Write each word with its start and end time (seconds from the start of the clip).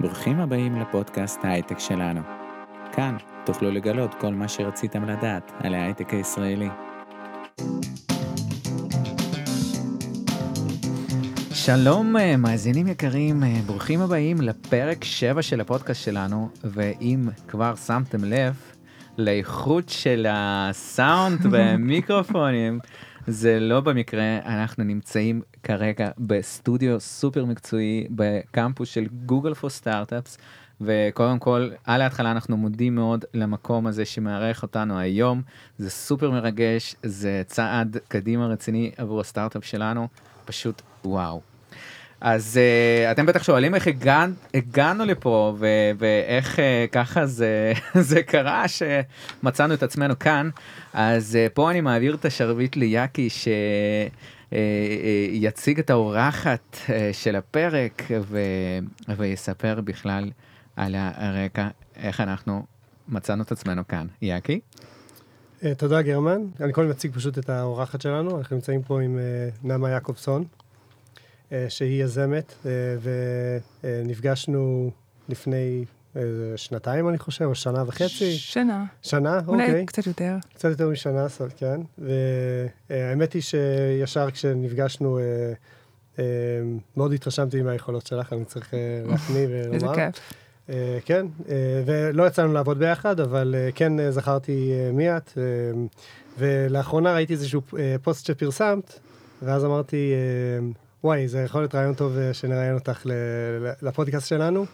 ברוכים 0.00 0.40
הבאים 0.40 0.76
לפודקאסט 0.76 1.44
ההייטק 1.44 1.78
שלנו. 1.78 2.20
כאן 2.92 3.16
תוכלו 3.44 3.70
לגלות 3.70 4.14
כל 4.14 4.34
מה 4.34 4.48
שרציתם 4.48 5.04
לדעת 5.04 5.52
על 5.58 5.74
ההייטק 5.74 6.14
הישראלי. 6.14 6.68
שלום 11.52 12.16
אה, 12.16 12.36
מאזינים 12.36 12.86
יקרים, 12.86 13.42
אה, 13.42 13.60
ברוכים 13.66 14.00
הבאים 14.00 14.40
לפרק 14.40 15.04
7 15.04 15.42
של 15.42 15.60
הפודקאסט 15.60 16.04
שלנו, 16.04 16.48
ואם 16.64 17.28
כבר 17.48 17.74
שמתם 17.76 18.24
לב 18.24 18.54
לאיכות 19.18 19.88
של 19.88 20.26
הסאונד 20.30 21.46
והמיקרופונים, 21.50 22.78
זה 23.26 23.60
לא 23.60 23.80
במקרה, 23.80 24.38
אנחנו 24.46 24.84
נמצאים 24.84 25.42
כרגע 25.68 26.10
בסטודיו 26.18 27.00
סופר 27.00 27.44
מקצועי 27.44 28.06
בקמפוס 28.10 28.88
של 28.88 29.06
גוגל 29.26 29.54
פור 29.54 29.70
סטארט-אפס. 29.70 30.38
וקודם 30.80 31.38
כל, 31.38 31.70
על 31.84 32.02
ההתחלה 32.02 32.30
אנחנו 32.30 32.56
מודים 32.56 32.94
מאוד 32.94 33.24
למקום 33.34 33.86
הזה 33.86 34.04
שמארח 34.04 34.62
אותנו 34.62 34.98
היום. 34.98 35.42
זה 35.78 35.90
סופר 35.90 36.30
מרגש, 36.30 36.96
זה 37.02 37.42
צעד 37.46 37.96
קדימה 38.08 38.46
רציני 38.46 38.90
עבור 38.96 39.20
הסטארט-אפ 39.20 39.64
שלנו, 39.64 40.08
פשוט 40.44 40.82
וואו. 41.04 41.40
אז 42.20 42.60
uh, 42.60 43.12
אתם 43.12 43.26
בטח 43.26 43.42
שואלים 43.42 43.74
איך 43.74 43.86
הגענו, 43.86 44.34
הגענו 44.54 45.04
לפה 45.04 45.56
ו- 45.58 45.90
ואיך 45.98 46.56
uh, 46.56 46.60
ככה 46.92 47.26
זה, 47.26 47.72
זה 48.10 48.22
קרה 48.22 48.64
שמצאנו 48.68 49.74
את 49.74 49.82
עצמנו 49.82 50.18
כאן. 50.18 50.50
אז 50.92 51.38
uh, 51.46 51.54
פה 51.54 51.70
אני 51.70 51.80
מעביר 51.80 52.14
את 52.14 52.24
השרביט 52.24 52.76
ליאקי 52.76 53.28
שיציג 53.30 54.37
uh, 54.50 54.52
uh, 54.52 55.80
את 55.80 55.90
האורחת 55.90 56.76
uh, 56.86 56.90
של 57.12 57.36
הפרק 57.36 58.02
ו- 58.20 58.78
ויספר 59.16 59.80
בכלל 59.80 60.30
על 60.76 60.94
הרקע, 60.98 61.68
איך 61.96 62.20
אנחנו 62.20 62.66
מצאנו 63.08 63.42
את 63.42 63.52
עצמנו 63.52 63.88
כאן. 63.88 64.06
יאקי? 64.22 64.60
תודה 65.76 66.02
גרמן. 66.02 66.42
אני 66.60 66.72
קודם 66.72 66.88
מציג 66.88 67.12
פשוט 67.14 67.38
את 67.38 67.50
האורחת 67.50 68.00
שלנו, 68.00 68.38
אנחנו 68.38 68.56
נמצאים 68.56 68.82
פה 68.82 69.02
עם 69.02 69.18
נעמה 69.64 69.90
יעקובסון. 69.90 70.44
אה, 71.52 71.66
שהיא 71.68 72.04
יזמת, 72.04 72.54
אה, 72.66 72.70
ונפגשנו 73.84 74.90
לפני 75.28 75.84
שנתיים, 76.56 77.08
אני 77.08 77.18
חושב, 77.18 77.44
או 77.44 77.54
שנה 77.54 77.84
וחצי. 77.86 78.32
שנה. 78.32 78.84
שנה, 79.02 79.40
אולי 79.46 79.62
אוקיי. 79.62 79.74
אולי 79.74 79.86
קצת 79.86 80.06
יותר. 80.06 80.36
קצת 80.54 80.68
יותר 80.68 80.88
משנה, 80.88 81.26
כן. 81.56 81.80
והאמת 82.90 83.32
היא 83.32 83.42
שישר 83.42 84.30
כשנפגשנו, 84.30 85.18
אה, 86.18 86.22
מאוד 86.96 87.12
התרשמתי 87.12 87.62
מהיכולות 87.62 88.06
שלך, 88.06 88.32
אני 88.32 88.44
צריך 88.44 88.74
להחמיא 89.08 89.46
ולומר. 89.48 89.74
איזה 89.74 89.86
כיף. 89.94 90.34
כן, 91.04 91.26
ולא 91.84 92.26
יצא 92.26 92.42
לנו 92.42 92.52
לעבוד 92.52 92.78
ביחד, 92.78 93.20
אבל 93.20 93.54
כן 93.74 94.10
זכרתי 94.10 94.72
מי 94.92 95.16
את. 95.16 95.38
ולאחרונה 96.38 97.14
ראיתי 97.14 97.32
איזשהו 97.32 97.62
פוסט 98.02 98.26
שפרסמת, 98.26 98.98
ואז 99.42 99.64
אמרתי, 99.64 100.12
וואי, 101.04 101.28
זה 101.28 101.40
יכול 101.40 101.60
להיות 101.60 101.74
רעיון 101.74 101.94
טוב 101.94 102.18
אה, 102.18 102.34
שנראיין 102.34 102.74
אותך 102.74 103.06
לפודקאסט 103.82 104.28
שלנו. 104.28 104.66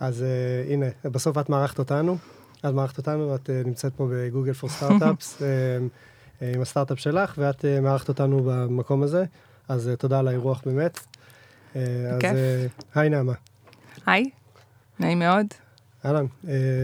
אז 0.00 0.24
uh, 0.24 0.72
הנה, 0.72 0.86
בסוף 1.04 1.38
את 1.38 1.48
מארחת 1.48 1.78
אותנו. 1.78 2.16
את 2.58 2.64
מארחת 2.64 2.98
אותנו, 2.98 3.34
את 3.34 3.46
uh, 3.46 3.66
נמצאת 3.66 3.92
פה 3.96 4.08
בגוגל 4.12 4.52
פור 4.52 4.70
סטארט-אפס, 4.70 5.42
עם 6.54 6.60
הסטארט-אפ 6.60 6.98
שלך, 6.98 7.34
ואת 7.38 7.60
uh, 7.60 7.80
מארחת 7.82 8.08
אותנו 8.08 8.42
במקום 8.44 9.02
הזה. 9.02 9.24
אז 9.68 9.90
uh, 9.92 9.96
תודה 9.96 10.18
על 10.18 10.28
האירוח 10.28 10.62
באמת. 10.66 10.98
Uh, 10.98 11.76
אז 12.10 12.22
uh, 12.22 12.84
היי 12.94 13.10
נעמה. 13.10 13.32
היי, 14.06 14.30
נעים 15.00 15.18
מאוד. 15.18 15.46
אהלן, 16.04 16.26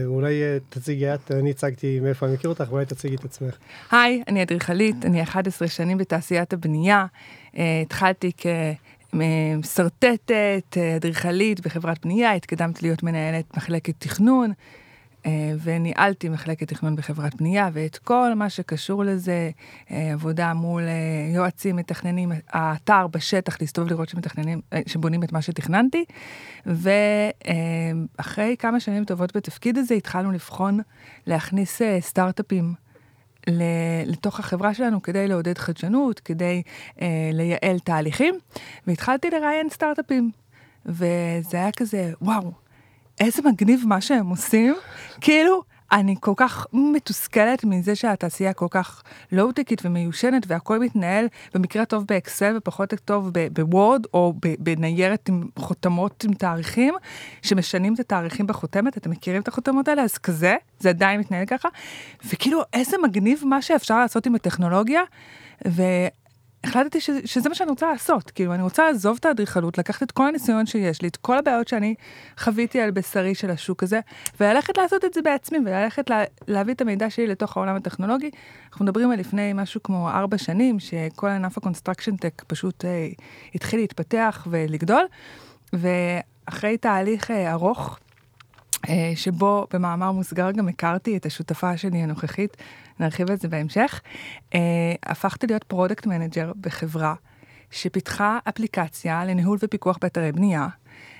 אולי 0.05 0.41
תציגי 0.69 1.13
את, 1.13 1.31
אני 1.31 1.51
הצגתי 1.51 1.99
מאיפה 1.99 2.25
אני 2.25 2.33
מכיר 2.33 2.49
אותך, 2.49 2.65
אולי 2.71 2.85
תציגי 2.85 3.15
את 3.15 3.25
עצמך. 3.25 3.57
היי, 3.91 4.23
אני 4.27 4.43
אדריכלית, 4.43 5.05
אני 5.05 5.23
11 5.23 5.67
שנים 5.67 5.97
בתעשיית 5.97 6.53
הבנייה. 6.53 7.05
התחלתי 7.53 8.31
כ... 8.37 8.45
משרטטת, 9.15 10.77
אדריכלית 10.97 11.59
בחברת 11.59 12.05
בנייה, 12.05 12.33
התקדמתי 12.33 12.85
להיות 12.85 13.03
מנהלת 13.03 13.57
מחלקת 13.57 13.93
תכנון, 13.97 14.51
אה, 15.25 15.53
וניהלתי 15.63 16.29
מחלקת 16.29 16.67
תכנון 16.67 16.95
בחברת 16.95 17.35
בנייה, 17.35 17.69
ואת 17.73 17.97
כל 17.97 18.33
מה 18.33 18.49
שקשור 18.49 19.03
לזה, 19.03 19.49
אה, 19.91 20.11
עבודה 20.13 20.53
מול 20.53 20.81
אה, 20.81 21.33
יועצים, 21.35 21.75
מתכננים, 21.75 22.31
האתר 22.49 23.07
בשטח, 23.07 23.57
להסתובב 23.61 23.89
לראות 23.89 24.09
שמתכננים, 24.09 24.61
שבונים 24.87 25.23
את 25.23 25.31
מה 25.31 25.41
שתכננתי, 25.41 26.05
ואחרי 26.65 28.55
כמה 28.59 28.79
שנים 28.79 29.05
טובות 29.05 29.37
בתפקיד 29.37 29.77
הזה, 29.77 29.95
התחלנו 29.95 30.31
לבחון 30.31 30.79
להכניס 31.27 31.81
סטארט-אפים. 31.99 32.84
לתוך 34.05 34.39
החברה 34.39 34.73
שלנו 34.73 35.01
כדי 35.01 35.27
לעודד 35.27 35.57
חדשנות, 35.57 36.19
כדי 36.19 36.61
אה, 37.01 37.07
לייעל 37.33 37.79
תהליכים, 37.83 38.35
והתחלתי 38.87 39.29
לראיין 39.29 39.69
סטארט-אפים. 39.69 40.31
וזה 40.85 41.57
היה 41.57 41.71
כזה, 41.71 42.11
וואו, 42.21 42.51
איזה 43.19 43.41
מגניב 43.45 43.83
מה 43.87 44.01
שהם 44.01 44.29
עושים, 44.29 44.75
כאילו, 45.21 45.63
אני 45.95 46.15
כל 46.19 46.33
כך 46.35 46.67
מתוסכלת 46.73 47.63
מזה 47.63 47.95
שהתעשייה 47.95 48.53
כל 48.53 48.67
כך 48.69 49.03
לואו-טקית 49.31 49.81
ומיושנת 49.85 50.43
והכל 50.47 50.79
מתנהל 50.79 51.27
במקרה 51.53 51.81
הטוב 51.81 52.05
באקסל 52.07 52.53
ופחות 52.57 52.93
טוב 53.05 53.31
בוורד 53.53 54.05
או 54.13 54.33
בניירת 54.59 55.29
עם 55.29 55.43
חותמות 55.59 56.23
עם 56.23 56.33
תאריכים, 56.33 56.93
שמשנים 57.41 57.93
את 57.93 57.99
התאריכים 57.99 58.47
בחותמת, 58.47 58.97
אתם 58.97 59.09
מכירים 59.11 59.41
את 59.41 59.47
החותמות 59.47 59.87
האלה? 59.87 60.03
אז 60.03 60.17
כזה, 60.17 60.55
זה 60.79 60.89
עדיין 60.89 61.19
מתנהל 61.19 61.45
ככה. 61.45 61.69
וכאילו, 62.25 62.61
איזה 62.73 62.97
מגניב 63.03 63.41
מה 63.45 63.61
שאפשר 63.61 63.99
לעשות 63.99 64.25
עם 64.25 64.35
הטכנולוגיה. 64.35 65.01
ו... 65.67 65.81
החלטתי 66.65 67.01
ש, 67.01 67.09
שזה 67.25 67.49
מה 67.49 67.55
שאני 67.55 67.69
רוצה 67.69 67.91
לעשות, 67.91 68.31
כאילו 68.31 68.53
אני 68.53 68.63
רוצה 68.63 68.83
לעזוב 68.85 69.17
את 69.19 69.25
האדריכלות, 69.25 69.77
לקחת 69.77 70.03
את 70.03 70.11
כל 70.11 70.27
הניסיון 70.27 70.65
שיש 70.65 71.01
לי, 71.01 71.07
את 71.07 71.15
כל 71.15 71.37
הבעיות 71.37 71.67
שאני 71.67 71.95
חוויתי 72.37 72.81
על 72.81 72.91
בשרי 72.91 73.35
של 73.35 73.51
השוק 73.51 73.83
הזה, 73.83 73.99
וללכת 74.39 74.77
לעשות 74.77 75.05
את 75.05 75.13
זה 75.13 75.21
בעצמי, 75.21 75.57
וללכת 75.65 76.09
לה, 76.09 76.23
להביא 76.47 76.73
את 76.73 76.81
המידע 76.81 77.09
שלי 77.09 77.27
לתוך 77.27 77.57
העולם 77.57 77.75
הטכנולוגי. 77.75 78.29
אנחנו 78.71 78.85
מדברים 78.85 79.11
על 79.11 79.19
לפני 79.19 79.51
משהו 79.55 79.83
כמו 79.83 80.09
ארבע 80.09 80.37
שנים, 80.37 80.79
שכל 80.79 81.27
ענף 81.27 81.57
ה 81.57 81.61
construction 81.61 82.15
tech 82.15 82.43
פשוט 82.47 82.85
אה, 82.85 83.07
התחיל 83.55 83.79
להתפתח 83.79 84.47
ולגדול, 84.49 85.05
ואחרי 85.73 86.77
תהליך 86.77 87.31
אה, 87.31 87.51
ארוך, 87.51 87.99
שבו 89.15 89.67
במאמר 89.73 90.11
מוסגר 90.11 90.51
גם 90.51 90.67
הכרתי 90.67 91.17
את 91.17 91.25
השותפה 91.25 91.77
שלי 91.77 91.97
הנוכחית, 91.97 92.57
נרחיב 92.99 93.31
על 93.31 93.37
זה 93.37 93.47
בהמשך. 93.47 94.01
אה, 94.53 94.59
הפכתי 95.03 95.47
להיות 95.47 95.63
product 95.63 96.05
manager 96.05 96.51
בחברה 96.61 97.13
שפיתחה 97.71 98.39
אפליקציה 98.49 99.25
לניהול 99.25 99.57
ופיקוח 99.61 99.97
באתרי 100.01 100.31
בנייה. 100.31 100.67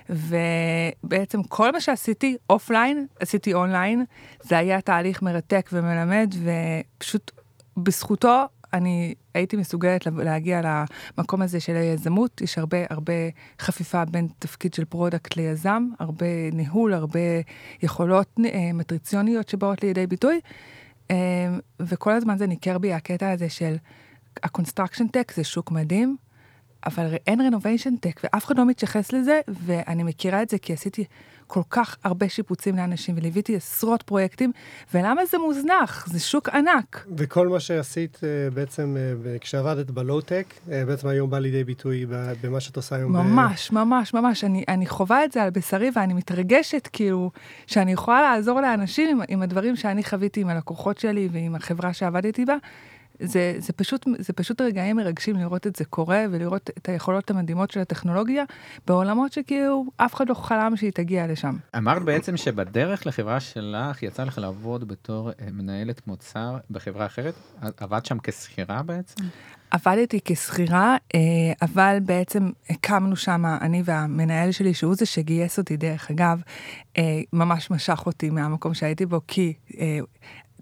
ובעצם 0.09 1.43
כל 1.43 1.71
מה 1.71 1.81
שעשיתי 1.81 2.37
offline, 2.49 3.07
עשיתי 3.19 3.53
אונליין, 3.53 4.05
זה 4.41 4.57
היה 4.57 4.81
תהליך 4.81 5.21
מרתק 5.21 5.69
ומלמד, 5.73 6.33
ופשוט 6.43 7.31
בזכותו 7.77 8.45
אני 8.73 9.13
הייתי 9.35 9.57
מסוגלת 9.57 10.06
להגיע 10.06 10.62
למקום 11.18 11.41
הזה 11.41 11.59
של 11.59 11.75
היזמות, 11.75 12.41
יש 12.41 12.57
הרבה 12.57 12.78
הרבה 12.90 13.13
חפיפה 13.59 14.06
בין 14.06 14.28
תפקיד 14.40 14.73
של 14.73 14.85
product 14.85 15.35
ליזם, 15.38 15.88
הרבה 16.00 16.25
ניהול, 16.53 16.94
הרבה 16.94 17.19
יכולות 17.84 18.40
אה, 18.46 18.73
מטריציוניות 18.73 19.50
שבאות 19.50 19.84
לידי 19.84 20.07
ביטוי, 20.07 20.40
אה, 21.12 21.16
וכל 21.79 22.12
הזמן 22.12 22.38
זה 22.38 22.47
ניכר 22.47 22.78
בי 22.78 22.94
הקטע 22.94 23.31
הזה 23.31 23.50
של 23.50 23.75
ה 24.43 24.48
construction 24.48 25.07
tech 25.07 25.31
זה 25.35 25.44
שוק 25.44 25.72
מדהים, 25.72 26.17
אבל 26.85 27.16
אין 27.28 27.41
renovation 27.41 27.95
tech, 27.95 28.21
ואף 28.23 28.46
אחד 28.46 28.57
לא 28.57 28.66
מתייחס 28.66 29.13
לזה, 29.13 29.41
ואני 29.47 30.03
מכירה 30.03 30.41
את 30.41 30.50
זה 30.50 30.57
כי 30.57 30.73
עשיתי 30.73 31.03
כל 31.47 31.61
כך 31.69 31.97
הרבה 32.03 32.29
שיפוצים 32.29 32.75
לאנשים, 32.75 33.16
וליוויתי 33.17 33.55
עשרות 33.55 34.03
פרויקטים, 34.03 34.52
ולמה 34.93 35.25
זה 35.25 35.37
מוזנח? 35.37 36.08
זה 36.08 36.19
שוק 36.19 36.49
ענק. 36.49 37.05
וכל 37.17 37.47
מה 37.47 37.59
שעשית 37.59 38.19
אה, 38.23 38.49
בעצם, 38.49 38.97
אה, 39.25 39.40
כשעבדת 39.40 39.91
בלואו-טק, 39.91 40.46
אה, 40.72 40.85
בעצם 40.85 41.08
היום 41.08 41.29
בא 41.29 41.40
לידי 41.40 41.64
ביטוי 41.64 42.05
במה 42.41 42.59
שאת 42.59 42.75
עושה 42.75 42.96
היום. 42.96 43.11
ממש, 43.11 43.72
ב... 43.72 43.73
ממש, 43.73 44.14
ממש. 44.14 44.43
אני, 44.43 44.64
אני 44.67 44.87
חווה 44.87 45.25
את 45.25 45.31
זה 45.31 45.43
על 45.43 45.49
בשרי, 45.49 45.90
ואני 45.96 46.14
מתרגשת, 46.14 46.90
כאילו, 46.93 47.31
שאני 47.67 47.91
יכולה 47.91 48.22
לעזור 48.22 48.61
לאנשים 48.61 49.09
עם, 49.09 49.22
עם 49.28 49.41
הדברים 49.41 49.75
שאני 49.75 50.03
חוויתי 50.03 50.41
עם 50.41 50.49
הלקוחות 50.49 50.97
שלי 50.97 51.29
ועם 51.31 51.55
החברה 51.55 51.93
שעבדתי 51.93 52.46
בה. 52.46 52.55
זה, 53.20 53.56
זה, 53.58 53.73
פשוט, 53.73 54.08
זה 54.20 54.34
פשוט 54.34 54.62
רגעים 54.62 54.96
מרגשים 54.96 55.35
לראות 55.35 55.67
את 55.67 55.76
זה 55.76 55.85
קורה 55.85 56.26
ולראות 56.32 56.70
את 56.78 56.90
היכולות 56.90 57.32
המדהימות 57.32 57.72
של 57.72 57.79
הטכנולוגיה 57.79 58.44
בעולמות 58.88 59.34
שכאילו 59.34 59.85
אף 59.97 60.14
אחד 60.14 60.29
לא 60.29 60.34
חלם 60.34 60.78
שהיא 60.78 60.91
תגיע 60.91 61.28
לשם. 61.28 61.56
אמרת 61.78 62.03
בעצם 62.03 62.38
שבדרך 62.38 63.08
לחברה 63.08 63.40
שלך 63.40 64.03
יצא 64.03 64.23
לך 64.23 64.38
לעבוד 64.38 64.88
בתור 64.88 65.29
אה, 65.29 65.34
מנהלת 65.52 66.08
מוצר 66.08 66.58
בחברה 66.72 67.06
אחרת? 67.06 67.34
עבדת 67.78 68.06
שם 68.06 68.17
כשכירה 68.23 68.84
בעצם? 68.84 69.23
עבדתי 69.72 70.20
כשכירה, 70.26 70.97
אה, 71.16 71.20
אבל 71.62 71.97
בעצם 72.06 72.50
הקמנו 72.70 73.16
שם, 73.16 73.46
אני 73.62 73.82
והמנהל 73.85 74.52
שלי, 74.52 74.73
שהוא 74.73 74.96
זה 74.96 75.06
שגייס 75.06 75.58
אותי, 75.58 75.78
דרך 75.78 76.12
אגב, 76.12 76.41
אה, 76.97 77.22
ממש 77.34 77.72
משך 77.72 78.03
אותי 78.06 78.29
מהמקום 78.29 78.73
שהייתי 78.73 79.06
בו, 79.06 79.22
כי 79.28 79.53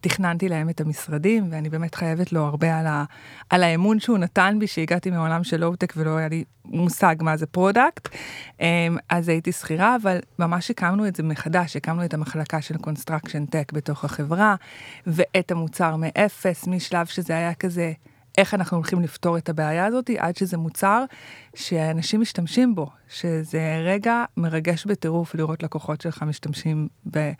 תכננתי 0.03 0.49
להם 0.49 0.69
את 0.69 0.81
המשרדים, 0.81 1.47
ואני 1.51 1.69
באמת 1.69 1.95
חייבת 1.95 2.33
לו 2.33 2.41
הרבה 2.41 2.79
על, 2.79 2.87
ה, 2.87 3.03
על 3.49 3.63
האמון 3.63 3.99
שהוא 3.99 4.17
נתן 4.17 4.55
בי, 4.59 4.67
שהגעתי 4.67 5.11
מעולם 5.11 5.43
של 5.43 5.59
לואו-טק 5.59 5.93
ולא 5.97 6.17
היה 6.17 6.27
לי 6.27 6.43
מושג 6.65 7.15
מה 7.21 7.37
זה 7.37 7.45
product. 7.45 8.09
אמ, 8.59 8.97
אז 9.09 9.29
הייתי 9.29 9.51
שכירה, 9.51 9.95
אבל 9.95 10.19
ממש 10.39 10.71
הקמנו 10.71 11.07
את 11.07 11.15
זה 11.15 11.23
מחדש, 11.23 11.75
הקמנו 11.75 12.05
את 12.05 12.13
המחלקה 12.13 12.61
של 12.61 12.77
construction 12.77 13.45
tech 13.45 13.71
בתוך 13.71 14.05
החברה, 14.05 14.55
ואת 15.07 15.51
המוצר 15.51 15.95
מאפס, 15.95 16.67
משלב 16.67 17.05
שזה 17.05 17.33
היה 17.33 17.53
כזה... 17.53 17.93
איך 18.37 18.53
אנחנו 18.53 18.77
הולכים 18.77 19.01
לפתור 19.01 19.37
את 19.37 19.49
הבעיה 19.49 19.85
הזאת, 19.85 20.09
עד 20.17 20.35
שזה 20.35 20.57
מוצר 20.57 21.03
שאנשים 21.55 22.21
משתמשים 22.21 22.75
בו, 22.75 22.89
שזה 23.09 23.81
רגע 23.85 24.23
מרגש 24.37 24.85
בטירוף 24.85 25.35
לראות 25.35 25.63
לקוחות 25.63 26.01
שלך 26.01 26.23
משתמשים 26.23 26.87
ב... 27.11 27.31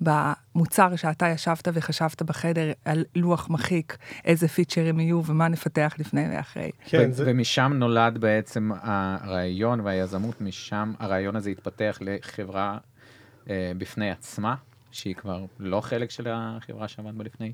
במוצר 0.00 0.96
שאתה 0.96 1.28
ישבת 1.28 1.68
וחשבת 1.72 2.22
בחדר 2.22 2.72
על 2.84 3.04
לוח 3.14 3.50
מחיק, 3.50 3.96
איזה 4.24 4.48
פיצ'רים 4.48 5.00
יהיו 5.00 5.22
ומה 5.26 5.48
נפתח 5.48 5.94
לפני 5.98 6.24
ואחרי. 6.30 6.70
כן, 6.84 7.12
זה... 7.12 7.24
ומשם 7.26 7.72
נולד 7.74 8.18
בעצם 8.18 8.70
הרעיון 8.82 9.80
והיזמות, 9.80 10.40
משם 10.40 10.92
הרעיון 10.98 11.36
הזה 11.36 11.50
התפתח 11.50 11.98
לחברה 12.00 12.78
אה, 13.50 13.72
בפני 13.78 14.10
עצמה, 14.10 14.54
שהיא 14.90 15.14
כבר 15.14 15.44
לא 15.58 15.80
חלק 15.80 16.10
של 16.10 16.26
החברה 16.30 16.88
שעמד 16.88 17.18
בה 17.18 17.24
לפני. 17.24 17.52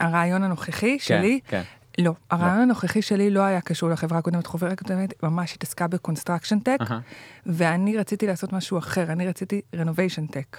הרעיון 0.00 0.42
הנוכחי 0.42 0.98
כן, 0.98 1.04
שלי, 1.04 1.40
כן. 1.48 1.62
לא, 1.98 2.14
הרעיון 2.30 2.56
לא. 2.56 2.62
הנוכחי 2.62 3.02
שלי 3.02 3.30
לא 3.30 3.40
היה 3.40 3.60
קשור 3.60 3.90
לחברה 3.90 4.18
הקודמת, 4.18 4.46
חברה 4.46 4.70
הקודמת 4.70 5.22
ממש 5.22 5.54
התעסקה 5.54 5.86
ב 5.86 5.92
construction 5.92 6.58
tech, 6.58 6.78
uh-huh. 6.80 6.92
ואני 7.46 7.96
רציתי 7.96 8.26
לעשות 8.26 8.52
משהו 8.52 8.78
אחר, 8.78 9.12
אני 9.12 9.28
רציתי 9.28 9.60
renovation 9.74 10.26
tech. 10.26 10.56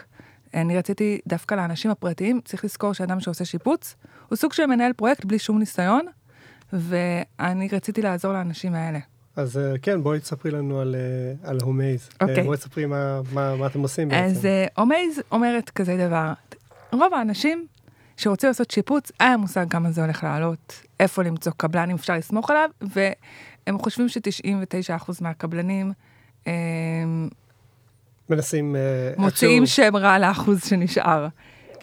אני 0.53 0.77
רציתי 0.77 1.19
דווקא 1.27 1.55
לאנשים 1.55 1.91
הפרטיים, 1.91 2.41
צריך 2.45 2.65
לזכור 2.65 2.93
שאדם 2.93 3.19
שעושה 3.19 3.45
שיפוץ, 3.45 3.95
הוא 4.29 4.35
סוג 4.35 4.53
של 4.53 4.65
מנהל 4.65 4.93
פרויקט 4.93 5.25
בלי 5.25 5.39
שום 5.39 5.59
ניסיון, 5.59 6.05
ואני 6.73 7.67
רציתי 7.71 8.01
לעזור 8.01 8.33
לאנשים 8.33 8.73
האלה. 8.73 8.99
אז 9.35 9.57
אה, 9.57 9.77
כן, 9.81 10.03
בואי 10.03 10.19
תספרי 10.19 10.51
לנו 10.51 10.79
על, 10.79 10.95
אה, 10.95 11.49
על 11.49 11.57
הומייז. 11.61 12.09
אה, 12.21 12.27
אוקיי. 12.27 12.43
בואי 12.43 12.57
תספרי 12.57 12.85
מה, 12.85 13.21
מה, 13.33 13.55
מה 13.55 13.67
אתם 13.67 13.81
עושים 13.81 14.09
בעצם. 14.09 14.23
אז 14.25 14.47
הומייז 14.77 15.21
אומרת 15.31 15.69
כזה 15.69 16.07
דבר, 16.07 16.33
רוב 16.91 17.13
האנשים 17.13 17.67
שרוצים 18.17 18.47
לעשות 18.47 18.71
שיפוץ, 18.71 19.11
היה 19.19 19.37
מושג 19.37 19.65
כמה 19.69 19.91
זה 19.91 20.01
הולך 20.01 20.23
לעלות, 20.23 20.81
איפה 20.99 21.23
למצוא 21.23 21.51
קבלן 21.57 21.89
אם 21.89 21.95
אפשר 21.95 22.13
לסמוך 22.13 22.49
עליו, 22.49 22.69
והם 22.81 23.79
חושבים 23.79 24.09
ש-99% 24.09 25.11
מהקבלנים 25.21 25.93
מנסים... 28.29 28.75
אה, 28.75 29.11
מוציאים 29.17 29.65
שם 29.65 29.95
רע 29.95 30.19
לאחוז 30.19 30.65
שנשאר. 30.65 31.27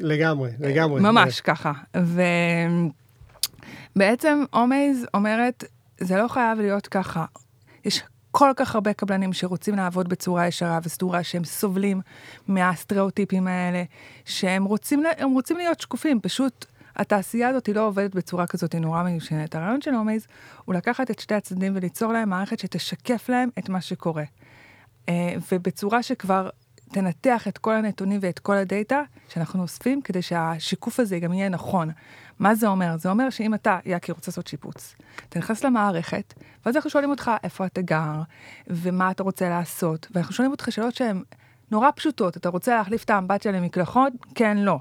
לגמרי, 0.01 0.51
לגמרי. 0.61 1.01
ממש 1.01 1.41
ככה. 1.41 1.73
ובעצם 3.97 4.45
אומייז 4.53 5.07
אומרת, 5.15 5.65
זה 6.01 6.17
לא 6.17 6.29
חייב 6.29 6.61
להיות 6.61 6.87
ככה. 6.87 7.25
יש 7.85 8.03
כל 8.31 8.51
כך 8.57 8.75
הרבה 8.75 8.93
קבלנים 8.93 9.33
שרוצים 9.33 9.75
לעבוד 9.75 10.09
בצורה 10.09 10.47
ישרה 10.47 10.79
וסדורה, 10.83 11.23
שהם 11.23 11.45
סובלים 11.45 12.01
מהסטריאוטיפים 12.49 13.47
האלה, 13.47 13.83
שהם 14.25 14.65
רוצים, 14.65 15.03
רוצים 15.35 15.57
להיות 15.57 15.81
שקופים, 15.81 16.21
פשוט 16.21 16.67
התעשייה 16.97 17.49
הזאת 17.49 17.67
היא 17.67 17.75
לא 17.75 17.87
עובדת 17.87 18.15
בצורה 18.15 18.47
כזאת, 18.47 18.73
היא 18.73 18.81
נורא 18.81 19.03
מיושנת. 19.03 19.55
הרעיון 19.55 19.81
של 19.81 19.95
אומייז 19.95 20.27
הוא 20.65 20.75
לקחת 20.75 21.11
את 21.11 21.19
שתי 21.19 21.35
הצדדים 21.35 21.73
וליצור 21.77 22.13
להם 22.13 22.29
מערכת 22.29 22.59
שתשקף 22.59 23.29
להם 23.29 23.49
את 23.59 23.69
מה 23.69 23.81
שקורה. 23.81 24.25
אה, 25.09 25.35
ובצורה 25.53 26.03
שכבר 26.03 26.49
תנתח 26.93 27.49
את 27.49 27.59
כל 27.59 27.75
הנתונים 27.75 28.19
ואת 28.23 28.39
כל 28.39 28.57
הדאטה 28.57 29.03
שאנחנו 29.29 29.63
אוספים, 29.63 30.03
כדי 30.03 30.23
שהשיקוף 30.23 31.01
הזה 31.01 31.19
גם 31.19 31.33
יהיה 31.33 31.49
נכון. 31.49 31.91
מה 32.39 32.55
זה 32.55 32.69
אומר? 32.69 32.97
זה 32.97 33.11
אומר 33.11 33.31
שאם 33.31 33.55
אתה, 33.55 33.79
יאקי, 33.85 34.13
רוצה 34.13 34.31
לעשות 34.31 34.47
שיפוץ, 34.47 34.97
אתה 35.29 35.39
נכנס 35.39 35.65
למערכת, 35.65 36.35
ואז 36.67 36.77
אנחנו 36.77 36.91
שואלים 36.91 37.11
אותך 37.11 37.31
איפה 37.43 37.67
אתה 37.67 37.81
גר, 37.81 38.23
ומה 38.67 39.11
אתה 39.11 39.23
רוצה 39.23 39.49
לעשות, 39.49 40.07
ואנחנו 40.15 40.35
שואלים 40.35 40.53
אותך 40.53 40.67
שאלות 40.71 40.95
שהן 40.95 41.23
נורא 41.71 41.91
פשוטות. 41.97 42.37
אתה 42.37 42.49
רוצה 42.49 42.77
להחליף 42.77 43.05
את 43.05 43.11
האמבטיה 43.11 43.53
למקלחות? 43.53 44.13
כן, 44.35 44.57
לא. 44.57 44.79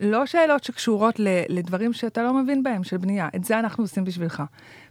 לא 0.00 0.26
שאלות 0.26 0.64
שקשורות 0.64 1.14
לדברים 1.48 1.92
שאתה 1.92 2.22
לא 2.22 2.34
מבין 2.34 2.62
בהם, 2.62 2.84
של 2.84 2.96
בנייה. 2.96 3.28
את 3.36 3.44
זה 3.44 3.58
אנחנו 3.58 3.84
עושים 3.84 4.04
בשבילך. 4.04 4.42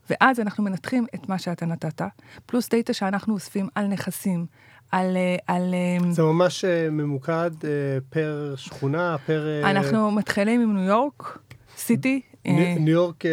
ואז 0.09 0.39
אנחנו 0.39 0.63
מנתחים 0.63 1.05
את 1.15 1.29
מה 1.29 1.39
שאתה 1.39 1.65
נתת, 1.65 2.01
פלוס 2.45 2.69
דאטה 2.69 2.93
שאנחנו 2.93 3.33
אוספים 3.33 3.67
על 3.75 3.87
נכסים, 3.87 4.45
על... 4.91 5.17
אה, 5.17 5.55
על 5.55 5.73
אה, 5.73 6.11
זה 6.11 6.23
ממש 6.23 6.65
אה, 6.65 6.89
ממוקד 6.89 7.51
פר 8.09 8.53
שכונה, 8.57 9.15
פר... 9.25 9.61
אנחנו 9.63 10.11
מתחילים 10.11 10.61
עם 10.61 10.77
ניו 10.77 10.87
יורק, 10.87 11.39
סיטי. 11.77 12.21
ניו 12.79 12.89
יורק, 12.89 13.23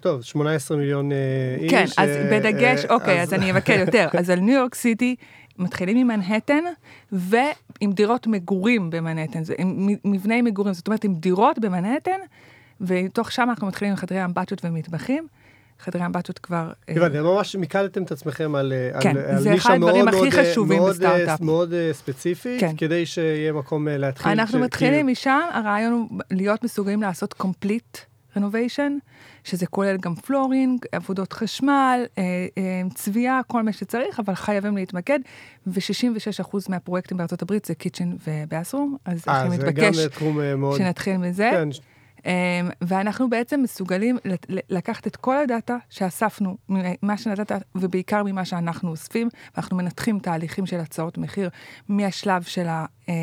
טוב, 0.00 0.22
18 0.22 0.76
מיליון 0.76 1.10
איש. 1.58 1.70
כן, 1.70 1.84
אז 1.96 2.10
בדגש, 2.32 2.84
אוקיי, 2.84 3.22
אז 3.22 3.34
אני 3.34 3.50
אבקר 3.50 3.72
יותר. 3.72 4.08
אז 4.18 4.30
על 4.30 4.40
ניו 4.40 4.54
יורק 4.54 4.74
סיטי, 4.74 5.16
מתחילים 5.60 5.96
עם 5.96 6.06
מנהטן, 6.06 6.64
ועם 7.12 7.92
דירות 7.92 8.26
מגורים 8.26 8.90
במנהטן, 8.90 9.42
עם 9.58 9.88
מבני 10.04 10.42
מגורים, 10.42 10.74
זאת 10.74 10.86
אומרת 10.86 11.04
עם 11.04 11.14
דירות 11.14 11.58
במנהטן, 11.58 12.18
ותוך 12.80 13.32
שם 13.32 13.46
אנחנו 13.50 13.66
מתחילים 13.66 13.92
עם 13.92 13.96
חדרי 13.96 14.24
אמבטיות 14.24 14.64
ומטבחים. 14.64 15.26
חדרי 15.80 16.06
אמבטיות 16.06 16.38
כבר... 16.38 16.72
אה, 16.88 16.94
הבנתי, 16.96 17.20
ממש 17.20 17.56
מיקדתם 17.56 18.02
את 18.02 18.12
עצמכם 18.12 18.54
על, 18.54 18.72
כן, 19.00 19.16
על, 19.16 19.18
על 19.18 19.48
נישה 19.48 19.78
מאוד 19.78 19.94
מאוד, 19.94 20.04
מאוד, 20.04 20.68
מאוד, 20.68 20.90
בסטארט-אפ. 20.90 21.40
מאוד 21.40 21.74
ספציפית, 21.92 22.60
כן. 22.60 22.76
כדי 22.76 23.06
שיהיה 23.06 23.52
מקום 23.52 23.88
אה, 23.88 23.96
להתחיל. 23.96 24.32
אנחנו 24.32 24.58
ש... 24.58 24.62
מתחילים 24.62 25.06
כי... 25.06 25.12
משם, 25.12 25.40
הרעיון 25.52 25.92
הוא 25.92 26.20
להיות 26.30 26.64
מסוגלים 26.64 27.02
לעשות 27.02 27.34
complete 27.42 28.09
renovation, 28.36 28.92
שזה 29.44 29.66
כולל 29.66 29.96
גם 29.96 30.14
פלורינג, 30.14 30.84
עבודות 30.92 31.32
חשמל, 31.32 32.04
אה, 32.18 32.46
אה, 32.58 32.82
צביעה, 32.94 33.40
כל 33.46 33.62
מה 33.62 33.72
שצריך, 33.72 34.20
אבל 34.20 34.34
חייבים 34.34 34.76
להתמקד, 34.76 35.20
ו-66% 35.66 36.56
מהפרויקטים 36.68 37.16
בארצות 37.16 37.42
הברית 37.42 37.64
זה 37.64 37.74
קיצ'ן 37.74 38.12
ובאסרום, 38.26 38.96
אז 39.04 39.24
הכי 39.26 39.48
מתבקש 39.48 39.96
שנתחיל 40.76 41.16
מזה. 41.16 41.50
כן. 41.52 41.68
אמ, 42.26 42.70
ואנחנו 42.80 43.30
בעצם 43.30 43.60
מסוגלים 43.62 44.18
לקחת 44.70 45.06
את 45.06 45.16
כל 45.16 45.36
הדאטה 45.36 45.76
שאספנו, 45.90 46.56
ממה 46.68 47.16
שנתת, 47.18 47.62
ובעיקר 47.74 48.22
ממה 48.22 48.44
שאנחנו 48.44 48.90
אוספים, 48.90 49.28
ואנחנו 49.54 49.76
מנתחים 49.76 50.18
תהליכים 50.18 50.66
של 50.66 50.80
הצעות 50.80 51.18
מחיר 51.18 51.50
מהשלב 51.88 52.42
של, 52.42 52.68
ה, 52.68 52.86
אה, 53.08 53.14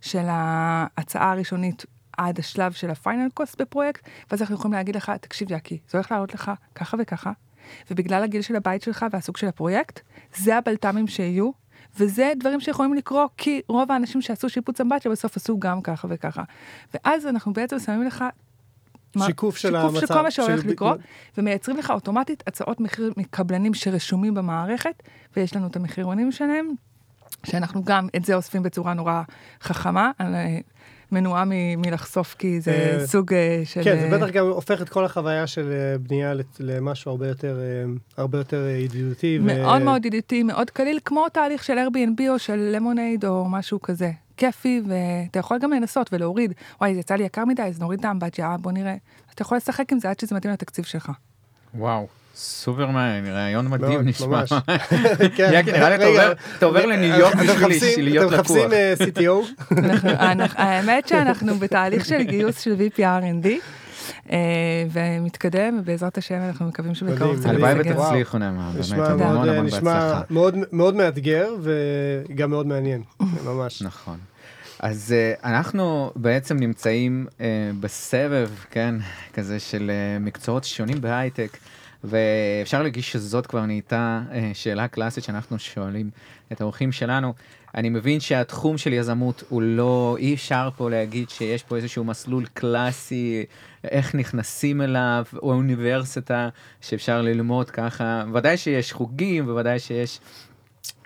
של 0.00 0.24
ההצעה 0.28 1.32
הראשונית 1.32 1.84
עד 2.18 2.38
השלב 2.38 2.72
של 2.72 2.90
הפיינל 2.90 3.28
קוסט 3.34 3.60
בפרויקט, 3.60 4.08
ואז 4.30 4.40
אנחנו 4.40 4.54
יכולים 4.54 4.72
להגיד 4.72 4.96
לך, 4.96 5.12
תקשיב 5.20 5.52
יאקי, 5.52 5.78
זה 5.88 5.98
הולך 5.98 6.12
לעלות 6.12 6.34
לך 6.34 6.50
ככה 6.74 6.96
וככה, 7.00 7.32
ובגלל 7.90 8.22
הגיל 8.22 8.42
של 8.42 8.56
הבית 8.56 8.82
שלך 8.82 9.06
והסוג 9.12 9.36
של 9.36 9.46
הפרויקט, 9.46 10.00
זה 10.36 10.56
הבלת"מים 10.56 11.06
שיהיו, 11.06 11.50
וזה 11.98 12.32
דברים 12.38 12.60
שיכולים 12.60 12.94
לקרות, 12.94 13.30
כי 13.36 13.62
רוב 13.68 13.92
האנשים 13.92 14.22
שעשו 14.22 14.48
שיפוץ 14.48 14.80
אמבטיה 14.80 15.10
בסוף 15.10 15.36
עשו 15.36 15.58
גם 15.58 15.82
ככה 15.82 16.08
וככה. 16.10 16.42
ואז 16.94 17.26
אנחנו 17.26 17.52
בעצם 17.52 17.78
שמים 17.78 18.02
לך... 18.02 18.24
שיקוף 19.26 19.56
של 19.56 19.76
המצב. 19.76 19.94
שיקוף 19.94 20.08
של 20.08 20.14
כל 20.14 20.22
מה 20.22 20.30
שהולך 20.30 20.62
של... 20.62 20.68
לקרות, 20.68 21.00
ומייצרים 21.38 21.76
לך 21.76 21.90
אוטומטית 21.90 22.42
הצעות 22.46 22.80
מחיר 22.80 23.12
מקבלנים 23.16 23.74
שרשומים 23.74 24.34
במערכת, 24.34 25.02
ויש 25.36 25.56
לנו 25.56 25.66
את 25.66 25.76
המחירונים 25.76 26.32
שלהם, 26.32 26.68
שאנחנו 27.46 27.84
גם 27.84 28.08
את 28.16 28.24
זה 28.24 28.34
אוספים 28.34 28.62
בצורה 28.62 28.94
נורא 28.94 29.22
חכמה. 29.62 30.10
מנועה 31.14 31.44
מלחשוף 31.76 32.34
כי 32.38 32.60
זה 32.60 32.70
אה, 32.70 33.06
סוג 33.06 33.34
אה, 33.34 33.62
של... 33.64 33.84
כן, 33.84 34.00
זה 34.00 34.16
בטח 34.16 34.30
גם 34.30 34.46
הופך 34.46 34.82
את 34.82 34.88
כל 34.88 35.04
החוויה 35.04 35.46
של 35.46 35.72
אה, 35.72 35.98
בנייה 35.98 36.32
למשהו 36.60 37.10
הרבה 37.10 37.28
יותר, 37.28 37.58
הרבה 38.16 38.38
יותר 38.38 38.66
ידידותי. 38.66 39.38
מאוד 39.38 39.82
ו... 39.82 39.84
מאוד 39.84 40.06
ידידותי, 40.06 40.42
מאוד 40.42 40.70
קליל, 40.70 40.98
כמו 41.04 41.28
תהליך 41.28 41.64
של 41.64 41.78
Airbnb 41.78 42.22
או 42.28 42.38
של 42.38 42.56
למונייד 42.56 43.24
או 43.24 43.48
משהו 43.48 43.82
כזה. 43.82 44.10
כיפי, 44.36 44.82
ואתה 44.86 45.38
יכול 45.38 45.58
גם 45.58 45.70
לנסות 45.70 46.12
ולהוריד. 46.12 46.52
וואי, 46.80 46.94
זה 46.94 47.00
יצא 47.00 47.14
לי 47.14 47.24
יקר 47.24 47.44
מדי, 47.44 47.62
אז 47.62 47.80
נוריד 47.80 47.98
את 47.98 48.04
האמבטיה, 48.04 48.56
בוא 48.60 48.72
נראה. 48.72 48.96
אתה 49.34 49.42
יכול 49.42 49.56
לשחק 49.56 49.92
עם 49.92 49.98
זה 49.98 50.10
עד 50.10 50.20
שזה 50.20 50.34
מתאים 50.34 50.52
לתקציב 50.52 50.84
שלך. 50.84 51.10
וואו. 51.74 52.06
סופר 52.36 52.86
מעניין, 52.86 53.34
רעיון 53.34 53.68
מדהים 53.68 54.00
נשמע. 54.00 54.44
כן. 55.36 55.62
נראה 55.66 55.96
לי 55.96 56.18
אתה 56.58 56.66
עובר 56.66 56.86
לניו 56.86 57.18
יורק 57.18 57.34
בשביל 57.34 58.04
להיות 58.04 58.32
לקוח. 58.32 58.46
אתם 58.46 58.54
מחפשים 58.54 58.72
אה, 58.72 58.94
CTO? 58.98 59.64
האמת 60.62 61.08
שאנחנו 61.08 61.54
בתהליך 61.54 62.04
של 62.04 62.22
גיוס 62.22 62.60
של 62.60 62.74
VP 62.74 62.98
R&D. 62.98 63.48
אה, 64.30 64.38
ומתקדם, 64.92 65.78
ובעזרת 65.80 66.18
השם 66.18 66.34
אנחנו 66.34 66.66
מקווים 66.66 66.94
שבקרוב 66.94 67.36
זה 67.36 67.48
הלוואי. 67.48 67.74
ותצליחו 67.80 68.38
נעמה, 68.38 68.70
באמת, 68.70 68.80
נשמע 68.80 69.06
המון 69.06 69.48
המון 69.48 69.66
נשמע 69.66 69.80
בהצלחה. 69.80 70.22
מאוד, 70.30 70.56
מאוד 70.72 70.94
מאתגר 70.94 71.48
וגם 71.62 72.50
מאוד 72.50 72.66
מעניין, 72.66 73.02
ממש. 73.46 73.82
נכון. 73.82 74.18
אז 74.78 75.14
uh, 75.14 75.46
אנחנו 75.46 76.10
בעצם 76.16 76.56
נמצאים 76.56 77.26
uh, 77.30 77.40
בסבב, 77.80 78.50
כן, 78.70 78.94
כזה 79.34 79.60
של 79.60 79.90
uh, 79.90 80.24
מקצועות 80.24 80.64
שונים 80.64 81.00
בהייטק, 81.00 81.58
ואפשר 82.04 82.82
להגיש 82.82 83.12
שזאת 83.12 83.46
כבר 83.46 83.66
נהייתה 83.66 84.22
uh, 84.30 84.34
שאלה 84.54 84.88
קלאסית 84.88 85.24
שאנחנו 85.24 85.58
שואלים 85.58 86.10
את 86.52 86.60
האורחים 86.60 86.92
שלנו. 86.92 87.34
אני 87.74 87.88
מבין 87.88 88.20
שהתחום 88.20 88.78
של 88.78 88.92
יזמות 88.92 89.42
הוא 89.48 89.62
לא, 89.62 90.16
אי 90.18 90.34
אפשר 90.34 90.68
פה 90.76 90.90
להגיד 90.90 91.30
שיש 91.30 91.62
פה 91.62 91.76
איזשהו 91.76 92.04
מסלול 92.04 92.46
קלאסי, 92.54 93.44
איך 93.84 94.14
נכנסים 94.14 94.82
אליו, 94.82 95.24
או 95.42 95.52
אוניברסיטה 95.52 96.48
שאפשר 96.80 97.22
ללמוד 97.22 97.70
ככה, 97.70 98.24
ודאי 98.34 98.56
שיש 98.56 98.92
חוגים, 98.92 99.46
בוודאי 99.46 99.78
שיש 99.78 100.20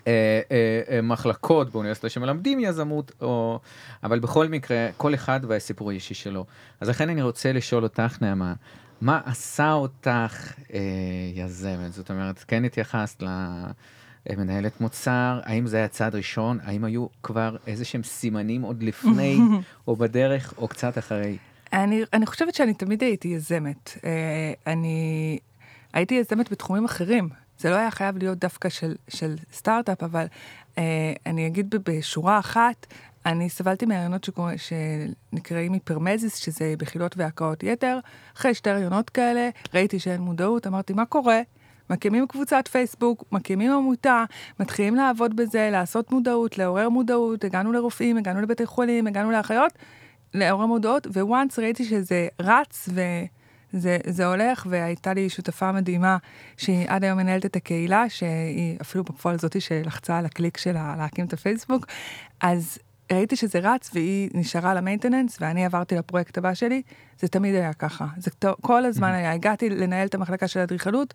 אה, 0.07 0.41
אה, 0.51 0.81
אה, 0.91 1.03
מחלקות 1.03 1.71
באוניברסיטה 1.71 2.09
שמלמדים 2.09 2.61
יזמות, 2.61 3.13
או... 3.21 3.61
אבל 4.05 4.19
בכל 4.19 4.49
מקרה, 4.49 4.89
כל 4.97 5.15
אחד 5.15 5.41
והסיפור 5.49 5.91
האישי 5.91 6.15
שלו. 6.15 6.45
אז 6.81 6.89
לכן 6.89 7.09
אני 7.09 7.23
רוצה 7.23 7.53
לשאול 7.53 7.83
אותך, 7.83 8.23
נעמה, 8.23 8.55
מה 9.01 9.21
עשה 9.25 9.73
אותך 9.73 10.53
אה, 10.75 10.81
יזמת? 11.35 11.93
זאת 11.93 12.11
אומרת, 12.11 12.45
כן 12.49 12.65
התייחסת 12.65 13.23
למנהלת 14.31 14.81
מוצר, 14.81 15.41
האם 15.45 15.67
זה 15.67 15.77
היה 15.77 15.89
צעד 15.89 16.15
ראשון? 16.15 16.59
האם 16.63 16.85
היו 16.85 17.07
כבר 17.23 17.57
איזה 17.67 17.85
שהם 17.85 18.03
סימנים 18.03 18.63
עוד 18.63 18.83
לפני, 18.83 19.39
או 19.89 19.97
בדרך, 19.97 20.55
או 20.59 20.69
קצת 20.69 20.99
אחרי? 20.99 21.37
אני, 21.73 22.03
אני 22.13 22.27
חושבת 22.27 22.55
שאני 22.55 22.75
תמיד 22.75 23.03
הייתי 23.03 23.29
יזמת. 23.29 23.99
אה, 24.05 24.53
אני 24.67 25.39
הייתי 25.93 26.15
יזמת 26.15 26.53
בתחומים 26.53 26.85
אחרים. 26.85 27.29
זה 27.59 27.71
לא 27.71 27.75
היה 27.77 27.91
חייב 27.91 28.19
להיות 28.19 28.39
דווקא 28.39 28.69
של, 28.69 28.95
של 29.09 29.37
סטארט-אפ, 29.53 30.03
אבל 30.03 30.27
אה, 30.79 31.13
אני 31.27 31.47
אגיד 31.47 31.75
בשורה 31.85 32.39
אחת, 32.39 32.87
אני 33.29 33.49
סבלתי 33.49 33.87
מהרעיונות 33.87 34.25
שקורא, 34.25 34.53
שנקראים 34.57 35.73
היפרמזיס, 35.73 36.37
שזה 36.37 36.75
בחילות 36.79 37.17
והקאות 37.17 37.63
יתר. 37.63 37.99
אחרי 38.37 38.55
שתי 38.55 38.71
רעיונות 38.71 39.11
כאלה, 39.11 39.49
ראיתי 39.75 39.99
שאין 39.99 40.21
מודעות, 40.21 40.67
אמרתי, 40.67 40.93
מה 40.93 41.05
קורה? 41.05 41.41
מקימים 41.91 42.27
קבוצת 42.27 42.69
פייסבוק, 42.69 43.25
מקימים 43.33 43.73
עמותה, 43.73 44.25
מתחילים 44.61 44.95
לעבוד 44.95 45.37
בזה, 45.37 45.69
לעשות 45.73 46.11
מודעות, 46.11 46.59
לעורר 46.59 46.89
מודעות, 46.89 47.45
הגענו 47.45 47.73
לרופאים, 47.73 48.17
הגענו 48.17 48.41
לבתי 48.41 48.67
חולים, 48.67 49.07
הגענו 49.07 49.31
לאחיות, 49.31 49.73
לעורר 50.35 50.67
מודעות, 50.67 51.07
וואנס 51.17 51.59
ראיתי 51.59 51.85
שזה 51.85 52.29
רץ 52.41 52.89
וזה 52.89 53.99
זה 54.07 54.27
הולך, 54.27 54.67
והייתה 54.71 55.15
לי 55.15 55.29
שותפה 55.29 55.73
מדהימה, 55.73 56.17
שהיא 56.57 56.89
עד 56.89 57.05
היום 57.05 57.19
מנהלת 57.19 57.47
את 57.47 57.57
הקהילה, 57.57 58.09
שהיא 58.09 58.77
אפילו 58.81 59.05
בפועל 59.05 59.39
זאתי 59.39 59.61
שלחצה 59.61 60.19
על 60.19 60.27
הקליק 60.27 60.57
שלה 60.57 60.95
להקים 60.99 61.27
את 61.27 61.33
הפייסבוק, 61.33 61.87
אז 62.41 62.79
ראיתי 63.13 63.37
שזה 63.37 63.59
רץ 63.63 63.91
והיא 63.95 64.31
נשארה 64.35 64.75
למיינטננס 64.75 65.39
ואני 65.41 65.65
עברתי 65.65 65.95
לפרויקט 65.95 66.39
הבא 66.39 66.55
שלי, 66.55 66.83
זה 67.21 67.29
תמיד 67.29 67.55
היה 67.55 67.73
ככה, 67.73 68.07
זה 68.17 68.31
כל 68.61 68.85
הזמן 68.85 69.13
היה, 69.13 69.33
הגעתי 69.33 69.71
לנהל 69.71 70.07
את 70.07 70.15
המחלקה 70.15 70.49
של 70.49 70.61
האדריכלות, 70.61 71.15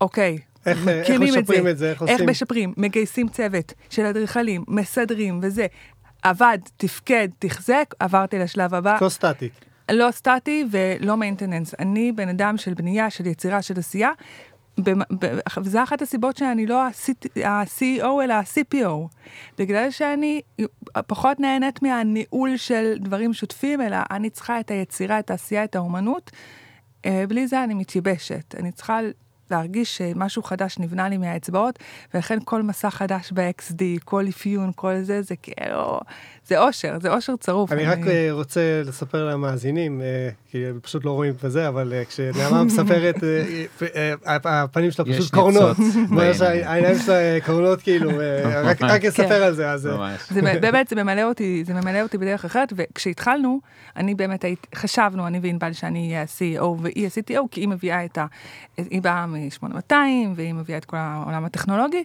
אוקיי, 0.00 0.38
איך, 0.66 0.88
איך 0.88 1.02
מקימים 1.02 1.34
את 1.34 1.38
משפרים 1.38 1.64
זה. 1.64 1.70
את 1.70 1.78
זה? 1.78 1.90
איך 1.90 2.02
איך 2.02 2.10
עושים? 2.10 2.28
משפרים, 2.28 2.72
מגייסים 2.76 3.28
צוות 3.28 3.72
של 3.90 4.06
אדריכלים, 4.06 4.64
מסדרים 4.68 5.40
וזה. 5.42 5.66
עבד, 6.22 6.58
תפקד, 6.76 7.28
תחזק, 7.38 7.94
עברתי 7.98 8.38
לשלב 8.38 8.74
הבא. 8.74 8.98
לא 9.00 9.08
סטטי. 9.08 9.48
לא 9.90 10.10
סטטי 10.10 10.64
ולא 10.70 11.16
מיינטננס. 11.16 11.74
אני 11.78 12.12
בן 12.12 12.28
אדם 12.28 12.56
של 12.56 12.74
בנייה, 12.74 13.10
של 13.10 13.26
יצירה, 13.26 13.62
של 13.62 13.78
עשייה, 13.78 14.10
וזה 15.62 15.82
אחת 15.82 16.02
הסיבות 16.02 16.36
שאני 16.36 16.66
לא 16.66 16.82
ה-CEO 16.82 18.22
אלא 18.24 18.32
ה-CPO. 18.32 19.08
בגלל 19.58 19.90
שאני 19.90 20.40
פחות 21.06 21.40
נהנית 21.40 21.82
מהניהול 21.82 22.56
של 22.56 22.94
דברים 23.00 23.32
שוטפים, 23.32 23.80
אלא 23.80 23.96
אני 24.10 24.30
צריכה 24.30 24.60
את 24.60 24.70
היצירה, 24.70 25.18
את 25.18 25.30
העשייה, 25.30 25.64
את 25.64 25.76
האומנות. 25.76 26.30
אה, 27.06 27.24
בלי 27.28 27.46
זה 27.46 27.64
אני 27.64 27.74
מתייבשת. 27.74 28.54
אני 28.58 28.72
צריכה 28.72 29.00
להרגיש 29.50 29.96
שמשהו 29.96 30.42
חדש 30.42 30.78
נבנה 30.78 31.08
לי 31.08 31.16
מהאצבעות, 31.16 31.78
ולכן 32.14 32.38
כל 32.44 32.62
מסע 32.62 32.90
חדש 32.90 33.32
ב-XD, 33.32 33.82
כל 34.04 34.28
אפיון, 34.28 34.72
כל 34.74 35.02
זה, 35.02 35.22
זה 35.22 35.36
כאילו, 35.36 36.00
זה 36.46 36.58
אושר, 36.58 36.96
זה 37.00 37.14
אושר 37.14 37.36
צרוף. 37.36 37.72
אני 37.72 37.84
רק 37.86 37.98
אה, 38.06 38.28
רוצה 38.30 38.82
לספר 38.84 39.24
למאזינים, 39.28 40.00
אה, 40.00 40.28
כי 40.50 40.66
הם 40.66 40.80
פשוט 40.82 41.04
לא 41.04 41.10
רואים 41.10 41.34
את 41.44 41.50
זה, 41.50 41.68
אבל 41.68 41.92
אה, 41.92 42.04
כשנעמה 42.04 42.64
מספרת, 42.68 43.14
הפנים 44.26 44.90
שלה 44.90 45.04
יש 45.08 45.16
פשוט 45.18 45.34
קורנות. 45.34 45.76
בעיניים. 46.08 46.66
העיניים 46.68 46.98
שלה 46.98 47.38
קורנות 47.46 47.82
כאילו, 47.82 48.10
רק- 48.64 48.82
רק 48.82 49.04
אספר 49.04 49.28
כן. 49.28 49.42
על 49.42 49.54
זה. 49.54 49.76
זה 50.30 50.42
באמת, 50.60 50.88
זה 50.88 50.96
ממלא 50.96 51.22
אותי, 51.22 51.64
זה 51.66 51.74
ממלא 51.74 52.00
אותי 52.02 52.18
בדרך 52.18 52.44
אחרת, 52.44 52.72
וכשהתחלנו, 52.76 53.60
אני 53.96 54.14
באמת 54.14 54.44
חשבנו, 54.74 55.26
אני 55.26 55.38
וענבל, 55.42 55.72
שאני 55.72 56.08
אהיה 56.08 56.22
ה-CEO 56.22 56.64
והיא 56.82 57.06
ה-CTO, 57.06 57.40
כי 57.50 57.60
היא 57.60 57.68
מביאה 57.68 58.04
את 58.04 58.18
ה... 58.18 58.26
היא 58.76 59.02
באה 59.02 59.26
מ-8200, 59.26 59.92
והיא 60.34 60.54
מביאה 60.54 60.78
את 60.78 60.84
כל 60.84 60.96
העולם 61.00 61.44
הטכנולוגי, 61.44 62.04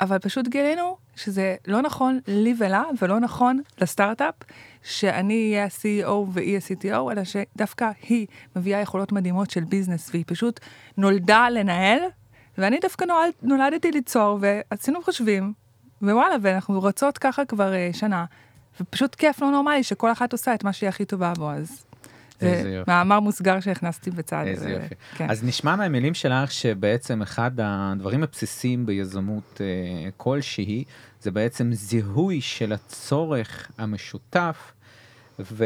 אבל 0.00 0.18
פשוט 0.18 0.48
גילינו 0.48 0.96
שזה 1.24 1.56
לא 1.66 1.82
נכון 1.82 2.20
לי 2.26 2.54
ולה, 2.58 2.82
ולא 3.02 3.20
נכון 3.20 3.60
לסטארט-אפ, 3.80 4.34
שאני 4.82 5.50
אהיה 5.52 5.64
ה-CEO 5.64 6.10
והיא 6.32 6.56
ה-CTO, 6.56 7.12
אלא 7.12 7.22
שדווקא 7.24 7.90
היא 8.08 8.26
מביאה 8.56 8.80
יכולות 8.80 9.12
מדהימות 9.12 9.50
של 9.50 9.64
ביזנס, 9.64 10.10
והיא 10.12 10.24
פשוט 10.26 10.60
נולדה 10.96 11.48
לנהל, 11.48 11.98
ואני 12.58 12.78
דווקא 12.82 13.04
נולד, 13.04 13.32
נולדתי 13.42 13.92
ליצור, 13.92 14.38
ועשינו 14.40 15.02
חושבים, 15.02 15.52
ווואלה, 16.02 16.36
ואנחנו 16.42 16.82
רצות 16.82 17.18
ככה 17.18 17.44
כבר 17.44 17.72
uh, 17.72 17.96
שנה, 17.96 18.24
ופשוט 18.80 19.14
כיף 19.14 19.42
לא 19.42 19.50
נורמלי 19.50 19.82
שכל 19.82 20.12
אחת 20.12 20.32
עושה 20.32 20.54
את 20.54 20.64
מה 20.64 20.72
שהיא 20.72 20.88
הכי 20.88 21.04
טובה 21.04 21.32
בו, 21.36 21.50
אז... 21.50 21.84
איזה 22.42 22.62
זה 22.62 22.68
יופי. 22.68 22.90
מאמר 22.90 23.20
מוסגר 23.20 23.60
שהכנסתי 23.60 24.10
בצד. 24.10 24.44
איזה 24.46 24.66
אה, 24.66 24.72
יופי. 24.72 24.94
כן. 25.16 25.30
אז 25.30 25.44
נשמע 25.44 25.76
מהמילים 25.76 26.14
שלך 26.14 26.52
שבעצם 26.52 27.22
אחד 27.22 27.50
הדברים 27.58 28.22
הבסיסיים 28.22 28.86
ביזמות 28.86 29.60
אה, 29.60 30.10
כלשהי, 30.16 30.84
זה 31.22 31.30
בעצם 31.30 31.70
זיהוי 31.72 32.40
של 32.40 32.72
הצורך 32.72 33.70
המשותף. 33.78 34.56
ו... 35.52 35.64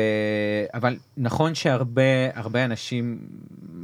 אבל 0.75 0.97
נכון 1.17 1.55
שהרבה 1.55 2.03
הרבה 2.35 2.65
אנשים, 2.65 3.19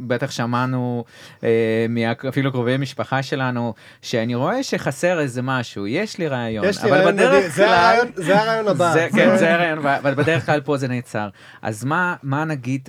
בטח 0.07 0.31
שמענו 0.31 1.05
אה, 1.45 1.49
מה- 1.89 2.29
אפילו 2.29 2.53
קרובי 2.53 2.77
משפחה 2.77 3.23
שלנו, 3.23 3.75
שאני 4.03 4.35
רואה 4.35 4.63
שחסר 4.63 5.21
איזה 5.21 5.43
משהו, 5.43 5.87
יש 5.87 6.19
לי 6.19 6.29
רעיון, 6.29 6.65
יש 6.65 6.85
לי 6.85 6.91
אבל 6.91 6.99
רעיון 6.99 7.15
מדהים, 7.15 7.29
בדרך 7.31 7.55
זה 7.57 7.65
כלל... 7.65 7.75
הרעיון- 7.75 8.13
זה 8.15 8.41
הרעיון 8.43 8.69
הבא. 8.69 8.93
זה, 8.93 9.09
כן, 9.15 9.37
זה 9.39 9.55
הרעיון, 9.55 9.87
אבל 9.87 10.15
בדרך 10.15 10.47
כלל 10.47 10.61
פה 10.61 10.77
זה 10.77 10.89
נעצר. 10.89 11.29
אז 11.63 11.85
מה, 11.85 12.17
מה 12.23 12.45
נגיד 12.45 12.89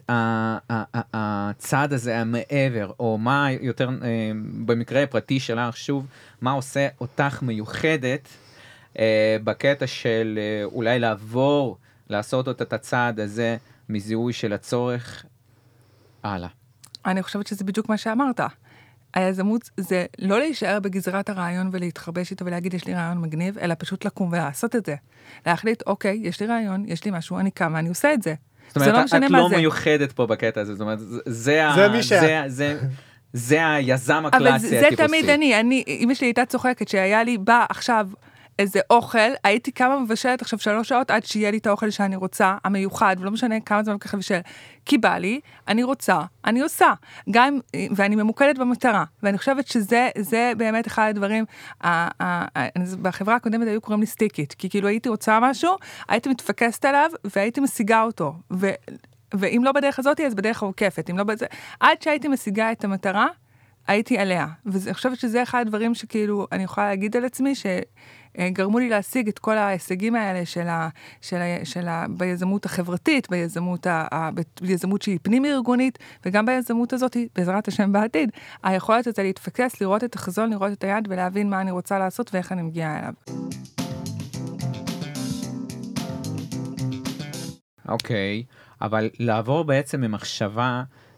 הצעד 1.13 1.93
הזה 1.93 2.17
המעבר, 2.17 2.91
או 3.00 3.17
מה 3.17 3.47
יותר, 3.61 3.89
אה, 3.89 3.95
במקרה 4.65 5.03
הפרטי 5.03 5.39
שלך, 5.39 5.77
שוב, 5.77 6.05
מה 6.41 6.51
עושה 6.51 6.88
אותך 7.01 7.39
מיוחדת 7.41 8.27
בקטע 9.43 9.88
של 9.88 10.39
אה, 10.41 10.63
אולי 10.65 11.00
לעבור, 11.00 11.77
לעשות 12.10 12.50
את 12.62 12.74
הצעד 12.74 13.19
הזה 13.19 13.57
מזיהוי 13.89 14.33
של 14.33 14.53
הצורך 14.53 15.25
הלאה. 16.24 16.50
אני 17.05 17.24
חושבת 17.24 17.48
שזה 17.48 17.63
בדיוק 17.63 17.89
מה 17.89 17.98
שאמרת. 17.98 18.39
היזמות 19.13 19.69
זה 19.77 20.05
לא 20.19 20.39
להישאר 20.39 20.79
בגזרת 20.79 21.29
הרעיון 21.29 21.69
ולהתחרבש 21.71 22.31
איתו 22.31 22.45
ולהגיד 22.45 22.74
יש 22.74 22.86
לי 22.86 22.93
רעיון 22.93 23.17
מגניב, 23.17 23.57
אלא 23.57 23.74
פשוט 23.79 24.05
לקום 24.05 24.29
ולעשות 24.31 24.75
את 24.75 24.86
זה. 24.86 24.95
להחליט, 25.45 25.83
אוקיי, 25.88 26.19
יש 26.24 26.39
לי 26.41 26.48
רעיון, 26.48 26.83
יש 26.88 27.05
לי 27.05 27.12
משהו, 27.13 27.39
אני 27.39 27.51
קמה, 27.51 27.79
אני 27.79 27.89
עושה 27.89 28.13
את 28.13 28.21
זה. 28.21 28.33
זאת 28.67 28.75
אומרת, 28.75 28.88
זה 28.89 28.93
לא 28.93 29.00
את- 29.00 29.03
משנה 29.05 29.25
את 29.25 29.31
מה 29.31 29.38
לא 29.39 29.50
זה. 29.50 29.57
מיוחדת 29.57 30.12
פה 30.12 30.25
בקטע 30.27 30.62
הזה, 30.62 30.74
זאת 30.74 30.81
אומרת, 30.81 31.00
זה, 31.00 31.19
זה, 31.25 31.67
ה- 31.67 31.75
זה. 32.01 32.01
זה, 32.19 32.43
זה, 32.48 32.79
זה 33.33 33.69
היזם 33.74 34.13
אבל 34.31 34.48
הקלאסי 34.48 34.67
זה, 34.67 34.79
זה 34.79 34.88
הטיפוסי. 34.88 35.07
תמיד 35.07 35.29
אני, 35.29 35.60
אני, 35.60 35.83
אמא 35.88 36.13
שלי 36.13 36.27
הייתה 36.27 36.45
צוחקת 36.45 36.88
שהיה 36.88 37.24
לי 37.24 37.38
בא 37.38 37.65
עכשיו 37.69 38.07
איזה 38.60 38.79
אוכל, 38.89 39.17
הייתי 39.43 39.72
קמה 39.72 40.00
מבשלת 40.00 40.41
עכשיו 40.41 40.60
שלוש 40.60 40.89
שעות 40.89 41.12
עד 41.12 41.25
שיהיה 41.25 41.51
לי 41.51 41.58
את 41.58 41.67
האוכל 41.67 41.89
שאני 41.89 42.15
רוצה, 42.15 42.58
המיוחד, 42.63 43.15
ולא 43.20 43.31
משנה 43.31 43.60
כמה 43.60 43.84
זמן 43.84 43.93
לוקח 43.93 44.13
לבשל. 44.13 44.39
כי 44.86 44.98
בא 44.98 45.17
לי, 45.17 45.39
אני 45.67 45.84
רוצה, 45.84 46.20
אני 46.46 46.62
עושה. 46.62 46.93
גם, 47.31 47.60
ואני 47.96 48.15
ממוקדת 48.15 48.58
במטרה. 48.58 49.03
ואני 49.24 49.38
חושבת 49.38 49.67
שזה 49.67 50.10
זה 50.17 50.51
באמת 50.58 50.88
אחד 50.88 51.08
הדברים, 51.10 51.46
ה- 51.84 52.24
ה- 52.24 52.60
ה- 52.60 52.96
בחברה 53.01 53.36
הקודמת 53.36 53.67
היו 53.67 53.81
קוראים 53.81 54.01
לי 54.01 54.08
סטיקית, 54.08 54.53
כי 54.53 54.70
כאילו 54.70 54.88
הייתי 54.88 55.10
רוצה 55.10 55.39
משהו, 55.41 55.75
הייתי 56.10 56.29
מתפקסת 56.29 56.86
עליו 56.86 57.10
והייתי 57.36 57.62
משיגה 57.62 58.03
אותו. 58.03 58.34
ו, 58.51 58.70
ואם 59.34 59.62
לא 59.63 59.72
בדרך 59.72 60.00
הזאת, 60.00 60.20
אז 60.20 60.36
בדרך 60.36 60.63
העוקפת. 60.63 61.10
אם 61.10 61.17
לא 61.17 61.24
בזה, 61.24 61.46
עד 61.79 62.01
שהייתי 62.01 62.27
משיגה 62.27 62.72
את 62.72 62.84
המטרה, 62.84 63.27
הייתי 63.88 64.17
עליה. 64.17 64.48
ואני 64.65 64.93
חושבת 64.93 65.20
שזה 65.20 65.43
אחד 65.43 65.60
הדברים 65.62 65.96
שכאילו, 65.96 66.48
אני 66.51 66.63
יכולה 66.63 66.88
להגיד 66.88 67.17
על 67.17 67.25
עצמי, 67.25 67.53
שגרמו 68.38 68.79
לי 68.79 68.89
להשיג 68.89 69.27
את 69.27 69.39
כל 69.39 69.57
ההישגים 69.57 70.15
האלה 70.15 70.45
של 70.45 70.67
ה, 70.67 70.89
של 71.21 71.38
ה, 71.38 71.65
של 71.65 71.88
ה, 71.88 72.05
ביזמות 72.09 72.65
החברתית, 72.65 73.29
ביזמות, 73.29 73.88
ה, 73.88 74.07
ה, 74.11 74.29
ביזמות 74.61 75.01
שהיא 75.01 75.19
פנים-ארגונית, 75.21 76.00
וגם 76.25 76.45
ביזמות 76.45 76.93
הזאת, 76.93 77.17
בעזרת 77.35 77.67
השם 77.67 77.91
בעתיד, 77.91 78.29
היכולת 78.63 79.07
הזה 79.07 79.23
להתפקס, 79.23 79.81
לראות 79.81 80.03
את 80.03 80.15
החזון, 80.15 80.50
לראות 80.50 80.71
את 80.71 80.83
היד 80.83 81.07
ולהבין 81.09 81.50
מה 81.50 81.61
אני 81.61 81.71
רוצה 81.71 82.00
לעשות 82.00 82.33
ואיך 82.33 82.51
אני 82.51 82.61
מגיעה 82.61 83.00
אליו. 83.00 83.13
אוקיי, 87.89 88.43
okay, 88.47 88.85
אבל 88.85 89.09
לעבור 89.19 89.63
בעצם 89.63 90.01
ממחשבה 90.01 90.63
אה, 90.63 91.11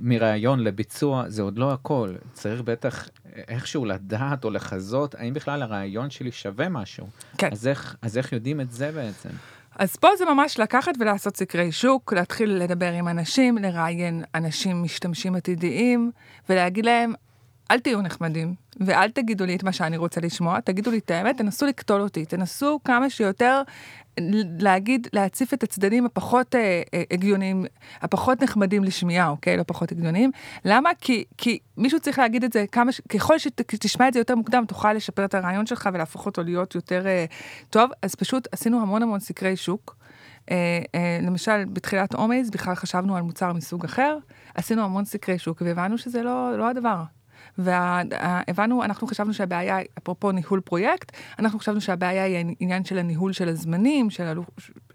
מרעיון 0.00 0.60
לביצוע 0.60 1.24
זה 1.28 1.42
עוד 1.42 1.58
לא 1.58 1.72
הכל, 1.72 2.14
צריך 2.32 2.60
בטח 2.60 3.08
איכשהו 3.48 3.84
לדעת 3.84 4.44
או 4.44 4.50
לחזות 4.50 5.14
האם 5.14 5.34
בכלל 5.34 5.62
הרעיון 5.62 6.10
שלי 6.10 6.32
שווה 6.32 6.68
משהו. 6.68 7.06
כן. 7.38 7.48
אז 7.52 7.66
איך, 7.66 7.96
אז 8.02 8.18
איך 8.18 8.32
יודעים 8.32 8.60
את 8.60 8.72
זה 8.72 8.92
בעצם? 8.92 9.28
אז 9.78 9.96
פה 9.96 10.08
זה 10.18 10.24
ממש 10.24 10.58
לקחת 10.58 10.92
ולעשות 11.00 11.36
סקרי 11.36 11.72
שוק, 11.72 12.12
להתחיל 12.12 12.50
לדבר 12.50 12.92
עם 12.92 13.08
אנשים, 13.08 13.58
לראיין 13.58 14.24
אנשים 14.34 14.82
משתמשים 14.82 15.34
עתידיים, 15.34 16.10
ולהגיד 16.48 16.84
להם, 16.84 17.12
אל 17.70 17.80
תהיו 17.80 18.02
נחמדים, 18.02 18.54
ואל 18.80 19.10
תגידו 19.10 19.46
לי 19.46 19.56
את 19.56 19.62
מה 19.62 19.72
שאני 19.72 19.96
רוצה 19.96 20.20
לשמוע, 20.20 20.60
תגידו 20.60 20.90
לי 20.90 20.98
את 20.98 21.10
האמת, 21.10 21.38
תנסו 21.38 21.66
לקטול 21.66 22.00
אותי, 22.00 22.24
תנסו 22.24 22.80
כמה 22.84 23.10
שיותר 23.10 23.62
להגיד, 24.60 25.08
להציף 25.12 25.54
את 25.54 25.62
הצדדים 25.62 26.06
הפחות 26.06 26.54
אה, 26.54 26.82
אה, 26.94 27.02
הגיוניים, 27.10 27.64
הפחות 28.00 28.42
נחמדים 28.42 28.84
לשמיעה, 28.84 29.28
אוקיי? 29.28 29.56
לא 29.56 29.62
פחות 29.66 29.92
הגיוניים. 29.92 30.30
למה? 30.64 30.90
כי, 31.00 31.24
כי 31.36 31.58
מישהו 31.76 32.00
צריך 32.00 32.18
להגיד 32.18 32.44
את 32.44 32.52
זה 32.52 32.64
כמה, 32.72 32.92
ככל 33.08 33.38
שתשמע 33.38 34.08
את 34.08 34.12
זה 34.12 34.20
יותר 34.20 34.34
מוקדם, 34.34 34.64
תוכל 34.68 34.92
לשפר 34.92 35.24
את 35.24 35.34
הרעיון 35.34 35.66
שלך 35.66 35.88
ולהפוך 35.92 36.26
אותו 36.26 36.42
להיות 36.42 36.74
יותר 36.74 37.06
אה, 37.06 37.24
טוב. 37.70 37.90
אז 38.02 38.14
פשוט 38.14 38.48
עשינו 38.52 38.82
המון 38.82 39.02
המון 39.02 39.20
סקרי 39.20 39.56
שוק. 39.56 39.96
אה, 40.50 40.78
אה, 40.94 41.18
למשל, 41.22 41.64
בתחילת 41.64 42.14
אומייז 42.14 42.50
בכלל 42.50 42.74
חשבנו 42.74 43.16
על 43.16 43.22
מוצר 43.22 43.52
מסוג 43.52 43.84
אחר, 43.84 44.18
עשינו 44.54 44.82
המון 44.84 45.04
סקרי 45.04 45.38
שוק 45.38 45.62
והבנו 45.64 45.98
שזה 45.98 46.22
לא, 46.22 46.58
לא 46.58 46.68
הדבר. 46.68 47.02
והבנו, 47.58 48.84
אנחנו 48.84 49.06
חשבנו 49.06 49.34
שהבעיה, 49.34 49.78
אפרופו 49.98 50.32
ניהול 50.32 50.60
פרויקט, 50.60 51.12
אנחנו 51.38 51.58
חשבנו 51.58 51.80
שהבעיה 51.80 52.24
היא 52.24 52.54
עניין 52.60 52.84
של 52.84 52.98
הניהול 52.98 53.32
של 53.32 53.48
הזמנים, 53.48 54.10
של 54.10 54.22
הלוח, 54.22 54.46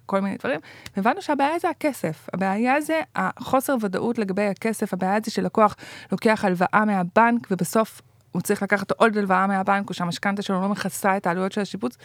כל 0.05 0.19
מיני 0.19 0.37
דברים, 0.37 0.59
והבנו 0.97 1.21
שהבעיה 1.21 1.59
זה 1.59 1.69
הכסף. 1.69 2.29
הבעיה 2.33 2.81
זה 2.81 3.01
החוסר 3.15 3.75
ודאות 3.81 4.17
לגבי 4.17 4.47
הכסף, 4.47 4.93
הבעיה 4.93 5.17
זה 5.25 5.31
שלקוח 5.31 5.75
לוקח 6.11 6.45
הלוואה 6.45 6.85
מהבנק 6.85 7.47
ובסוף 7.51 8.01
הוא 8.33 8.41
צריך 8.41 8.63
לקחת 8.63 8.91
עוד 8.91 9.17
הלוואה 9.17 9.47
מהבנק, 9.47 9.89
או 9.89 9.93
שהמשכנתה 9.93 10.41
שלו 10.41 10.61
לא 10.61 10.69
מכסה 10.69 11.17
את 11.17 11.27
העלויות 11.27 11.51
של 11.51 11.61
השיפוץ. 11.61 11.97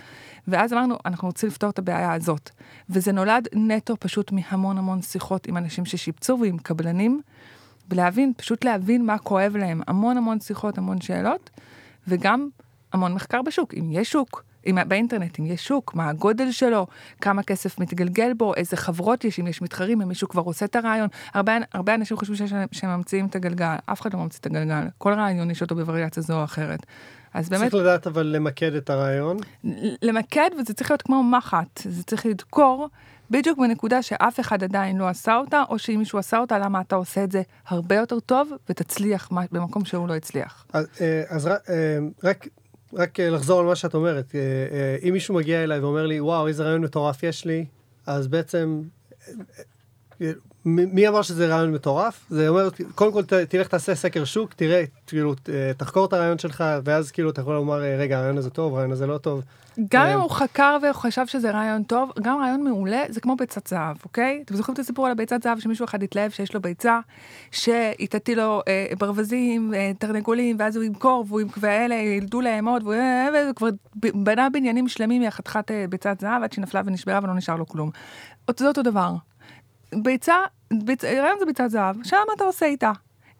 ואז 0.49 0.73
אמרנו, 0.73 0.97
אנחנו 1.07 1.29
רוצים 1.29 1.49
לפתור 1.49 1.71
את 1.71 1.79
הבעיה 1.79 2.13
הזאת. 2.13 2.51
וזה 2.91 3.13
נולד 3.13 3.49
נטו 3.53 3.97
פשוט 4.01 4.33
מהמון 4.33 4.79
המון 4.79 5.03
שיחות 5.03 5.47
עם 5.47 5.57
אנשים 5.57 5.85
ששיפצו 5.85 6.39
ועם 6.41 6.59
קבלנים, 6.59 7.21
ולהבין, 7.91 8.33
פשוט 8.37 8.65
להבין 8.65 9.07
מה 9.07 9.19
כואב 9.19 9.57
להם. 9.57 9.81
המון 9.87 10.17
המון 10.17 10.41
שיחות, 10.41 10.79
המון 10.79 11.01
שאלות, 11.01 11.51
וגם 12.09 12.49
המון 12.93 13.15
מחקר 13.15 13.43
בשוק. 13.43 13.75
אם 13.75 13.89
יש 13.93 14.13
שוק, 14.13 14.45
אם, 14.67 14.79
באינטרנט, 14.89 15.41
אם 15.41 15.47
יש 15.47 15.67
שוק, 15.67 15.95
מה 15.95 16.09
הגודל 16.09 16.51
שלו, 16.51 16.87
כמה 17.21 17.43
כסף 17.43 17.79
מתגלגל 17.79 18.33
בו, 18.33 18.55
איזה 18.55 18.77
חברות 18.77 19.25
יש, 19.25 19.41
אם 19.41 19.47
יש 19.47 19.63
מתחרים, 19.63 20.03
אם 20.03 20.09
מישהו 20.09 20.29
כבר 20.29 20.43
עושה 20.43 20.65
את 20.65 20.77
הרעיון. 20.77 21.09
הרבה, 21.35 21.53
הרבה 21.73 21.95
אנשים 21.95 22.17
חושבים 22.17 22.37
שיש, 22.37 22.53
שהם 22.73 22.91
ממציאים 22.91 23.27
את 23.27 23.37
הגלגל, 23.37 23.75
אף 23.87 24.01
אחד 24.01 24.15
לא 24.15 24.21
ממציא 24.21 24.41
את 24.41 24.47
הגלגל. 24.47 24.87
כל 24.99 25.13
רעיון 25.13 25.51
יש 25.51 25.63
אותו 25.63 25.75
בווריאציה 25.75 26.23
זו 26.23 26.39
או 26.39 26.45
אחרת. 26.45 26.87
אז 27.35 27.49
באמת... 27.49 27.71
צריך 27.71 27.75
לדעת 27.75 28.07
אבל 28.07 28.27
למקד 28.27 28.75
את 28.75 28.91
הרעיון. 28.91 29.37
למקד, 30.03 30.51
וזה 30.61 30.75
צריך 30.75 30.91
להיות 30.91 31.03
כמו 31.03 31.23
מחט. 31.23 31.81
זה 31.85 32.03
צריך 32.03 32.27
לדקור 32.27 32.89
בדיוק 33.31 33.59
בנקודה 33.59 34.03
שאף 34.03 34.41
אחד 34.41 34.65
עדיין 34.65 34.99
לא 34.99 35.09
עשה 35.09 35.37
אותה, 35.37 35.63
או 35.69 35.79
שאם 35.79 35.97
מישהו 35.99 36.19
עשה 36.19 36.39
אותה, 36.39 36.59
למה 36.59 36.81
אתה 36.81 36.97
עושה 36.97 37.25
את 37.25 37.33
זה 37.33 37.43
הרבה 37.67 37.95
יותר 37.95 38.21
טוב, 38.21 38.53
ותצליח 38.69 39.29
במקום 39.53 39.85
שהוא 39.85 40.09
לא 40.09 40.15
הצליח. 40.15 40.67
אז, 40.73 40.87
אה, 41.01 41.23
אז 41.29 41.47
אה, 41.47 41.53
רק, 42.25 42.49
רק 42.93 43.21
לחזור 43.21 43.61
על 43.61 43.67
מה 43.67 43.77
שאת 43.77 43.95
אומרת, 43.95 44.35
אה, 44.35 45.09
אם 45.09 45.13
מישהו 45.13 45.35
מגיע 45.35 45.65
אליי 45.65 45.81
ואומר 45.81 46.07
לי, 46.07 46.21
וואו, 46.21 46.47
איזה 46.47 46.65
רעיון 46.65 46.81
מטורף 46.81 47.23
יש 47.23 47.45
לי, 47.45 47.65
אז 48.07 48.29
בעצם 48.29 48.83
מי 50.69 51.09
אמר 51.09 51.23
שזה 51.23 51.47
רעיון 51.47 51.73
מטורף? 51.73 52.25
זה 52.31 52.49
אומר, 52.49 52.69
קודם 52.95 53.13
כל 53.13 53.23
תלך 53.49 53.69
תעשה 53.69 53.95
סקר 53.95 54.25
שוק, 54.25 54.53
תראה, 54.55 54.85
כאילו, 55.07 55.35
תחקור 55.77 56.05
את 56.05 56.13
הרעיון 56.13 56.39
שלך, 56.39 56.65
ואז 56.85 57.11
כאילו 57.11 57.31
אתה 57.31 57.41
יכול 57.41 57.55
לומר, 57.55 57.79
רגע, 57.99 58.19
הרעיון 58.19 58.39
הזה 58.39 58.51
טוב, 58.51 58.73
הרעיון 58.73 58.93
הזה 58.93 59.07
לא 59.07 59.19
טוב. 59.19 59.43
גם 59.91 60.07
אם 60.07 60.21
הוא 60.21 60.31
חקר 60.31 60.77
וחשב 60.91 61.27
שזה 61.27 61.51
רעיון 61.51 61.83
טוב, 61.83 62.13
גם 62.23 62.39
רעיון 62.39 62.65
מעולה, 62.65 63.05
זה 63.09 63.21
כמו 63.21 63.37
ביצת 63.37 63.67
זהב, 63.67 63.97
אוקיי? 64.05 64.43
אתם 64.45 64.57
זוכרים 64.57 64.75
את 64.75 64.79
הסיפור 64.79 65.07
על 65.07 65.13
הביצת 65.13 65.43
זהב, 65.43 65.59
שמישהו 65.59 65.85
אחד 65.85 66.03
התלהב 66.03 66.31
שיש 66.31 66.55
לו 66.55 66.61
ביצה, 66.61 67.01
שהיא 67.51 68.09
תטיל 68.11 68.39
לו 68.39 68.63
אה, 68.69 68.87
ברווזים, 68.99 69.75
אה, 69.75 69.93
תרנגולים, 69.99 70.57
ואז 70.59 70.77
הוא 70.77 70.85
ימכור, 70.85 71.25
והוא 71.29 71.41
ואלה 71.57 71.95
ילדו 71.95 72.41
לאמוד, 72.41 72.83
והוא 72.83 72.95
אה, 72.95 73.51
כבר 73.57 73.69
בנה 74.15 74.51
בניינים 74.51 74.89
שלמים 74.89 75.23
מהחתיכת 75.23 75.71
אה, 75.71 75.85
ביצת 75.89 76.21
זהב, 76.21 76.43
עד 76.43 76.53
שהיא 76.53 76.63
נפלה 76.63 76.83
ונשברה 76.85 77.21
ולא 77.23 77.35
נשאר 77.35 77.57
לו 77.57 77.67
כלום. 77.67 77.91
זה 78.59 78.69
אותו 78.69 78.83
דבר. 78.83 79.15
ביצה, 79.95 80.37
ביצ... 80.73 81.05
רעיון 81.05 81.37
זה 81.39 81.47
ביצת 81.47 81.69
זהב, 81.69 81.97
שם 82.03 82.17
אתה 82.37 82.45
עושה 82.45 82.67
איתה. 82.67 82.93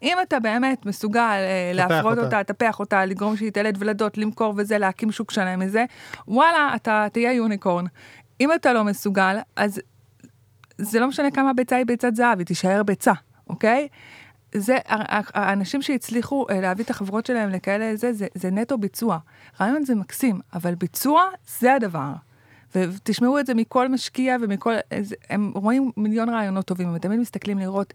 אם 0.03 0.17
אתה 0.21 0.39
באמת 0.39 0.85
מסוגל 0.85 1.21
אה, 1.21 1.71
להפרות 1.73 2.17
אותה, 2.17 2.39
לטפח 2.39 2.79
אותה, 2.79 3.05
לגרום 3.05 3.37
שהיא 3.37 3.51
תלד 3.51 3.77
ולדות, 3.79 4.17
למכור 4.17 4.53
וזה, 4.57 4.77
להקים 4.77 5.11
שוק 5.11 5.31
שלם 5.31 5.59
מזה, 5.59 5.85
וואלה, 6.27 6.71
אתה 6.75 7.07
תהיה 7.11 7.33
יוניקורן. 7.33 7.85
אם 8.41 8.53
אתה 8.53 8.73
לא 8.73 8.83
מסוגל, 8.83 9.37
אז 9.55 9.81
זה 10.77 10.99
לא 10.99 11.07
משנה 11.07 11.31
כמה 11.31 11.53
ביצה 11.53 11.75
היא 11.75 11.85
ביצת 11.85 12.15
זהב, 12.15 12.37
היא 12.37 12.45
תישאר 12.45 12.83
ביצה, 12.83 13.13
אוקיי? 13.49 13.87
זה, 14.55 14.77
האנשים 15.33 15.81
שהצליחו 15.81 16.45
אה, 16.49 16.61
להביא 16.61 16.83
את 16.83 16.89
החברות 16.89 17.25
שלהם 17.25 17.49
לכאלה, 17.49 17.95
זה, 17.95 18.13
זה, 18.13 18.27
זה 18.33 18.51
נטו 18.51 18.77
ביצוע. 18.77 19.17
רעיון 19.61 19.85
זה 19.85 19.95
מקסים, 19.95 20.39
אבל 20.53 20.75
ביצוע 20.75 21.23
זה 21.59 21.73
הדבר. 21.73 22.13
ותשמעו 22.75 23.39
את 23.39 23.45
זה 23.45 23.53
מכל 23.53 23.89
משקיע 23.89 24.37
ומכל, 24.41 24.73
הם 25.29 25.51
רואים 25.55 25.91
מיליון 25.97 26.29
רעיונות 26.29 26.65
טובים, 26.65 26.87
הם 26.87 26.97
תמיד 26.97 27.19
מסתכלים 27.19 27.59
לראות 27.59 27.93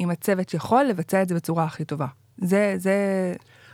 אם 0.00 0.10
הצוות 0.10 0.54
יכול 0.54 0.84
לבצע 0.84 1.22
את 1.22 1.28
זה 1.28 1.34
בצורה 1.34 1.64
הכי 1.64 1.84
טובה. 1.84 2.06
זה, 2.38 2.74
זה... 2.76 2.94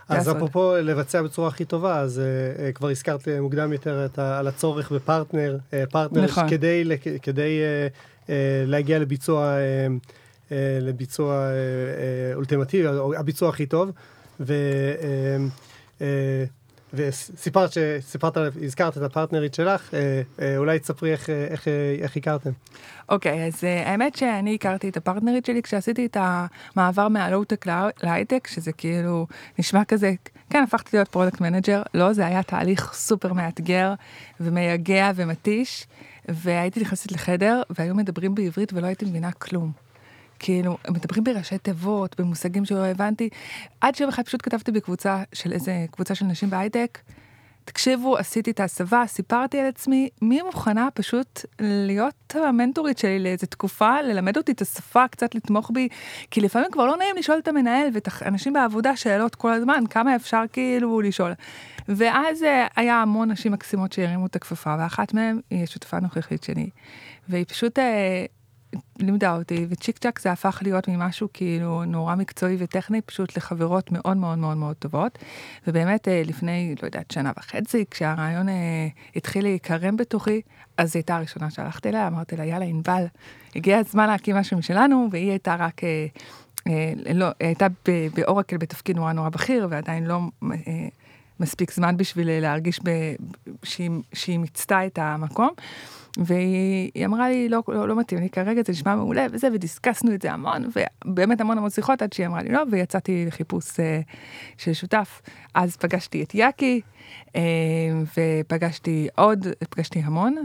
אז 0.09 0.31
אפרופו 0.31 0.75
לבצע 0.75 1.21
בצורה 1.21 1.47
הכי 1.47 1.65
טובה, 1.65 1.99
אז 1.99 2.21
uh, 2.21 2.73
כבר 2.73 2.89
הזכרת 2.89 3.27
מוקדם 3.41 3.73
יותר 3.73 4.05
את 4.05 4.19
על 4.19 4.47
הצורך 4.47 4.91
בפרטנר, 4.91 5.57
uh, 5.71 5.73
פרטנר, 5.89 6.23
נכון. 6.23 6.49
כדי, 6.49 6.83
כדי 7.21 7.59
uh, 7.61 8.27
uh, 8.27 8.29
להגיע 8.65 8.99
לביצוע, 8.99 9.55
uh, 9.55 10.49
uh, 10.49 10.53
לביצוע 10.81 11.47
uh, 11.47 12.33
uh, 12.33 12.35
אולטימטיבי, 12.35 12.87
הביצוע 13.17 13.49
הכי 13.49 13.65
טוב. 13.65 13.91
ו... 14.39 14.53
Uh, 14.99 15.99
uh, 15.99 16.03
וסיפרת 16.93 17.69
שסיפרת, 17.71 18.37
הזכרת 18.63 18.97
את 18.97 19.01
הפרטנרית 19.01 19.53
שלך, 19.53 19.93
אה, 19.93 20.21
אה, 20.41 20.57
אולי 20.57 20.79
תספרי 20.79 21.11
איך, 21.11 21.29
אה, 21.29 21.47
איך, 21.49 21.67
איך 22.01 22.17
הכרתם. 22.17 22.49
אוקיי, 23.09 23.43
okay, 23.43 23.47
אז 23.47 23.63
האמת 23.63 24.15
שאני 24.15 24.55
הכרתי 24.55 24.89
את 24.89 24.97
הפרטנרית 24.97 25.45
שלי 25.45 25.61
כשעשיתי 25.61 26.05
את 26.05 26.17
המעבר 26.19 27.07
מהלואו-טק 27.07 27.65
להייטק, 28.03 28.47
שזה 28.47 28.71
כאילו 28.71 29.27
נשמע 29.59 29.85
כזה, 29.85 30.13
כן, 30.49 30.63
הפכתי 30.63 30.97
להיות 30.97 31.07
product 31.07 31.41
manager, 31.41 31.81
לא, 31.93 32.13
זה 32.13 32.25
היה 32.25 32.43
תהליך 32.43 32.93
סופר 32.93 33.33
מאתגר 33.33 33.93
ומייגע 34.39 35.11
ומתיש, 35.15 35.87
והייתי 36.29 36.79
נכנסת 36.79 37.11
לחדר 37.11 37.61
והיו 37.69 37.95
מדברים 37.95 38.35
בעברית 38.35 38.73
ולא 38.73 38.87
הייתי 38.87 39.05
מבינה 39.05 39.31
כלום. 39.31 39.71
כאילו, 40.45 40.77
מדברים 40.89 41.23
בראשי 41.23 41.57
תיבות, 41.57 42.19
במושגים 42.19 42.65
שלא 42.65 42.85
הבנתי, 42.85 43.29
עד 43.81 43.95
שיום 43.95 44.09
אחד 44.09 44.25
פשוט 44.25 44.41
כתבתי 44.43 44.71
בקבוצה 44.71 45.23
של 45.33 45.51
איזה 45.51 45.85
קבוצה 45.91 46.15
של 46.15 46.25
נשים 46.25 46.49
בהייטק. 46.49 46.99
תקשיבו, 47.65 48.17
עשיתי 48.17 48.51
את 48.51 48.59
ההסבה, 48.59 49.03
סיפרתי 49.07 49.59
על 49.59 49.65
עצמי, 49.65 50.09
מי 50.21 50.41
מוכנה 50.41 50.87
פשוט 50.93 51.45
להיות 51.59 52.35
המנטורית 52.35 52.97
שלי 52.97 53.19
לאיזה 53.19 53.47
תקופה, 53.47 54.01
ללמד 54.01 54.37
אותי 54.37 54.51
את 54.51 54.61
השפה, 54.61 55.07
קצת 55.07 55.35
לתמוך 55.35 55.71
בי, 55.73 55.87
כי 56.31 56.41
לפעמים 56.41 56.71
כבר 56.71 56.85
לא 56.85 56.97
נעים 56.97 57.15
לשאול 57.17 57.37
את 57.37 57.47
המנהל 57.47 57.87
ואת 57.93 58.09
האנשים 58.21 58.53
בעבודה 58.53 58.95
שאלות 58.95 59.35
כל 59.35 59.53
הזמן, 59.53 59.83
כמה 59.89 60.15
אפשר 60.15 60.43
כאילו 60.53 61.01
לשאול. 61.01 61.33
ואז 61.87 62.43
אה, 62.43 62.67
היה 62.75 63.01
המון 63.01 63.31
נשים 63.31 63.51
מקסימות 63.51 63.93
שהרימו 63.93 64.25
את 64.25 64.35
הכפפה, 64.35 64.75
ואחת 64.79 65.13
מהן 65.13 65.39
היא 65.49 65.63
השותפה 65.63 65.97
הנוכחית 65.97 66.43
שלי, 66.43 66.69
והיא 67.29 67.45
פשוט... 67.47 67.79
לימדה 68.99 69.35
אותי, 69.35 69.65
וצ'יק 69.69 69.97
צ'אק 69.97 70.19
זה 70.19 70.31
הפך 70.31 70.59
להיות 70.61 70.87
ממשהו 70.87 71.27
כאילו 71.33 71.85
נורא 71.85 72.15
מקצועי 72.15 72.55
וטכני, 72.59 73.01
פשוט 73.01 73.37
לחברות 73.37 73.91
מאוד 73.91 74.17
מאוד 74.17 74.37
מאוד 74.37 74.57
מאוד 74.57 74.75
טובות. 74.75 75.19
ובאמת 75.67 76.07
אה, 76.07 76.21
לפני, 76.25 76.75
לא 76.81 76.87
יודעת, 76.87 77.11
שנה 77.11 77.31
וחצי, 77.37 77.85
כשהרעיון 77.91 78.49
אה, 78.49 78.87
התחיל 79.15 79.43
להיקרם 79.43 79.97
בתוכי, 79.97 80.41
אז 80.77 80.95
היא 80.95 80.99
הייתה 80.99 81.15
הראשונה 81.15 81.49
שהלכתי 81.51 81.89
אליה, 81.89 82.07
אמרתי 82.07 82.37
לה, 82.37 82.45
יאללה, 82.45 82.65
ענבל, 82.65 83.05
הגיע 83.55 83.77
הזמן 83.77 84.07
להקים 84.07 84.35
משהו 84.35 84.57
משלנו, 84.57 85.07
והיא 85.11 85.29
הייתה 85.29 85.55
רק... 85.55 85.81
אה, 85.83 86.07
לא, 87.13 87.27
הייתה 87.39 87.67
באורקל 88.15 88.57
בתפקיד 88.57 88.95
נורא 88.95 89.13
נורא 89.13 89.29
בכיר, 89.29 89.67
ועדיין 89.69 90.05
לא 90.05 90.19
מספיק 91.39 91.73
זמן 91.73 91.97
בשביל 91.97 92.39
להרגיש 92.39 92.79
ב, 92.83 92.89
שהיא, 93.63 93.91
שהיא 94.13 94.39
מיצתה 94.39 94.85
את 94.85 94.99
המקום. 95.01 95.49
והיא 96.17 97.05
אמרה 97.05 97.29
לי, 97.29 97.49
לא, 97.49 97.63
לא, 97.67 97.87
לא 97.87 97.99
מתאים 97.99 98.21
לי 98.21 98.29
כרגע, 98.29 98.61
זה 98.65 98.71
נשמע 98.71 98.95
מעולה 98.95 99.25
וזה, 99.31 99.47
ודיסקסנו 99.53 100.13
את 100.13 100.21
זה 100.21 100.31
המון, 100.31 100.69
ובאמת 101.05 101.41
המון 101.41 101.57
המון 101.57 101.69
שיחות 101.69 102.01
עד 102.01 102.13
שהיא 102.13 102.27
אמרה 102.27 102.43
לי 102.43 102.49
לא, 102.49 102.61
ויצאתי 102.71 103.25
לחיפוש 103.27 103.79
אה, 103.79 104.01
של 104.57 104.73
שותף. 104.73 105.21
אז 105.53 105.77
פגשתי 105.77 106.23
את 106.23 106.35
יאקי, 106.35 106.81
אה, 107.35 107.41
ופגשתי 108.17 109.07
עוד, 109.15 109.47
פגשתי 109.69 109.99
המון, 109.99 110.35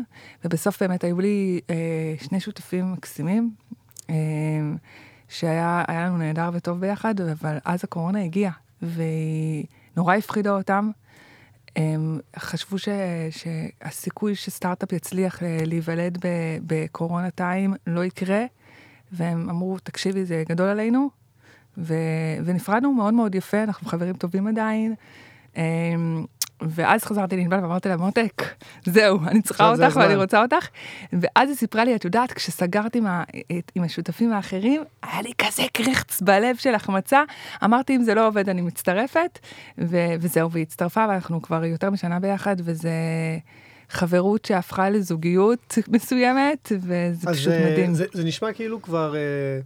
ובסוף 0.44 0.82
באמת 0.82 1.04
היו 1.04 1.20
לי 1.20 1.60
אה, 1.70 2.14
שני 2.22 2.40
שותפים 2.40 2.92
מקסימים, 2.92 3.50
אה, 4.10 4.14
שהיה 5.28 5.84
לנו 5.88 6.18
נהדר 6.18 6.50
וטוב 6.52 6.80
ביחד, 6.80 7.20
אבל 7.20 7.58
אז 7.64 7.84
הקורונה 7.84 8.24
הגיעה, 8.24 8.52
והיא 8.82 9.64
נורא 9.98 10.14
הפחידה 10.14 10.50
אותם. 10.50 10.90
הם 11.76 12.20
חשבו 12.38 12.78
ש, 12.78 12.88
שהסיכוי 13.30 14.34
שסטארט-אפ 14.34 14.92
יצליח 14.92 15.42
להיוולד 15.42 16.18
בקורונה 16.66 17.30
טיים 17.30 17.74
לא 17.86 18.04
יקרה, 18.04 18.44
והם 19.12 19.50
אמרו, 19.50 19.78
תקשיבי, 19.78 20.24
זה 20.24 20.42
גדול 20.48 20.68
עלינו, 20.68 21.10
ו, 21.78 21.94
ונפרדנו 22.44 22.92
מאוד 22.92 23.14
מאוד 23.14 23.34
יפה, 23.34 23.62
אנחנו 23.62 23.86
חברים 23.86 24.14
טובים 24.14 24.46
עדיין. 24.46 24.94
ואז 26.62 27.04
חזרתי 27.04 27.36
לענבל 27.36 27.60
ואמרתי 27.62 27.88
לה, 27.88 27.96
מותק, 27.96 28.42
זהו, 28.84 29.18
אני 29.26 29.42
צריכה 29.42 29.70
אותך 29.70 29.96
ואני 29.96 30.16
רוצה 30.16 30.42
אותך. 30.42 30.68
ואז 31.12 31.48
היא 31.48 31.56
סיפרה 31.56 31.84
לי, 31.84 31.94
את 31.94 32.04
יודעת, 32.04 32.32
כשסגרתי 32.32 32.98
עם, 32.98 33.06
עם 33.74 33.84
השותפים 33.84 34.32
האחרים, 34.32 34.84
היה 35.02 35.22
לי 35.22 35.32
כזה 35.38 35.62
קרחץ 35.72 36.20
בלב 36.20 36.56
של 36.56 36.74
החמצה. 36.74 37.22
אמרתי, 37.64 37.96
אם 37.96 38.02
זה 38.02 38.14
לא 38.14 38.26
עובד, 38.26 38.48
אני 38.48 38.62
מצטרפת, 38.62 39.38
ו- 39.78 40.14
וזהו, 40.20 40.50
והיא 40.50 40.62
הצטרפה, 40.62 41.06
ואנחנו 41.08 41.42
כבר 41.42 41.64
יותר 41.64 41.90
משנה 41.90 42.20
ביחד, 42.20 42.56
וזה... 42.64 42.90
חברות 43.90 44.44
שהפכה 44.44 44.90
לזוגיות 44.90 45.78
מסוימת, 45.88 46.72
וזה 46.80 47.26
פשוט 47.26 47.44
זה, 47.44 47.68
מדהים. 47.70 47.94
זה, 47.94 48.04
זה 48.12 48.24
נשמע 48.24 48.52
כאילו 48.52 48.82
כבר 48.82 49.14
אה, 49.14 49.20
אה, 49.20 49.60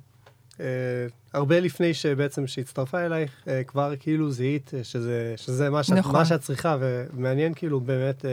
הרבה 1.35 1.61
לפני 1.61 1.95
שבעצם 1.95 2.47
שהצטרפה 2.47 3.07
אלייך, 3.07 3.31
אה, 3.49 3.65
כבר 3.65 3.93
כאילו 4.01 4.31
זיהית 4.31 4.71
אה, 4.75 4.85
שזה, 4.85 5.35
שזה 5.37 5.71
מה, 5.71 5.83
שאת, 5.83 5.97
נכון. 5.99 6.13
מה 6.13 6.25
שאת 6.25 6.41
צריכה, 6.41 6.77
ומעניין 6.81 7.55
כאילו 7.55 7.81
באמת, 7.81 8.25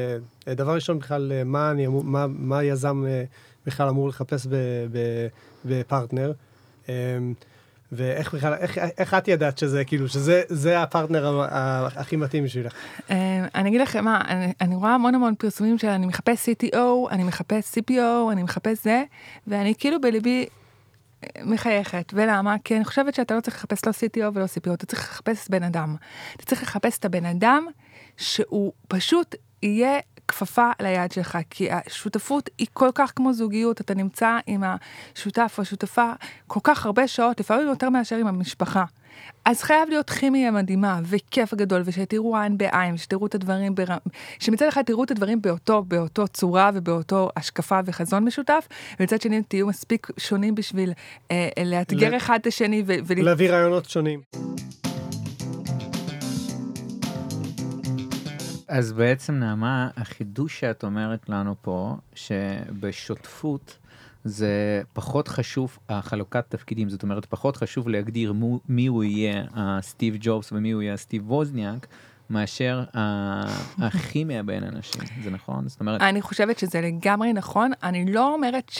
אה, 0.48 0.54
דבר 0.54 0.76
ראשון 0.76 1.00
בכלל, 1.00 1.32
מה, 1.46 1.72
אני, 1.72 1.88
מה, 1.88 2.26
מה 2.28 2.64
יזם 2.64 3.06
בכלל 3.66 3.88
אמור 3.88 4.10
לחפש 4.10 4.48
ב, 4.48 4.56
ב, 4.92 5.28
בפרטנר. 5.66 6.32
ואיך 7.92 8.34
בכלל, 8.34 8.54
איך, 8.54 8.78
איך 8.98 9.14
את 9.14 9.28
ידעת 9.28 9.58
שזה 9.58 9.86
כאילו, 9.86 10.08
שזה 10.08 10.44
זה 10.48 10.82
הפרטנר 10.82 11.46
הכי 11.96 12.16
מתאים 12.16 12.44
בשבילך? 12.44 12.74
אני 13.56 13.70
אגיד 13.70 13.82
לכם 13.82 14.06
מה, 14.06 14.22
אני, 14.28 14.54
אני 14.62 14.76
רואה 14.76 14.96
המון 14.96 15.16
המון 15.16 15.36
פרסומים 15.36 15.78
של 15.78 15.88
אני 15.88 16.06
מחפש 16.06 16.50
CTO, 16.50 17.12
אני 17.12 17.24
מחפש 17.24 17.78
CPO, 17.78 18.32
אני 18.32 18.44
מחפש 18.44 18.84
זה, 18.84 19.04
ואני 19.48 19.74
כאילו 19.78 20.02
בליבי 20.02 20.46
מחייכת, 21.44 22.12
ולמה? 22.14 22.56
כי 22.64 22.76
אני 22.76 22.86
חושבת 22.86 23.16
שאתה 23.16 23.36
לא 23.36 23.42
צריך 23.42 23.56
לחפש 23.56 23.86
לא 23.86 23.92
CTO 23.92 24.32
ולא 24.34 24.46
CPO, 24.46 24.74
אתה 24.74 24.86
צריך 24.86 25.02
לחפש 25.02 25.50
בן 25.50 25.64
אדם. 25.64 25.96
אתה 26.36 26.46
צריך 26.46 26.64
לחפש 26.64 26.98
את 26.98 27.06
הבן 27.06 27.26
אדם 27.26 27.68
שהוא 28.18 28.74
פשוט 28.88 29.36
יהיה 29.64 30.00
כפפה 30.30 30.72
ליד 30.82 31.12
שלך, 31.12 31.38
כי 31.50 31.72
השותפות 31.72 32.50
היא 32.58 32.68
כל 32.74 32.90
כך 32.96 33.14
כמו 33.16 33.34
זוגיות, 33.34 33.82
אתה 33.82 33.94
נמצא 33.94 34.38
עם 34.48 34.64
השותף 34.64 35.56
או 35.58 35.62
השותפה 35.62 36.12
כל 36.48 36.60
כך 36.64 36.86
הרבה 36.86 37.08
שעות, 37.08 37.40
לפעמים 37.40 37.68
יותר 37.68 37.90
מאשר 37.90 38.16
עם 38.16 38.28
המשפחה. 38.28 38.84
אז 39.46 39.62
חייב 39.64 39.90
להיות 39.90 40.10
כימיה 40.10 40.52
מדהימה 40.52 41.00
וכיף 41.04 41.54
גדול 41.54 41.82
ושתראו 41.86 42.38
עין 42.38 42.58
בעין 42.58 42.96
ושתראו 42.96 43.26
את 43.26 43.36
הדברים 43.36 43.76
בר... 43.76 43.86
שמצד 44.40 44.68
אחד 44.68 44.82
תראו 44.82 45.04
את 45.04 45.12
הדברים 45.12 45.42
באותו 45.42 45.84
באותו 45.84 46.28
צורה 46.28 46.72
ובאותו 46.74 47.30
השקפה 47.38 47.80
וחזון 47.86 48.26
משותף 48.26 48.68
ומצד 49.00 49.22
שני 49.22 49.44
תהיו 49.44 49.68
מספיק 49.68 50.08
שונים 50.18 50.56
בשביל 50.56 50.94
אה, 51.32 51.50
לאתגר 51.66 52.10
ל... 52.10 52.18
אחד 52.18 52.40
את 52.42 52.48
השני 52.48 52.84
ו... 52.86 52.94
להביא 53.18 53.52
רעיונות 53.52 53.90
שונים. 53.90 54.22
אז 58.70 58.94
בעצם 58.94 59.34
נעמה 59.34 59.90
החידוש 59.98 60.60
שאת 60.60 60.84
אומרת 60.84 61.30
לנו 61.30 61.56
פה 61.62 61.98
שבשותפות 62.16 63.78
זה 64.24 64.82
פחות 64.94 65.28
חשוב 65.28 65.78
החלוקת 65.90 66.46
תפקידים, 66.50 66.90
זאת 66.90 67.04
אומרת 67.04 67.26
פחות 67.26 67.58
חשוב 67.58 67.90
להגדיר 67.90 68.34
מו, 68.34 68.60
מי 68.70 68.88
הוא 68.88 69.04
יהיה 69.04 69.44
הסטיב 69.54 70.16
ג'ובס 70.20 70.52
ומי 70.52 70.72
הוא 70.72 70.82
יהיה 70.82 70.94
הסטיב 70.94 71.32
ווזניאק. 71.32 71.88
מאשר 72.30 72.84
הכימיה 73.78 74.44
בין 74.44 74.64
אנשים, 74.64 75.02
זה 75.24 75.30
נכון? 75.30 75.68
זאת 75.68 75.80
אומרת... 75.80 76.02
אני 76.02 76.22
חושבת 76.22 76.60
שזה 76.60 76.82
לגמרי 76.82 77.34
נכון, 77.34 77.72
אני 77.84 78.14
לא 78.14 78.34
אומרת 78.34 78.72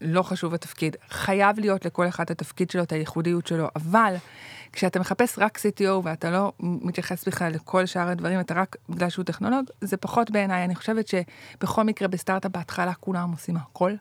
שלא 0.00 0.22
חשוב 0.22 0.54
התפקיד, 0.54 0.96
חייב 1.08 1.58
להיות 1.58 1.84
לכל 1.84 2.08
אחד 2.08 2.30
התפקיד 2.30 2.70
שלו, 2.70 2.82
את 2.82 2.92
הייחודיות 2.92 3.46
שלו, 3.46 3.68
אבל 3.76 4.14
כשאתה 4.76 5.00
מחפש 5.00 5.38
רק 5.38 5.58
CTO 5.58 6.00
ואתה 6.02 6.30
לא 6.30 6.52
מתייחס 6.60 7.28
בכלל 7.28 7.52
לכל 7.52 7.86
שאר 7.86 8.08
הדברים, 8.08 8.40
אתה 8.40 8.54
רק 8.54 8.76
בגלל 8.88 9.08
שהוא 9.08 9.24
טכנולוג, 9.24 9.64
זה 9.80 9.96
פחות 9.96 10.30
בעיניי, 10.30 10.64
אני 10.64 10.74
חושבת 10.74 11.08
שבכל 11.08 11.82
מקרה 11.82 12.08
בסטארט-אפ 12.08 12.52
בהתחלה 12.52 12.94
כולם 12.94 13.32
עושים 13.32 13.56
הכל, 13.56 13.92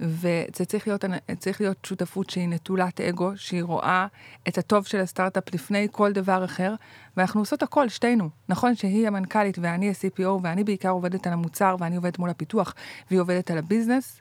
וזה 0.00 0.64
צריך 0.66 0.86
להיות, 0.88 1.04
צריך 1.38 1.60
להיות 1.60 1.76
שותפות 1.86 2.30
שהיא 2.30 2.48
נטולת 2.48 3.00
אגו, 3.00 3.32
שהיא 3.36 3.62
רואה 3.62 4.06
את 4.48 4.58
הטוב 4.58 4.86
של 4.86 5.00
הסטארט-אפ 5.00 5.54
לפני 5.54 5.88
כל 5.92 6.12
דבר 6.12 6.44
אחר, 6.44 6.74
ואנחנו 7.16 7.40
עושות 7.40 7.62
הכל, 7.62 7.88
שתינו. 7.88 8.30
נכון 8.48 8.74
שהיא 8.74 9.06
המנכ"לית 9.06 9.58
ואני 9.60 9.88
ה-CPO, 9.88 10.28
ואני 10.42 10.64
בעיקר 10.64 10.90
עובדת 10.90 11.26
על 11.26 11.32
המוצר, 11.32 11.76
ואני 11.80 11.96
עובדת 11.96 12.18
מול 12.18 12.30
הפיתוח, 12.30 12.74
והיא 13.10 13.20
עובדת 13.20 13.50
על 13.50 13.58
ה 13.58 13.64
business. 13.64 14.20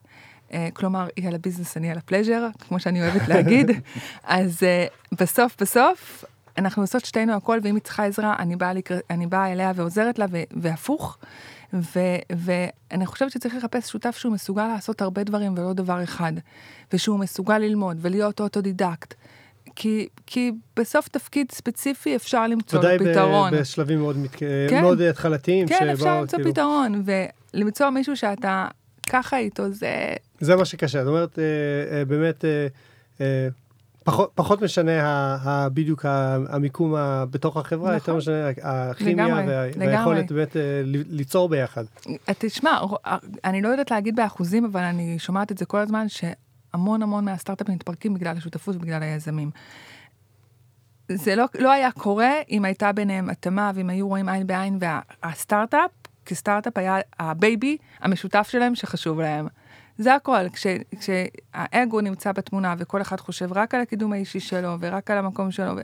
Uh, 0.50 0.52
כלומר, 0.74 1.08
היא 1.16 1.28
על 1.28 1.36
ה 1.36 1.40
business, 1.40 1.78
אני 1.78 1.92
על 1.92 1.98
ה 1.98 2.03
pleasure, 2.03 2.48
כמו 2.68 2.80
שאני 2.80 3.02
אוהבת 3.02 3.28
להגיד. 3.28 3.72
אז 4.24 4.60
uh, 4.60 5.16
בסוף, 5.22 5.56
בסוף, 5.62 6.24
אנחנו 6.58 6.84
עושות 6.84 7.06
שתינו 7.06 7.34
הכל, 7.34 7.60
ואם 7.64 7.76
היא 7.76 7.84
צריכה 7.84 8.06
עזרה, 8.06 8.36
אני 8.40 8.56
באה, 8.56 8.74
לקר... 8.74 9.00
אני 9.10 9.28
באה 9.28 9.52
אליה 9.52 9.72
ועוזרת 9.76 10.20
לה, 10.20 10.26
ו... 10.32 10.38
והפוך. 10.52 11.18
ואני 12.30 13.06
חושבת 13.06 13.32
שצריך 13.32 13.56
לחפש 13.56 13.92
שותף 13.92 14.18
שהוא 14.18 14.34
מסוגל 14.34 14.68
לעשות 14.68 15.02
הרבה 15.02 15.24
דברים 15.24 15.54
ולא 15.58 15.74
דבר 15.74 16.04
אחד, 16.04 16.34
ושהוא 16.94 17.20
מסוגל 17.20 17.58
ללמוד 17.58 17.98
ולהיות 18.02 18.40
אוטודידקט. 18.40 19.14
כי, 19.76 20.08
כי 20.26 20.52
בסוף 20.76 21.08
תפקיד 21.08 21.52
ספציפי 21.52 22.16
אפשר 22.16 22.48
למצוא 22.48 22.80
ודאי 22.80 23.00
פתרון. 23.00 23.48
ודאי 23.48 23.62
בשלבים 23.62 24.00
מאוד, 24.00 24.18
מתק... 24.18 24.40
כן, 24.70 24.82
מאוד 24.82 25.02
התחלתיים. 25.02 25.68
כן, 25.68 25.78
שבא, 25.80 25.94
אפשר 25.94 26.22
למצוא 26.22 26.40
כאילו... 26.40 26.52
פתרון, 26.52 27.04
ולמצוא 27.54 27.90
מישהו 27.90 28.18
שאתה 28.18 28.68
ככה 29.10 29.38
איתו, 29.38 29.72
זה... 29.72 30.14
זה 30.40 30.56
מה 30.56 30.66
שקשה, 30.66 31.04
זאת 31.04 31.10
אומרת, 31.10 31.40
אה, 31.40 31.44
אה, 31.98 32.06
באמת, 32.06 32.46
אה, 33.22 33.48
פחות, 34.04 34.32
פחות 34.36 34.62
משנה 34.62 35.04
ה, 35.04 35.36
ה, 35.36 35.70
בדיוק 35.70 36.06
המיקום 36.50 36.96
ה, 36.96 37.26
בתוך 37.32 37.58
החברה, 37.58 37.96
נכון. 37.96 37.96
יותר 37.96 38.16
משנה 38.16 38.50
הכימיה 38.62 39.28
לגמרי, 39.28 39.48
וה, 39.48 39.68
לגמרי. 39.68 39.88
והיכולת 39.88 40.32
באמת 40.32 40.56
ליצור 41.10 41.50
ביחד. 41.50 41.84
תשמע, 42.40 42.80
אני 43.46 43.62
לא 43.62 43.68
יודעת 43.68 43.92
להגיד 43.92 44.16
באחוזים, 44.16 44.66
אבל 44.66 44.84
אני 44.84 45.20
שומעת 45.20 45.52
את 45.52 45.58
זה 45.58 45.66
כל 45.66 45.78
הזמן, 45.78 46.06
שהמון 46.10 47.04
המון 47.04 47.26
מהסטארט-אפים 47.26 47.76
מתפרקים 47.76 48.14
בגלל 48.14 48.38
השותפות 48.38 48.76
ובגלל 48.76 49.04
היזמים. 49.04 49.52
זה 51.12 51.36
לא, 51.36 51.46
לא 51.60 51.72
היה 51.72 51.92
קורה 51.92 52.32
אם 52.50 52.66
הייתה 52.66 52.92
ביניהם 52.92 53.30
התאמה 53.30 53.72
ואם 53.76 53.90
היו 53.90 54.08
רואים 54.08 54.30
עין 54.30 54.48
בעין 54.48 54.80
והסטארט-אפ, 54.80 55.92
כשהסטארט-אפ 56.26 56.78
היה 56.78 56.98
הבייבי 57.20 57.78
המשותף 58.02 58.48
שלהם 58.52 58.76
שחשוב 58.76 59.22
להם. 59.22 59.48
זה 60.00 60.16
הכל, 60.16 60.50
כש, 60.54 60.68
כשהאגו 61.00 62.02
נמצא 62.02 62.32
בתמונה 62.32 62.76
וכל 62.78 63.02
אחד 63.02 63.20
חושב 63.20 63.54
רק 63.54 63.76
על 63.76 63.82
הקידום 63.82 64.14
האישי 64.14 64.40
שלו 64.40 64.76
ורק 64.80 65.12
על 65.12 65.18
המקום 65.18 65.52
שלו, 65.52 65.72
ו... 65.78 65.82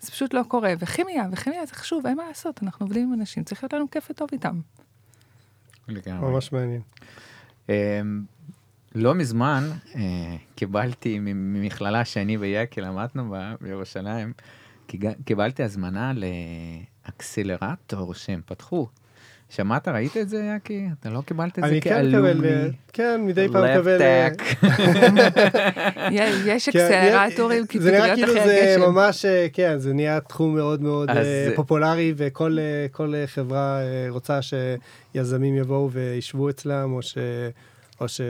זה 0.00 0.10
פשוט 0.10 0.34
לא 0.34 0.42
קורה. 0.48 0.72
וכימיה, 0.78 1.24
וכימיה 1.32 1.66
זה 1.66 1.74
חשוב, 1.74 2.06
אין 2.06 2.16
מה 2.16 2.28
לעשות, 2.28 2.62
אנחנו 2.62 2.86
עובדים 2.86 3.08
עם 3.08 3.20
אנשים, 3.20 3.44
צריך 3.44 3.62
להיות 3.62 3.72
לנו 3.72 3.90
כיף 3.90 4.10
וטוב 4.10 4.28
איתם. 4.32 4.60
לגמרי. 5.88 6.30
ממש 6.30 6.52
מעניין. 6.52 6.80
אמ, 7.68 7.74
לא 8.94 9.14
מזמן 9.14 9.70
אה, 9.94 10.36
קיבלתי 10.54 11.18
ממכללה 11.20 12.04
שאני 12.04 12.36
ויקי 12.36 12.80
למדנו 12.80 13.30
בה 13.30 13.54
בירושלים, 13.60 14.32
קיבלתי 15.24 15.62
הזמנה 15.62 16.12
לאקסלרטור 17.06 18.14
שהם 18.14 18.40
פתחו. 18.46 18.86
שמעת, 19.50 19.88
ראית 19.88 20.16
את 20.16 20.28
זה, 20.28 20.42
יאקי? 20.54 20.88
אתה 21.00 21.10
לא 21.10 21.20
קיבלת 21.20 21.58
את 21.58 21.64
זה 21.68 21.80
כאלומי? 21.80 22.40
כן, 22.42 22.70
כן, 22.92 23.20
מדי 23.26 23.46
פעם 23.52 23.64
מקבל... 23.64 24.02
אה, 24.02 24.28
יש 26.46 26.68
כן, 26.68 26.78
אקסלרטורים, 26.78 27.64
זה 27.78 27.90
נראה 27.92 28.14
כאילו 28.14 28.32
זה 28.32 28.76
ממש, 28.78 29.24
אה, 29.24 29.46
כן, 29.52 29.78
זה 29.78 29.92
נהיה 29.92 30.20
תחום 30.20 30.54
מאוד 30.54 30.82
מאוד 30.82 31.10
אה, 31.10 31.48
פופולרי, 31.56 32.14
וכל 32.16 33.14
חברה 33.26 33.80
רוצה 34.08 34.38
שיזמים 34.42 35.56
יבואו 35.56 35.90
וישבו 35.90 36.50
אצלם, 36.50 36.92
או 38.00 38.08
ש... 38.08 38.20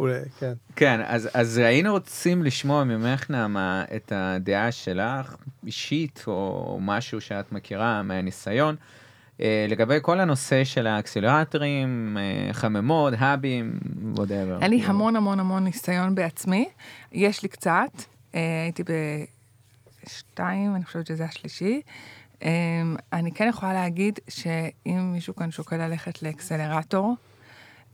אולי, 0.00 0.20
כן. 0.38 0.52
כן, 0.76 1.00
אז, 1.06 1.28
אז 1.34 1.58
היינו 1.58 1.92
רוצים 1.92 2.42
לשמוע 2.42 2.84
ממך, 2.84 3.30
נעמה, 3.30 3.84
את 3.96 4.12
הדעה 4.14 4.72
שלך, 4.72 5.36
אישית, 5.66 6.24
או 6.26 6.78
משהו 6.82 7.20
שאת 7.20 7.52
מכירה 7.52 8.02
מהניסיון, 8.02 8.74
אה, 8.74 9.03
לגבי 9.40 9.98
כל 10.02 10.20
הנושא 10.20 10.64
של 10.64 10.86
האקסלרטורים, 10.86 12.18
אה, 12.20 12.52
חממות, 12.52 13.14
hubs, 13.18 13.78
whatever. 14.16 14.58
אין 14.62 14.70
לי 14.70 14.82
המון 14.84 15.16
המון 15.16 15.40
המון 15.40 15.64
ניסיון 15.64 16.14
בעצמי, 16.14 16.68
יש 17.12 17.42
לי 17.42 17.48
קצת, 17.48 17.90
אה, 18.34 18.62
הייתי 18.62 18.82
בשתיים, 20.02 20.76
אני 20.76 20.84
חושבת 20.84 21.06
שזה 21.06 21.24
השלישי. 21.24 21.80
אה, 22.42 22.50
אני 23.12 23.32
כן 23.32 23.48
יכולה 23.48 23.72
להגיד 23.72 24.18
שאם 24.28 25.12
מישהו 25.12 25.36
כאן 25.36 25.50
שוקל 25.50 25.76
ללכת 25.76 26.22
לאקסלרטור, 26.22 27.14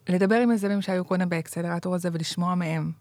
לדבר 0.09 0.37
עם 0.37 0.53
יזמים 0.53 0.83
שהיו 0.83 1.05
קודם 1.05 1.29
באקסלרטור 1.29 1.95
הזה 1.95 2.09
ולשמוע 2.13 2.55
מהם 2.55 2.93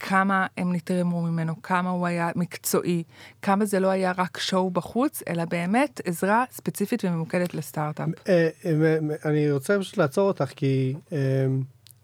כמה 0.00 0.46
הם 0.58 0.72
נתרמו 0.72 1.22
ממנו, 1.22 1.62
כמה 1.62 1.90
הוא 1.90 2.06
היה 2.06 2.30
מקצועי, 2.36 3.02
כמה 3.42 3.64
זה 3.64 3.80
לא 3.80 3.88
היה 3.88 4.12
רק 4.18 4.38
שואו 4.38 4.70
בחוץ, 4.70 5.22
אלא 5.28 5.44
באמת 5.44 6.00
עזרה 6.04 6.44
ספציפית 6.52 7.04
וממוקדת 7.04 7.54
לסטארט-אפ. 7.54 8.08
אה, 8.28 8.48
אה, 8.64 8.98
אני 9.24 9.52
רוצה 9.52 9.78
פשוט 9.78 9.96
לעצור 9.96 10.28
אותך, 10.28 10.50
כי 10.56 10.94
אה, 11.12 11.18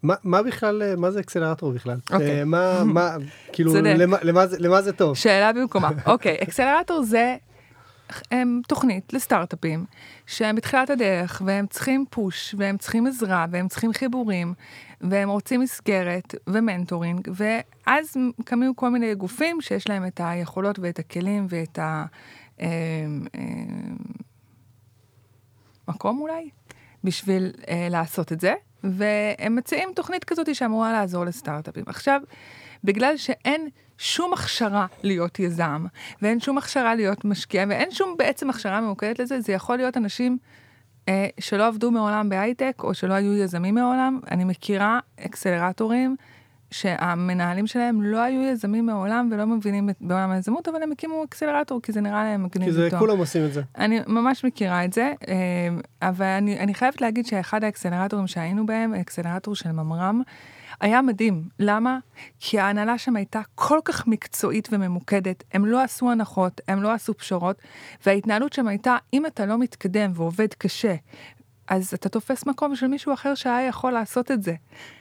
מה- 0.02 0.42
בכלל, 0.42 0.82
אה, 0.82 0.96
מה 0.96 1.10
זה 1.10 1.20
אקסלרטור 1.20 1.72
בכלל? 1.72 1.98
אוקיי. 2.12 2.44
מה, 2.44 2.84
מה, 2.84 3.16
כאילו, 3.52 3.72
צודק. 3.72 3.94
למה- 3.98 4.16
למה 4.22 4.46
זה- 4.46 4.56
למה 4.60 4.82
זה 4.82 4.92
טוב? 4.92 5.16
שאלה 5.16 5.52
במקומה. 5.52 5.90
אוקיי, 6.06 6.36
אקסלרטור 6.42 7.02
זה 7.02 7.36
הם, 8.30 8.60
תוכנית 8.68 9.12
לסטארט-אפים 9.12 9.84
שהם 10.26 10.56
בתחילת 10.56 10.90
הדרך 10.90 11.42
והם 11.46 11.66
צריכים 11.66 12.04
פוש 12.10 12.54
והם 12.58 12.76
צריכים 12.78 13.06
עזרה 13.06 13.46
והם 13.50 13.68
צריכים 13.68 13.92
חיבורים 13.92 14.54
והם 15.00 15.28
רוצים 15.28 15.60
מסגרת 15.60 16.34
ו 16.46 16.54
mentoring 16.54 17.28
ואז 17.34 18.16
קמים 18.44 18.74
כל 18.74 18.88
מיני 18.88 19.14
גופים 19.14 19.60
שיש 19.60 19.88
להם 19.88 20.06
את 20.06 20.20
היכולות 20.24 20.78
ואת 20.78 20.98
הכלים 20.98 21.46
ואת 21.48 21.78
המקום 25.88 26.20
אולי 26.20 26.50
בשביל 27.04 27.52
אה, 27.68 27.88
לעשות 27.90 28.32
את 28.32 28.40
זה 28.40 28.54
והם 28.84 29.56
מציעים 29.56 29.88
תוכנית 29.94 30.24
כזאת 30.24 30.54
שאמורה 30.54 30.92
לעזור 30.92 31.24
לסטארט-אפים. 31.24 31.84
עכשיו, 31.86 32.20
בגלל 32.84 33.16
שאין 33.16 33.68
שום 33.98 34.32
הכשרה 34.32 34.86
להיות 35.02 35.38
יזם, 35.38 35.86
ואין 36.22 36.40
שום 36.40 36.58
הכשרה 36.58 36.94
להיות 36.94 37.24
משקיע, 37.24 37.64
ואין 37.68 37.90
שום 37.90 38.14
בעצם 38.18 38.50
הכשרה 38.50 38.80
ממוקדת 38.80 39.18
לזה, 39.18 39.40
זה 39.40 39.52
יכול 39.52 39.76
להיות 39.76 39.96
אנשים 39.96 40.38
שלא 41.40 41.66
עבדו 41.66 41.90
מעולם 41.90 42.28
בהייטק, 42.28 42.82
או 42.84 42.94
שלא 42.94 43.14
היו 43.14 43.32
יזמים 43.32 43.74
מעולם. 43.74 44.20
אני 44.30 44.44
מכירה 44.44 44.98
אקסלרטורים 45.20 46.16
שהמנהלים 46.70 47.66
שלהם 47.66 48.02
לא 48.02 48.18
היו 48.20 48.42
יזמים 48.42 48.86
מעולם 48.86 49.28
ולא 49.32 49.46
מבינים 49.46 49.88
בעולם 50.00 50.30
היזמות, 50.30 50.68
אבל 50.68 50.82
הם 50.82 50.92
הקימו 50.92 51.24
אקסלרטור, 51.24 51.82
כי 51.82 51.92
זה 51.92 52.00
נראה 52.00 52.24
להם 52.24 52.44
מגניב 52.44 52.68
כי 52.68 52.72
זה, 52.72 52.86
וטוב. 52.86 52.98
כולם 52.98 53.18
עושים 53.18 53.44
את 53.44 53.52
זה. 53.52 53.62
אני 53.78 54.00
ממש 54.06 54.44
מכירה 54.44 54.84
את 54.84 54.92
זה, 54.92 55.12
אה, 55.28 55.34
אבל 56.02 56.26
אני, 56.26 56.60
אני 56.60 56.74
חייבת 56.74 57.00
להגיד 57.00 57.26
שאחד 57.26 57.64
האקסלרטורים 57.64 58.26
שהיינו 58.26 58.66
בהם, 58.66 58.92
האקסלרטור 58.94 59.54
של 59.54 59.72
ממר"ם, 59.72 60.22
היה 60.80 61.02
מדהים. 61.02 61.48
למה? 61.58 61.98
כי 62.40 62.58
ההנהלה 62.58 62.98
שם 62.98 63.16
הייתה 63.16 63.40
כל 63.54 63.78
כך 63.84 64.06
מקצועית 64.06 64.68
וממוקדת, 64.72 65.44
הם 65.52 65.66
לא 65.66 65.82
עשו 65.82 66.10
הנחות, 66.10 66.60
הם 66.68 66.82
לא 66.82 66.92
עשו 66.92 67.14
פשרות, 67.14 67.56
וההתנהלות 68.06 68.52
שם 68.52 68.68
הייתה, 68.68 68.96
אם 69.12 69.26
אתה 69.26 69.46
לא 69.46 69.58
מתקדם 69.58 70.12
ועובד 70.14 70.54
קשה, 70.58 70.94
אז 71.68 71.94
אתה 71.94 72.08
תופס 72.08 72.46
מקום 72.46 72.76
של 72.76 72.86
מישהו 72.86 73.14
אחר 73.14 73.34
שהיה 73.34 73.68
יכול 73.68 73.92
לעשות 73.92 74.30
את 74.30 74.42
זה. 74.42 74.54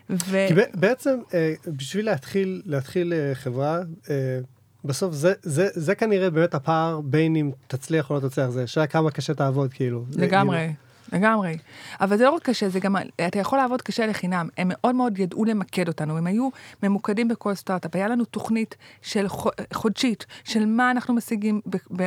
ו... 0.09 0.45
כי 0.47 0.53
בעצם, 0.73 1.19
אה, 1.33 1.53
בשביל 1.67 2.05
להתחיל, 2.05 2.61
להתחיל 2.65 3.13
אה, 3.13 3.35
חברה, 3.35 3.79
אה, 4.09 4.39
בסוף 4.85 5.13
זה, 5.13 5.33
זה, 5.41 5.67
זה 5.73 5.95
כנראה 5.95 6.29
באמת 6.29 6.55
הפער 6.55 7.01
בין 7.01 7.35
אם 7.35 7.51
תצליח 7.67 8.09
או 8.09 8.15
לא 8.15 8.19
תצליח, 8.19 8.49
זה 8.49 8.63
השאלה 8.63 8.87
כמה 8.87 9.11
קשה 9.11 9.33
תעבוד, 9.33 9.73
כאילו. 9.73 10.05
לגמרי, 10.15 10.67
לגמרי. 11.13 11.57
אבל 12.01 12.17
זה 12.17 12.23
לא 12.23 12.29
רק 12.29 12.41
קשה, 12.43 12.69
זה 12.69 12.79
גם, 12.79 12.95
אתה 13.27 13.39
יכול 13.39 13.57
לעבוד 13.57 13.81
קשה 13.81 14.05
לחינם. 14.07 14.49
הם 14.57 14.67
מאוד 14.71 14.95
מאוד 14.95 15.19
ידעו 15.19 15.45
למקד 15.45 15.87
אותנו, 15.87 16.17
הם 16.17 16.27
היו 16.27 16.49
ממוקדים 16.83 17.27
בכל 17.27 17.55
סטארט-אפ. 17.55 17.95
היה 17.95 18.07
לנו 18.07 18.25
תוכנית 18.25 18.75
של 19.01 19.27
חו- 19.27 19.49
חודשית, 19.73 20.25
של 20.43 20.65
מה 20.65 20.91
אנחנו 20.91 21.13
משיגים 21.13 21.61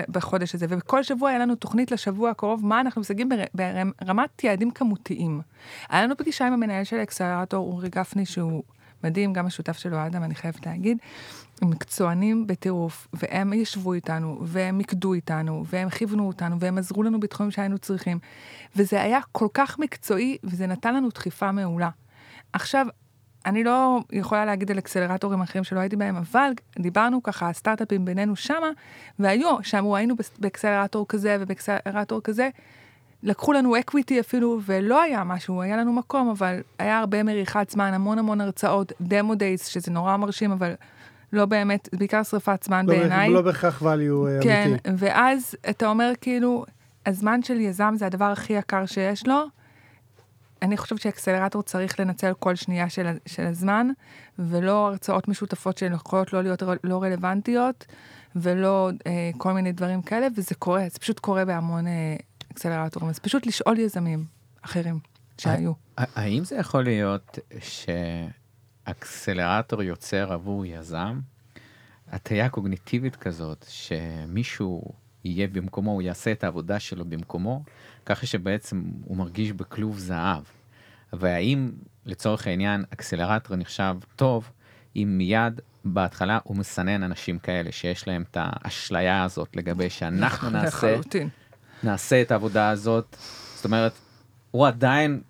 בחודש 0.08 0.54
הזה, 0.54 0.66
ובכל 0.68 1.02
שבוע 1.02 1.30
היה 1.30 1.38
לנו 1.38 1.54
תוכנית 1.54 1.90
לשבוע 1.90 2.30
הקרוב, 2.30 2.66
מה 2.66 2.80
אנחנו 2.80 3.00
משיגים 3.00 3.28
בר- 3.28 3.44
ברמת 4.04 4.44
יעדים 4.44 4.70
כמותיים. 4.70 5.40
היה 5.88 6.02
לנו 6.02 6.16
פגישה 6.16 6.46
עם 6.46 6.52
המנהל 6.52 6.84
של 6.84 6.98
האקסלרטור, 6.98 7.72
אורי 7.72 7.88
גפני, 7.88 8.26
שהוא 8.26 8.62
מדהים, 9.04 9.32
גם 9.32 9.46
השותף 9.46 9.78
שלו, 9.78 10.06
אדם, 10.06 10.22
אני 10.22 10.34
חייבת 10.34 10.66
להגיד. 10.66 10.98
מקצוענים 11.62 12.46
בטירוף, 12.46 13.08
והם 13.12 13.52
ישבו 13.52 13.92
איתנו, 13.92 14.38
והם 14.42 14.78
מיקדו 14.78 15.12
איתנו, 15.12 15.64
והם 15.66 15.88
כיוונו 15.90 16.26
אותנו, 16.26 16.60
והם 16.60 16.78
עזרו 16.78 17.02
לנו 17.02 17.20
בתחומים 17.20 17.50
שהיינו 17.50 17.78
צריכים. 17.78 18.18
וזה 18.76 19.02
היה 19.02 19.20
כל 19.32 19.48
כך 19.54 19.78
מקצועי, 19.78 20.38
וזה 20.44 20.66
נתן 20.66 20.94
לנו 20.94 21.08
דחיפה 21.08 21.52
מעולה. 21.52 21.90
עכשיו, 22.52 22.86
אני 23.46 23.64
לא 23.64 24.00
יכולה 24.12 24.44
להגיד 24.44 24.70
על 24.70 24.78
אקסלרטורים 24.78 25.40
אחרים 25.40 25.64
שלא 25.64 25.80
הייתי 25.80 25.96
בהם, 25.96 26.16
אבל 26.16 26.52
דיברנו 26.78 27.22
ככה, 27.22 27.48
הסטארט-אפים 27.48 28.04
בינינו 28.04 28.36
שמה, 28.36 28.68
והיו, 29.18 29.56
שאמרו, 29.62 29.96
היינו 29.96 30.14
באקסלרטור 30.38 31.08
כזה 31.08 31.36
ובאקסלרטור 31.40 32.20
כזה, 32.20 32.48
לקחו 33.22 33.52
לנו 33.52 33.78
equity 33.78 34.20
אפילו, 34.20 34.60
ולא 34.64 35.02
היה 35.02 35.24
משהו, 35.24 35.62
היה 35.62 35.76
לנו 35.76 35.92
מקום, 35.92 36.28
אבל 36.28 36.60
היה 36.78 36.98
הרבה 36.98 37.22
מריחת 37.22 37.70
זמן, 37.70 37.94
המון 37.94 38.18
המון 38.18 38.40
הרצאות, 38.40 38.92
demo 39.00 39.34
days, 39.34 39.66
שזה 39.66 39.90
נורא 39.90 40.16
מרשים, 40.16 40.52
אבל 40.52 40.74
לא 41.32 41.46
באמת, 41.46 41.88
בעיקר 41.92 42.22
שריפת 42.22 42.62
זמן 42.62 42.86
לא, 42.86 42.94
בעיניי. 42.94 43.30
לא 43.30 43.42
בהכרח 43.42 43.82
value 43.82 43.84
אה, 44.28 44.38
כן, 44.42 44.66
אמיתי. 44.68 44.90
ואז 45.06 45.54
אתה 45.70 45.86
אומר 45.86 46.12
כאילו, 46.20 46.64
הזמן 47.06 47.42
של 47.42 47.60
יזם 47.60 47.94
זה 47.98 48.06
הדבר 48.06 48.24
הכי 48.24 48.52
יקר 48.52 48.86
שיש 48.86 49.26
לו. 49.26 49.44
אני 50.62 50.76
חושבת 50.76 51.00
שאקסלרטור 51.00 51.62
צריך 51.62 52.00
לנצל 52.00 52.32
כל 52.38 52.54
שנייה 52.54 52.88
של, 52.88 53.06
של 53.26 53.46
הזמן, 53.46 53.88
ולא 54.38 54.86
הרצאות 54.88 55.28
משותפות 55.28 55.78
שהן 55.78 55.92
יכולות 55.92 56.32
לא 56.32 56.42
להיות 56.42 56.62
לא 56.84 57.02
רלוונטיות, 57.02 57.86
ולא 58.36 58.90
אה, 59.06 59.30
כל 59.38 59.52
מיני 59.52 59.72
דברים 59.72 60.02
כאלה, 60.02 60.26
וזה 60.36 60.54
קורה, 60.54 60.84
זה 60.92 60.98
פשוט 60.98 61.18
קורה 61.18 61.44
בהמון 61.44 61.86
אה, 61.86 62.16
אקסלרטורים. 62.52 63.08
אז 63.10 63.18
פשוט 63.18 63.46
לשאול 63.46 63.78
יזמים 63.78 64.24
אחרים 64.62 64.98
שהיו. 65.38 65.72
ה- 65.98 66.20
האם 66.22 66.44
זה 66.44 66.56
יכול 66.56 66.84
להיות 66.84 67.38
שאקסלרטור 68.88 69.82
יוצר 69.82 70.32
עבור 70.32 70.66
יזם 70.66 71.20
הטיה 72.10 72.48
קוגניטיבית 72.48 73.16
כזאת, 73.16 73.66
שמישהו 73.68 74.82
יהיה 75.24 75.46
במקומו, 75.48 75.90
הוא 75.90 76.02
יעשה 76.02 76.32
את 76.32 76.44
העבודה 76.44 76.80
שלו 76.80 77.04
במקומו, 77.04 77.62
ככה 78.06 78.26
שבעצם 78.26 78.82
הוא 79.04 79.16
מרגיש 79.16 79.52
בכלוב 79.52 79.98
זהב. 79.98 80.42
והאם 81.12 81.70
לצורך 82.06 82.46
העניין 82.46 82.84
אקסלרטור 82.92 83.56
נחשב 83.56 83.96
טוב, 84.16 84.50
אם 84.96 85.14
מיד 85.18 85.60
בהתחלה 85.84 86.38
הוא 86.44 86.56
מסנן 86.56 87.02
אנשים 87.02 87.38
כאלה 87.38 87.72
שיש 87.72 88.08
להם 88.08 88.24
את 88.30 88.36
האשליה 88.40 89.24
הזאת 89.24 89.56
לגבי 89.56 89.90
שאנחנו 89.90 90.50
נעשה, 90.50 90.66
לחלוטין. 90.66 91.28
נעשה 91.82 92.22
את 92.22 92.30
העבודה 92.30 92.70
הזאת. 92.70 93.16
זאת 93.54 93.64
אומרת, 93.64 93.92
הוא 94.50 94.66
עדיין 94.66 95.20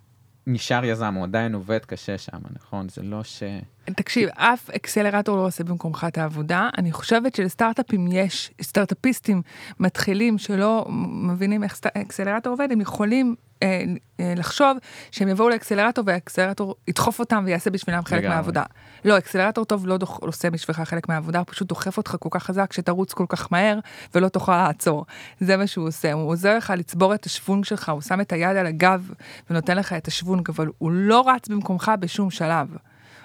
נשאר 0.48 0.84
יזם, 0.84 1.14
הוא 1.14 1.24
עדיין 1.24 1.54
עובד 1.54 1.78
קשה 1.78 2.18
שם, 2.18 2.38
נכון? 2.50 2.88
זה 2.88 3.02
לא 3.02 3.24
ש... 3.24 3.42
תקשיב, 3.84 4.28
אף 4.34 4.70
אקסלרטור 4.70 5.36
לא 5.36 5.46
עושה 5.46 5.64
במקומך 5.64 6.06
את 6.08 6.18
העבודה. 6.18 6.70
אני 6.78 6.92
חושבת 6.92 7.34
שלסטארט-אפים 7.34 8.06
יש, 8.12 8.50
סטארט-אפיסטים 8.62 9.42
מתחילים 9.80 10.38
שלא 10.38 10.86
מבינים 11.22 11.64
איך 11.64 11.80
אקסלרטור 11.94 12.52
עובד, 12.52 12.68
הם 12.72 12.80
יכולים 12.80 13.34
אה, 13.62 13.82
אה, 14.20 14.34
לחשוב 14.36 14.76
שהם 15.10 15.28
יבואו 15.28 15.48
לאקסלרטור 15.48 16.04
והאקסלרטור 16.06 16.74
ידחוף 16.88 17.18
אותם 17.20 17.42
ויעשה 17.46 17.70
בשבילם 17.70 18.04
חלק 18.04 18.18
לגמרי. 18.18 18.28
מהעבודה. 18.34 18.62
לא, 19.04 19.18
אקסלרטור 19.18 19.64
טוב 19.64 19.86
לא 19.86 19.96
דוח, 19.96 20.18
עושה 20.18 20.50
בשבילך 20.50 20.80
חלק 20.80 21.08
מהעבודה, 21.08 21.38
הוא 21.38 21.46
פשוט 21.50 21.68
דוחף 21.68 21.96
אותך 21.96 22.16
כל 22.20 22.28
כך 22.32 22.42
חזק 22.42 22.72
שתרוץ 22.72 23.12
כל 23.12 23.26
כך 23.28 23.52
מהר 23.52 23.78
ולא 24.14 24.28
תוכל 24.28 24.56
לעצור. 24.66 25.06
זה 25.40 25.56
מה 25.56 25.66
שהוא 25.66 25.88
עושה, 25.88 26.12
הוא 26.12 26.28
עוזר 26.30 26.56
לך 26.56 26.72
לצבור 26.76 27.14
את 27.14 27.24
השוונג 27.26 27.64
שלך, 27.64 27.88
הוא 27.88 28.00
שם 28.00 28.20
את 28.20 28.32
היד 28.32 28.56
על 28.56 28.66
הגב 28.66 29.10
ונותן 29.50 29.76
לך 29.76 29.92
את 29.92 30.08
השוונג, 30.08 30.48
אבל 30.50 30.66
הוא 30.78 30.90
לא 30.92 31.28
רץ 31.28 31.48
במקומך 31.48 31.92
בשום 32.00 32.30
שלב. 32.30 32.68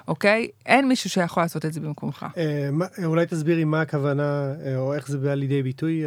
אוקיי? 0.07 0.47
אין 0.65 0.87
מישהו 0.87 1.09
שיכול 1.09 1.43
לעשות 1.43 1.65
את 1.65 1.73
זה 1.73 1.79
במקומך. 1.79 2.25
אה, 2.37 2.69
מה- 2.71 2.85
אולי 3.05 3.25
תסבירי 3.25 3.63
מה 3.63 3.81
הכוונה, 3.81 4.53
אה, 4.65 4.77
או 4.77 4.93
איך 4.93 5.07
זה 5.07 5.17
בא 5.17 5.33
לידי 5.33 5.63
ביטוי, 5.63 6.03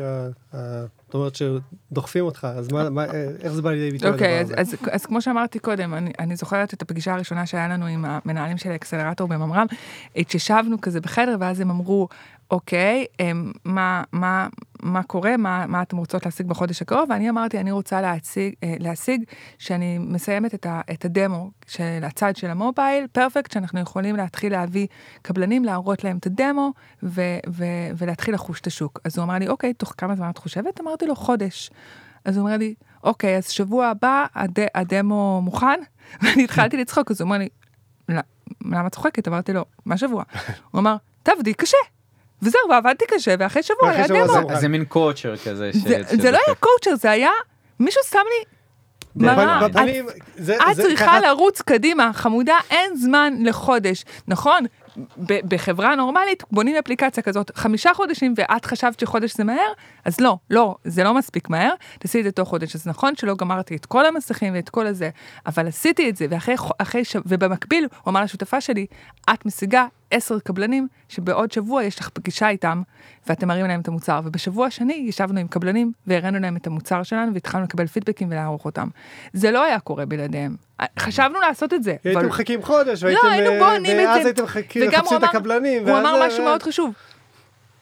אומרת 1.16 1.34
שדוחפים 1.34 2.24
אותך, 2.24 2.46
אז 2.58 2.72
מה- 2.72 2.90
מה- 2.90 3.04
איך 3.42 3.52
זה 3.52 3.62
בא 3.62 3.70
לידי 3.70 3.90
ביטוי 3.90 4.10
אוקיי, 4.10 4.38
הדבר 4.38 4.54
אז? 4.60 4.74
אז, 4.74 4.76
אז 4.92 5.06
כמו 5.06 5.22
שאמרתי 5.22 5.58
קודם, 5.58 5.94
אני, 5.94 6.12
אני 6.18 6.36
זוכרת 6.36 6.74
את 6.74 6.82
הפגישה 6.82 7.14
הראשונה 7.14 7.46
שהיה 7.46 7.68
לנו 7.68 7.86
עם 7.86 8.04
המנהלים 8.04 8.58
של 8.58 8.70
האקסלרטור 8.70 9.28
בממר"ם, 9.28 9.66
עת 10.14 10.30
שישבנו 10.30 10.80
כזה 10.80 11.00
בחדר, 11.00 11.36
ואז 11.40 11.60
הם 11.60 11.70
אמרו, 11.70 12.08
אוקיי, 12.50 13.04
אמ, 13.20 13.52
מה, 13.64 14.02
מה, 14.12 14.48
מה 14.82 15.02
קורה, 15.02 15.36
מה, 15.36 15.66
מה 15.66 15.82
אתם 15.82 15.96
רוצות 15.96 16.24
להשיג 16.24 16.46
בחודש 16.46 16.82
הקרוב, 16.82 17.10
ואני 17.10 17.30
אמרתי, 17.30 17.60
אני 17.60 17.70
רוצה 17.70 18.00
להציג, 18.00 18.54
אה, 18.64 18.74
להשיג 18.78 19.24
שאני 19.58 19.98
מסיימת 19.98 20.54
את, 20.54 20.66
ה, 20.66 20.80
את 20.92 21.04
הדמו 21.04 21.50
של 21.66 22.00
הצד 22.02 22.36
של 22.36 22.50
המובייל, 22.50 23.06
פרפקט, 23.12 23.52
שאנחנו 23.52 23.80
יכולים 23.80 24.16
להתחיל 24.16 24.52
להביא 24.52 24.86
קבלנים, 25.22 25.64
להראות 25.64 26.04
להם 26.04 26.16
את 26.16 26.26
הדמו, 26.26 26.72
ו, 27.02 27.22
ו, 27.48 27.64
ולהתחיל 27.96 28.34
לחוש 28.34 28.60
את 28.60 28.66
השוק. 28.66 29.00
אז 29.04 29.18
הוא 29.18 29.24
אמר 29.24 29.34
לי, 29.34 29.48
אוקיי, 29.48 29.74
תוך 29.74 29.94
כמה 29.98 30.16
זמן 30.16 30.30
את 30.30 30.38
חושבת? 30.38 30.80
אמרתי 30.80 31.06
לו, 31.06 31.16
חודש. 31.16 31.70
אז 32.24 32.36
הוא 32.36 32.46
אומר 32.46 32.56
לי, 32.56 32.74
אוקיי, 33.04 33.36
אז 33.36 33.48
שבוע 33.48 33.86
הבא 33.86 34.26
הד, 34.34 34.58
הדמו 34.74 35.40
מוכן? 35.44 35.80
ואני 36.22 36.44
התחלתי 36.44 36.76
לצחוק, 36.76 37.10
אז 37.10 37.20
הוא 37.20 37.28
אמר 37.28 37.38
לי, 37.38 37.48
למה 38.64 38.86
את 38.86 38.94
צוחקת? 38.94 39.28
אמרתי 39.28 39.52
לו, 39.52 39.64
מה 39.84 39.96
שבוע? 39.96 40.22
הוא 40.70 40.78
אמר, 40.78 40.96
תעבדי 41.22 41.54
קשה. 41.54 41.76
וזהו, 42.42 42.60
ועבדתי 42.70 43.04
קשה, 43.08 43.34
ואחרי 43.38 43.62
שבוע 43.62 43.90
היה 43.90 44.08
דמו. 44.08 44.50
אז 44.50 44.60
זה 44.60 44.68
מין 44.68 44.84
קואוצ'ר 44.84 45.36
כזה. 45.36 45.70
זה 46.22 46.30
לא 46.30 46.38
היה 46.46 46.54
קואוצ'ר, 46.54 46.94
זה 46.94 47.10
היה, 47.10 47.30
מישהו 47.80 48.02
שם 48.10 48.18
לי 48.18 48.56
מראה. 49.16 49.66
את 50.70 50.76
צריכה 50.76 51.20
לרוץ 51.20 51.62
קדימה, 51.62 52.10
חמודה, 52.12 52.56
אין 52.70 52.96
זמן 52.96 53.34
לחודש. 53.40 54.04
נכון, 54.28 54.64
בחברה 55.26 55.94
נורמלית 55.94 56.42
בונים 56.50 56.76
אפליקציה 56.76 57.22
כזאת 57.22 57.50
חמישה 57.54 57.94
חודשים 57.94 58.34
ואת 58.36 58.64
חשבת 58.64 59.00
שחודש 59.00 59.34
זה 59.36 59.44
מהר, 59.44 59.72
אז 60.04 60.20
לא, 60.20 60.36
לא, 60.50 60.76
זה 60.84 61.04
לא 61.04 61.14
מספיק 61.14 61.50
מהר, 61.50 61.70
תעשי 61.98 62.18
את 62.18 62.24
זה 62.24 62.30
תוך 62.30 62.48
חודש. 62.48 62.74
אז 62.74 62.86
נכון 62.86 63.16
שלא 63.16 63.34
גמרתי 63.34 63.76
את 63.76 63.86
כל 63.86 64.06
המסכים 64.06 64.54
ואת 64.54 64.68
כל 64.68 64.86
הזה, 64.86 65.10
אבל 65.46 65.68
עשיתי 65.68 66.10
את 66.10 66.16
זה, 66.16 66.26
ואחרי, 66.30 66.54
אחרי, 66.78 67.02
ובמקביל 67.26 67.88
הוא 68.02 68.10
אמר 68.10 68.22
לשותפה 68.22 68.60
שלי, 68.60 68.86
את 69.32 69.46
משיגה 69.46 69.86
עשר 70.10 70.38
קבלנים 70.38 70.88
שבעוד 71.08 71.52
שבוע 71.52 71.84
יש 71.84 71.98
לך 72.00 72.08
פגישה 72.08 72.48
איתם 72.48 72.82
ואתם 73.26 73.48
מראים 73.48 73.66
להם 73.66 73.80
את 73.80 73.88
המוצר 73.88 74.20
ובשבוע 74.24 74.66
השני 74.66 74.94
ישבנו 75.08 75.40
עם 75.40 75.48
קבלנים 75.48 75.92
והראינו 76.06 76.38
להם 76.38 76.56
את 76.56 76.66
המוצר 76.66 77.02
שלנו 77.02 77.34
והתחלנו 77.34 77.64
לקבל 77.64 77.86
פידבקים 77.86 78.28
ולערוך 78.30 78.64
אותם. 78.64 78.88
זה 79.32 79.50
לא 79.50 79.64
היה 79.64 79.80
קורה 79.80 80.06
בלעדיהם. 80.06 80.56
חשבנו 80.98 81.40
לעשות 81.40 81.74
את 81.74 81.82
זה. 81.82 81.96
הייתם 82.04 82.26
מחכים 82.26 82.62
חודש 82.62 83.02
והייתם, 83.02 83.26
לא, 83.26 83.30
היינו 83.30 83.64
בונים 83.64 84.00
את 84.00 84.04
זה. 84.04 84.08
ואז 84.08 84.26
הייתם 84.26 84.44
מחכים, 84.44 84.82
לחפשים 84.82 85.18
את 85.18 85.22
הקבלנים. 85.22 85.88
הוא 85.88 85.98
אמר 85.98 86.26
משהו 86.26 86.44
מאוד 86.44 86.62
חשוב. 86.62 86.92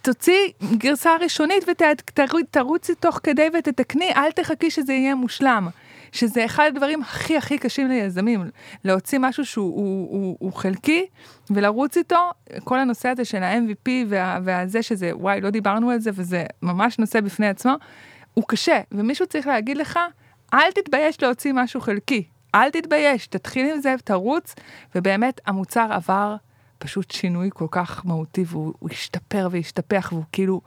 תוציא 0.02 0.38
גרסה 0.78 1.10
ראשונית 1.20 1.64
ותרוצי 1.68 2.94
תוך 2.94 3.20
כדי 3.22 3.48
ותתקני, 3.58 4.12
אל 4.16 4.32
תחכי 4.32 4.70
שזה 4.70 4.92
יהיה 4.92 5.14
מושלם. 5.14 5.68
שזה 6.14 6.44
אחד 6.44 6.64
הדברים 6.74 7.02
הכי 7.02 7.36
הכי 7.36 7.58
קשים 7.58 7.88
ליזמים, 7.88 8.50
להוציא 8.84 9.18
משהו 9.18 9.44
שהוא 9.44 9.74
הוא, 9.76 10.08
הוא, 10.10 10.36
הוא 10.40 10.52
חלקי 10.52 11.06
ולרוץ 11.50 11.96
איתו, 11.96 12.30
כל 12.64 12.78
הנושא 12.78 13.08
הזה 13.08 13.24
של 13.24 13.42
ה-MVP 13.42 13.90
וה, 14.08 14.38
והזה 14.44 14.82
שזה, 14.82 15.10
וואי, 15.14 15.40
לא 15.40 15.50
דיברנו 15.50 15.90
על 15.90 15.98
זה 15.98 16.10
וזה 16.14 16.44
ממש 16.62 16.98
נושא 16.98 17.20
בפני 17.20 17.48
עצמו, 17.48 17.72
הוא 18.34 18.44
קשה, 18.48 18.80
ומישהו 18.92 19.26
צריך 19.26 19.46
להגיד 19.46 19.76
לך, 19.76 19.98
אל 20.54 20.72
תתבייש 20.74 21.22
להוציא 21.22 21.52
משהו 21.52 21.80
חלקי, 21.80 22.24
אל 22.54 22.70
תתבייש, 22.70 23.26
תתחיל 23.26 23.70
עם 23.74 23.80
זה, 23.80 23.94
תרוץ, 24.04 24.54
ובאמת 24.94 25.40
המוצר 25.46 25.86
עבר 25.90 26.36
פשוט 26.78 27.10
שינוי 27.10 27.50
כל 27.52 27.66
כך 27.70 28.06
מהותי, 28.06 28.44
והוא 28.46 28.74
השתפר 28.90 29.48
והשתפח, 29.50 30.08
והוא 30.12 30.24
כאילו... 30.32 30.60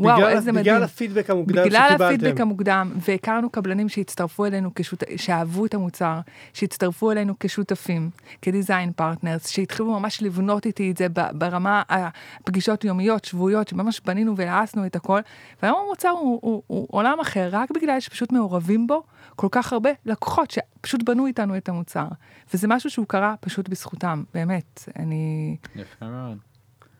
וואו, 0.00 0.16
בגלל, 0.16 0.28
איזה 0.28 0.52
מדהים. 0.52 0.64
בגלל 0.64 0.82
הפידבק 0.82 1.30
המוקדם 1.30 1.64
בגלל 1.64 1.88
שקיבלתם. 1.88 1.94
בגלל 1.94 2.08
הפידבק 2.08 2.40
המוקדם, 2.40 2.92
והכרנו 2.96 3.50
קבלנים 3.50 3.88
שהצטרפו 3.88 4.46
אלינו, 4.46 4.70
כשות... 4.74 5.02
שאהבו 5.16 5.66
את 5.66 5.74
המוצר, 5.74 6.20
שהצטרפו 6.52 7.10
אלינו 7.10 7.34
כשותפים, 7.40 8.10
כ 8.42 8.55
design 8.55 8.92
partners, 8.92 9.48
שהתחילו 9.48 10.00
ממש 10.00 10.22
לבנות 10.22 10.66
איתי 10.66 10.90
את 10.90 10.96
זה 10.96 11.06
ברמה 11.32 11.82
הפגישות 11.88 12.84
יומיות, 12.84 13.24
שבועיות, 13.24 13.68
שממש 13.68 14.00
בנינו 14.00 14.34
ולעסנו 14.36 14.86
את 14.86 14.96
הכל, 14.96 15.20
והיום 15.62 15.78
המוצר 15.86 16.08
הוא, 16.08 16.38
הוא, 16.42 16.62
הוא 16.66 16.86
עולם 16.90 17.20
אחר, 17.20 17.48
רק 17.52 17.70
בגלל 17.70 18.00
שפשוט 18.00 18.32
מעורבים 18.32 18.86
בו 18.86 19.02
כל 19.36 19.48
כך 19.50 19.72
הרבה 19.72 19.90
לקוחות 20.06 20.50
שפשוט 20.50 21.02
בנו 21.02 21.26
איתנו 21.26 21.56
את 21.56 21.68
המוצר. 21.68 22.06
וזה 22.54 22.68
משהו 22.68 22.90
שהוא 22.90 23.06
קרה 23.06 23.34
פשוט 23.40 23.68
בזכותם, 23.68 24.22
באמת, 24.34 24.88
אני... 24.98 25.56
יפה 25.76 26.06
מאוד. 26.06 26.51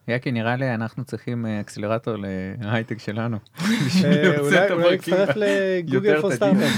יקי, 0.09 0.33
נראה 0.33 0.57
לי 0.57 0.75
אנחנו 0.75 1.05
צריכים 1.05 1.47
אה, 1.47 1.61
אקסלרטור 1.61 2.15
להייטק 2.61 2.99
שלנו. 2.99 3.37
אה, 4.05 4.41
אולי 4.71 4.97
נצטרף 4.97 5.29
לגוגל 5.37 6.21
פור 6.21 6.33
סטארט-אפ. 6.33 6.71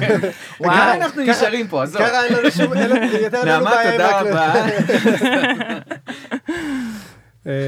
וואי, 0.60 0.96
אנחנו 0.96 1.22
נשארים 1.22 1.68
פה, 1.68 1.82
עזוב. 1.82 2.02
ככה 2.02 2.24
אין 2.24 2.32
לנו 2.32 2.50
שום, 2.50 2.72
יותר 3.22 3.44
לנו 3.44 3.64
בעיה. 3.64 3.98
נעמה, 3.98 4.20
תודה 4.20 4.20
רבה. 4.20 4.54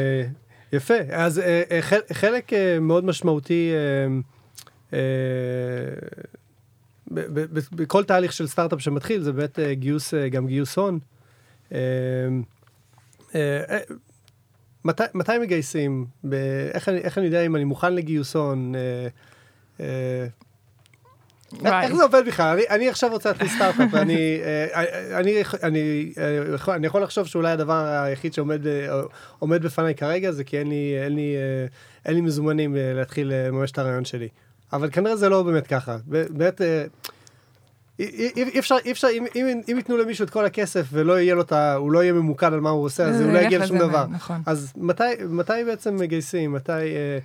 יפה, 0.73 0.95
אז 1.13 1.43
חלק 2.13 2.53
מאוד 2.81 3.05
משמעותי 3.05 3.73
בכל 7.73 8.05
תהליך 8.05 8.33
של 8.33 8.47
סטארט-אפ 8.47 8.81
שמתחיל 8.81 9.23
זה 9.23 9.33
באמת 9.33 9.59
גיוס, 9.73 10.15
גם 10.15 10.47
גיוס 10.47 10.77
הון. 10.77 10.99
מתי, 14.85 15.03
מתי 15.15 15.39
מגייסים? 15.39 16.07
ב, 16.25 16.35
איך, 16.75 16.89
אני, 16.89 16.99
איך 16.99 17.19
אני 17.19 17.27
יודע 17.27 17.43
אם 17.43 17.57
אני 17.57 17.65
מוכן 17.65 17.95
לגיוס 17.95 18.37
הון? 18.37 18.75
אה, 18.75 19.09
אה, 19.81 20.27
איך 21.83 21.95
זה 21.95 22.03
עובד 22.03 22.23
בכלל? 22.27 22.55
אני, 22.55 22.63
אני 22.71 22.89
עכשיו 22.89 23.11
רוצה 23.11 23.29
להתחיל 23.29 23.49
סטארט-אפ, 23.49 23.95
אה, 23.95 24.03
אני, 24.03 24.41
אני, 25.63 26.13
אני 26.69 26.87
יכול 26.87 27.03
לחשוב 27.03 27.27
שאולי 27.27 27.51
הדבר 27.51 27.87
היחיד 27.87 28.35
שעומד 28.35 29.63
בפניי 29.63 29.95
כרגע 29.95 30.33
זה 30.33 30.45
כי 30.45 30.59
אין 30.59 30.69
לי, 30.69 30.97
אין 31.05 31.15
לי, 31.15 31.37
אין 32.05 32.15
לי 32.15 32.21
מזומנים 32.21 32.77
להתחיל 32.79 33.33
לממש 33.35 33.71
את 33.71 33.79
הרעיון 33.79 34.05
שלי. 34.05 34.29
אבל 34.73 34.91
כנראה 34.91 35.17
זה 35.17 35.29
לא 35.29 35.43
באמת 35.43 35.67
ככה. 35.67 35.97
באמת... 36.07 36.61
אי 37.99 38.59
אפשר, 38.59 38.77
אי 38.85 38.93
אפשר, 38.93 39.09
אם, 39.13 39.27
אם, 39.37 39.61
אם 39.73 39.77
ייתנו 39.77 39.97
למישהו 39.97 40.25
את 40.25 40.31
כל 40.31 40.45
הכסף 40.45 40.87
ולא 40.93 41.21
יהיה 41.21 41.35
לו 41.35 41.43
את 41.43 41.53
ה... 41.53 41.75
הוא 41.75 41.93
לא 41.93 42.03
יהיה 42.03 42.13
ממוקד 42.13 42.53
על 42.53 42.61
מה 42.61 42.71
הוא 42.71 42.85
עושה, 42.85 43.05
אז 43.05 43.21
הוא 43.21 43.33
לא 43.33 43.39
יגיע 43.39 43.59
לשום 43.59 43.79
דבר. 43.79 44.07
נכון. 44.07 44.43
אז 44.47 44.73
מתי, 44.77 45.05
מתי 45.29 45.53
בעצם 45.67 45.97
מגייסים? 45.97 46.53
מתי... 46.53 46.73
אה, 46.73 47.19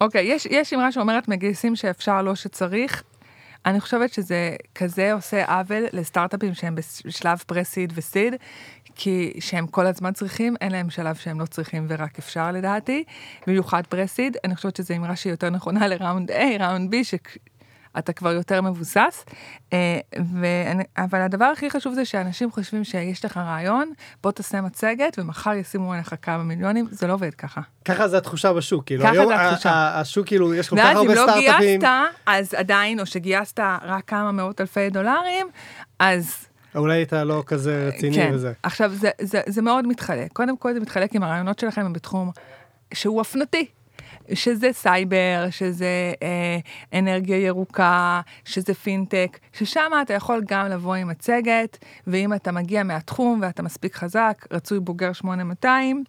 אוקיי, 0.00 0.24
יש, 0.24 0.46
יש 0.50 0.72
אמרה 0.72 0.92
שאומרת 0.92 1.28
מגייסים 1.28 1.76
שאפשר, 1.76 2.22
לא 2.22 2.34
שצריך. 2.34 3.02
אני 3.66 3.80
חושבת 3.80 4.12
שזה 4.12 4.56
כזה 4.74 5.12
עושה 5.12 5.44
עוול 5.44 5.84
לסטארט-אפים 5.92 6.54
שהם 6.54 6.74
בשלב 7.04 7.38
פרה-סיד 7.46 7.92
וסיד, 7.96 8.34
כי 8.94 9.32
שהם 9.40 9.66
כל 9.66 9.86
הזמן 9.86 10.12
צריכים, 10.12 10.54
אין 10.60 10.72
להם 10.72 10.90
שלב 10.90 11.14
שהם 11.14 11.40
לא 11.40 11.46
צריכים 11.46 11.86
ורק 11.88 12.18
אפשר 12.18 12.52
לדעתי, 12.52 13.04
במיוחד 13.46 13.82
פרה-סיד. 13.86 14.36
אני 14.44 14.56
חושבת 14.56 14.76
שזו 14.76 14.94
אמרה 14.94 15.16
שהיא 15.16 15.30
יותר 15.30 15.50
נכונה 15.50 15.88
לראונד 15.88 16.30
A, 16.30 16.60
ראונד 16.60 16.94
B, 16.94 16.96
אתה 17.98 18.12
כבר 18.12 18.32
יותר 18.32 18.60
מבוסס. 18.60 19.24
אה, 19.72 19.98
ואני, 20.40 20.84
אבל 20.96 21.20
הדבר 21.20 21.44
הכי 21.44 21.70
חשוב 21.70 21.94
זה 21.94 22.04
שאנשים 22.04 22.50
חושבים 22.50 22.84
שיש 22.84 23.24
לך 23.24 23.36
רעיון, 23.36 23.92
בוא 24.22 24.30
תעשה 24.30 24.60
מצגת 24.60 25.18
ומחר 25.18 25.52
ישימו 25.52 25.92
עליך 25.92 26.14
כמה 26.22 26.42
מיליונים, 26.42 26.86
זה 26.90 27.06
לא 27.06 27.12
עובד 27.12 27.34
ככה. 27.34 27.60
ככה 27.84 28.08
זה 28.08 28.18
התחושה 28.18 28.52
בשוק, 28.52 28.86
כאילו, 28.86 29.02
ככה 29.04 29.12
היום 29.12 29.32
התחושה. 29.32 30.00
השוק 30.00 30.26
כאילו, 30.26 30.54
יש 30.54 30.68
כל 30.68 30.76
כך 30.76 30.96
הרבה 30.96 31.14
סטארט-אפים. 31.14 31.50
ואז 31.50 31.58
אם 31.58 31.58
לא 31.58 31.58
גייסת, 31.58 31.86
אז 32.26 32.54
עדיין, 32.54 33.00
או 33.00 33.06
שגייסת 33.06 33.60
רק 33.82 34.04
כמה 34.06 34.32
מאות 34.32 34.60
אלפי 34.60 34.90
דולרים, 34.90 35.46
אז... 35.98 36.46
אולי 36.74 37.02
אתה 37.02 37.24
לא 37.24 37.42
כזה 37.46 37.88
רציני 37.88 38.16
כן. 38.16 38.30
וזה. 38.34 38.52
עכשיו, 38.62 38.90
זה, 38.94 39.10
זה, 39.20 39.40
זה 39.46 39.62
מאוד 39.62 39.86
מתחלק. 39.86 40.32
קודם 40.32 40.56
כל 40.56 40.74
זה 40.74 40.80
מתחלק 40.80 41.14
עם 41.14 41.22
הרעיונות 41.22 41.58
שלכם 41.58 41.80
הם 41.84 41.92
בתחום 41.92 42.30
שהוא 42.94 43.18
אופנתי. 43.18 43.66
שזה 44.32 44.72
סייבר, 44.72 45.46
שזה 45.50 46.12
אה, 46.22 46.98
אנרגיה 46.98 47.36
ירוקה, 47.36 48.20
שזה 48.44 48.74
פינטק, 48.74 49.38
ששם 49.52 49.90
אתה 50.02 50.14
יכול 50.14 50.42
גם 50.48 50.66
לבוא 50.66 50.94
עם 50.94 51.08
מצגת, 51.08 51.78
ואם 52.06 52.34
אתה 52.34 52.52
מגיע 52.52 52.82
מהתחום 52.82 53.38
ואתה 53.42 53.62
מספיק 53.62 53.94
חזק, 53.94 54.46
רצוי 54.52 54.80
בוגר 54.80 55.12
8200, 55.12 56.04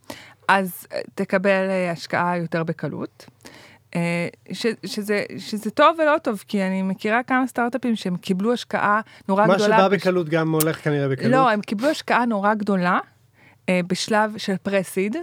אז 0.47 0.87
אה, 0.93 0.99
תקבל 1.15 1.69
אה, 1.69 1.91
השקעה 1.91 2.37
יותר 2.37 2.63
בקלות. 2.63 3.25
אה, 3.95 4.27
ש, 4.51 4.65
שזה, 4.85 5.23
שזה 5.37 5.71
טוב 5.71 5.97
ולא 5.99 6.17
טוב, 6.17 6.43
כי 6.47 6.63
אני 6.63 6.81
מכירה 6.81 7.23
כמה 7.23 7.47
סטארט-אפים 7.47 7.95
שהם 7.95 8.17
קיבלו 8.17 8.53
השקעה 8.53 9.01
נורא 9.27 9.47
מה 9.47 9.55
גדולה. 9.55 9.77
מה 9.77 9.83
שבא 9.83 9.97
בקלות 9.97 10.29
גם 10.29 10.51
הולך 10.51 10.83
כנראה 10.83 11.07
בקלות. 11.07 11.31
לא, 11.31 11.49
הם 11.49 11.61
קיבלו 11.61 11.89
השקעה 11.89 12.25
נורא 12.25 12.53
גדולה 12.53 12.99
בשלב 13.71 14.37
של 14.37 14.55
פרסיד, 14.63 15.15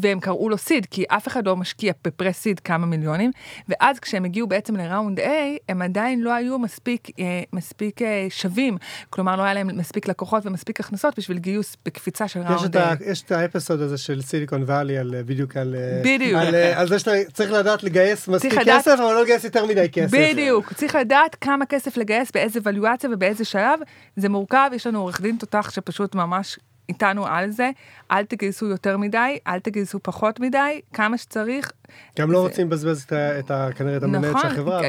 והם 0.00 0.20
קראו 0.20 0.48
לו 0.48 0.58
סיד, 0.58 0.86
כי 0.86 1.04
אף 1.08 1.28
אחד 1.28 1.46
לא 1.46 1.56
משקיע 1.56 1.92
בפרס 2.04 2.36
סיד 2.36 2.60
כמה 2.60 2.86
מיליונים, 2.86 3.30
ואז 3.68 3.98
כשהם 3.98 4.24
הגיעו 4.24 4.46
בעצם 4.46 4.76
לראונד 4.76 5.20
A, 5.20 5.22
הם 5.68 5.82
עדיין 5.82 6.20
לא 6.20 6.32
היו 6.32 6.58
מספיק, 6.58 7.08
אה, 7.18 7.42
מספיק 7.52 8.02
אה, 8.02 8.26
שווים, 8.30 8.76
כלומר 9.10 9.36
לא 9.36 9.42
היה 9.42 9.54
להם 9.54 9.78
מספיק 9.78 10.08
לקוחות 10.08 10.46
ומספיק 10.46 10.80
הכנסות 10.80 11.18
בשביל 11.18 11.38
גיוס 11.38 11.76
בקפיצה 11.86 12.28
של 12.28 12.40
ראונד 12.40 12.76
A. 12.76 12.80
ה, 12.80 12.94
יש 13.06 13.22
את 13.22 13.32
ה 13.32 13.38
episode 13.38 13.80
הזה 13.80 13.98
של 13.98 14.22
Silicon 14.22 14.64
Valley, 14.66 14.98
על, 14.98 15.14
אה, 15.14 15.22
בדיוק 15.22 15.56
על, 15.56 15.74
אה, 15.74 16.02
בדיוק. 16.04 16.40
על, 16.40 16.54
על, 16.54 16.88
זה 16.88 16.98
שאתה 16.98 17.10
צריך 17.32 17.52
לדעת 17.52 17.82
לגייס 17.82 18.28
מספיק 18.28 18.52
כסף, 18.52 18.60
לדעת, 18.60 18.88
אבל 18.88 19.04
לא 19.04 19.22
לגייס 19.22 19.44
יותר 19.44 19.66
מדי 19.66 19.88
כסף. 19.92 20.14
בדיוק, 20.18 20.72
צריך 20.72 20.94
לדעת 20.94 21.34
כמה 21.34 21.66
כסף 21.66 21.96
לגייס, 21.96 22.30
באיזה 22.34 22.60
ולואציה 22.62 23.10
ובאיזה 23.12 23.44
שלב, 23.44 23.80
זה 24.16 24.28
מורכב, 24.28 24.70
יש 24.74 24.86
לנו 24.86 25.00
עורך 25.00 25.20
דין 25.20 25.36
תותח 25.36 25.70
שפשוט 25.70 26.14
ממש 26.14 26.58
איתנו 26.88 27.26
על 27.26 27.50
זה, 27.50 27.70
אל 28.10 28.24
תגייסו 28.24 28.66
יותר 28.66 28.96
מדי, 28.96 29.38
אל 29.46 29.58
תגייסו 29.60 29.98
פחות 30.02 30.40
מדי, 30.40 30.80
כמה 30.92 31.18
שצריך. 31.18 31.72
גם 32.18 32.30
לא 32.30 32.40
רוצים 32.40 32.66
לבזבז 32.66 33.02
את 33.02 33.12
ה- 33.12 33.38
את 33.38 33.50
ה- 33.50 33.68
כנראה 33.76 33.96
את 33.96 34.02
המנהלת 34.02 34.36
של 34.40 34.46
החברה. 34.46 34.80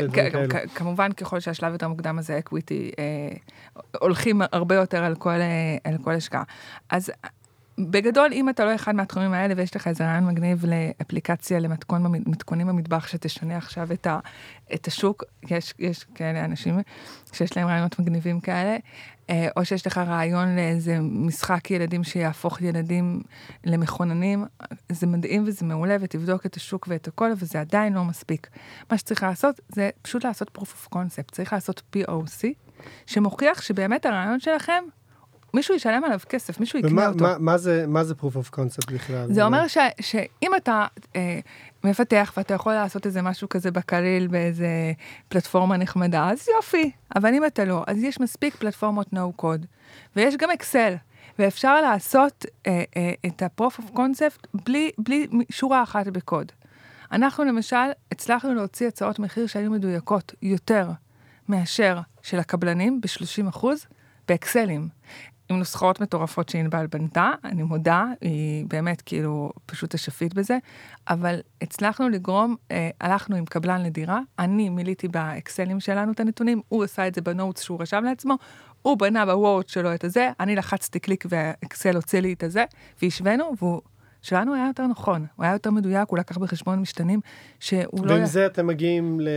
כ- 0.50 0.78
כמובן 0.78 1.12
ככל 1.12 1.40
שהשלב 1.40 1.74
יותר 1.74 1.88
מוקדם 1.88 2.20
הזה 2.20 2.38
equity 2.38 2.92
אה, 3.00 3.04
הולכים 4.00 4.42
הרבה 4.52 4.76
יותר 4.76 5.04
על 5.04 5.16
כל, 5.16 5.30
אה, 5.30 5.38
על 5.84 5.98
כל 6.04 6.14
השקעה. 6.14 6.44
אז 6.90 7.12
בגדול 7.78 8.30
אם 8.34 8.50
אתה 8.50 8.66
לא 8.66 8.76
אחד 8.76 8.96
מהתחומים 8.96 9.34
האלה 9.34 9.54
ויש 9.58 9.76
לך 9.76 9.88
איזה 9.88 10.06
רעיון 10.06 10.26
מגניב 10.26 10.66
לאפליקציה 10.66 11.60
למתכון 11.60 12.04
במ- 12.04 12.32
מתכונים 12.32 12.68
במטבח 12.68 13.08
שתשנה 13.08 13.58
עכשיו 13.58 13.92
את, 13.94 14.08
ה, 14.08 14.20
את 14.74 14.88
השוק, 14.88 15.24
יש, 15.50 15.74
יש 15.80 16.04
כאלה 16.16 16.46
אנשים 16.46 16.80
שיש 17.34 17.58
להם 17.58 17.68
רעיונות 17.68 18.00
מגניבים 18.00 18.40
כאלה, 18.40 18.78
אה, 19.30 19.48
או 19.58 19.66
שיש 19.66 19.88
לך 19.88 19.98
רעיון 19.98 20.56
לאיזה 20.56 20.98
משחק 21.02 21.72
ילדים 21.72 22.04
שיהפוך 22.04 22.62
ילדים 22.62 23.22
למכוננים, 23.64 24.46
זה 24.92 25.08
מדהים 25.08 25.44
וזה 25.48 25.66
מעולה 25.66 25.98
ותבדוק 26.00 26.46
את 26.46 26.56
השוק 26.56 26.86
ואת 26.90 27.08
הכל, 27.08 27.32
אבל 27.32 27.46
זה 27.46 27.62
עדיין 27.62 27.94
לא 27.94 28.04
מספיק. 28.04 28.50
מה 28.92 28.98
שצריך 28.98 29.24
לעשות 29.24 29.60
זה 29.70 29.90
פשוט 30.02 30.26
לעשות 30.26 30.58
proof 30.58 30.62
of 30.62 30.96
concept, 30.96 31.32
צריך 31.32 31.54
לעשות 31.54 31.82
POC, 31.96 32.44
שמוכיח 33.06 33.62
שבאמת 33.62 34.06
הרעיון 34.06 34.40
שלכם, 34.40 34.84
מישהו 35.54 35.76
ישלם 35.76 36.04
עליו 36.04 36.20
כסף, 36.30 36.60
מישהו 36.60 36.80
יקנה 36.80 36.92
ומה 36.92 37.08
אותו. 37.08 37.24
מה- 37.24 37.38
מה 37.40 37.58
זה- 37.58 37.86
מה 37.88 38.04
זה 38.04 38.14
proof 38.22 38.34
of 38.36 38.56
concept 38.56 38.94
בכלל? 38.94 39.34
זה 39.34 39.46
אומר 39.46 39.68
ש, 39.68 39.78
שאם 40.02 40.52
אתה 40.58 40.86
אה, 41.16 41.40
מפתח 41.84 42.34
ואתה 42.38 42.54
יכול 42.54 42.74
לעשות 42.74 43.06
איזה 43.06 43.22
משהו 43.22 43.50
כזה 43.50 43.72
בקליל 43.72 44.28
באיזה 44.28 44.68
פלטפורמה 45.30 45.78
נחמדה, 45.78 46.30
אז 46.30 46.48
יופי. 46.58 46.92
אבל 47.16 47.34
אם 47.34 47.46
אתה 47.46 47.66
לא, 47.66 47.84
אז 47.88 48.04
יש 48.04 48.20
מספיק 48.20 48.56
פלטפורמות 48.56 49.08
no 49.14 49.42
code, 49.42 49.66
ויש 50.16 50.36
גם 50.38 50.52
אקסל, 50.52 50.94
ואפשר 51.40 51.82
לעשות 51.82 52.46
אה, 52.68 52.84
אה, 52.98 53.14
את 53.26 53.42
ה-proof 53.42 53.80
of 53.80 53.96
concept 53.98 54.48
בלי, 54.66 54.92
בלי 54.98 55.28
שורה 55.52 55.84
אחת 55.84 56.08
בקוד. 56.08 56.52
אנחנו 57.12 57.44
למשל 57.44 57.76
הצלחנו 58.12 58.54
להוציא 58.54 58.88
הצעות 58.88 59.20
מחיר 59.20 59.48
שהיו 59.48 59.72
מדויקות 59.72 60.34
יותר 60.42 60.90
מאשר 61.50 62.00
של 62.22 62.40
הקבלנים 62.40 63.02
ב-30% 63.02 63.66
באקסלים. 64.28 64.88
עם 65.50 65.58
נוסחאות 65.58 66.02
מטורפות 66.02 66.50
שענבל 66.50 66.88
בנתה, 66.88 67.32
אני 67.44 67.64
מודה, 67.64 68.06
היא 68.22 68.66
באמת 68.68 69.02
כאילו 69.02 69.52
פשוט 69.66 69.94
אשפית 69.94 70.34
בזה, 70.34 70.58
אבל 71.10 71.40
הצלחנו 71.62 72.10
לגרום, 72.10 72.56
אה, 72.72 72.90
הלכנו 73.02 73.36
עם 73.36 73.46
קבלן 73.46 73.84
לדירה, 73.84 74.20
אני 74.40 74.70
מילאתי 74.70 75.08
באקסלים 75.08 75.80
שלנו 75.80 76.12
את 76.12 76.20
הנתונים, 76.20 76.62
הוא 76.68 76.84
עשה 76.84 77.08
את 77.08 77.16
זה 77.16 77.22
בנוטס 77.22 77.62
שהוא 77.64 77.82
רשם 77.82 78.04
לעצמו, 78.04 78.36
הוא 78.82 78.98
בנה 78.98 79.26
בוורד 79.26 79.70
שלו 79.70 79.94
את 79.94 80.04
הזה, 80.04 80.32
אני 80.40 80.56
לחצתי 80.56 81.00
קליק 81.00 81.26
והאקסל 81.30 81.96
הוציא 81.96 82.20
לי 82.20 82.34
את 82.34 82.44
הזה, 82.44 82.66
והשווינו, 83.02 83.54
והוא... 83.60 83.82
שלנו 84.22 84.56
היה 84.56 84.68
יותר 84.68 84.88
נכון, 84.88 85.26
הוא 85.36 85.46
היה 85.46 85.54
יותר 85.54 85.72
מדויק, 85.72 86.10
הוא 86.10 86.18
לקח 86.18 86.38
בחשבון 86.38 86.80
משתנים 86.80 87.20
שהוא 87.60 88.06
לא... 88.06 88.14
ועם 88.14 88.26
זה 88.26 88.46
אתם 88.46 88.68
מגיעים 88.68 89.20
ל- 89.20 89.28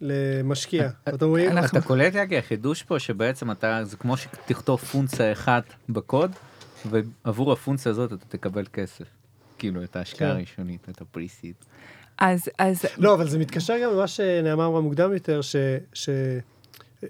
למשקיע. 0.00 0.88
אתם 1.08 1.26
רואים? 1.26 1.50
אנחנו- 1.50 1.78
אתה 1.78 1.86
קולט 1.86 2.12
יגי 2.14 2.38
החידוש 2.38 2.82
פה 2.82 2.98
שבעצם 2.98 3.50
אתה 3.50 3.80
זה 3.84 3.96
כמו 3.96 4.16
שתכתוב 4.16 4.80
פונקציה 4.80 5.32
אחת 5.32 5.64
בקוד 5.88 6.32
ועבור 6.90 7.52
הפונקציה 7.52 7.90
הזאת 7.90 8.12
אתה 8.12 8.24
תקבל 8.28 8.64
כסף. 8.72 9.04
כאילו 9.58 9.84
את 9.84 9.96
ההשקעה 9.96 10.30
כן. 10.30 10.36
הראשונית 10.36 10.88
את 10.90 11.00
הפריסיד. 11.00 11.54
אז, 12.18 12.48
אז 12.58 12.84
לא, 12.98 13.14
אבל 13.14 13.28
זה 13.28 13.38
מתקשר 13.38 13.74
גם 13.82 13.90
למה 13.92 14.06
שנאמר 14.08 14.80
מוקדם 14.80 15.12
יותר, 15.12 15.40
ש... 15.42 15.56
ש... 15.92 16.08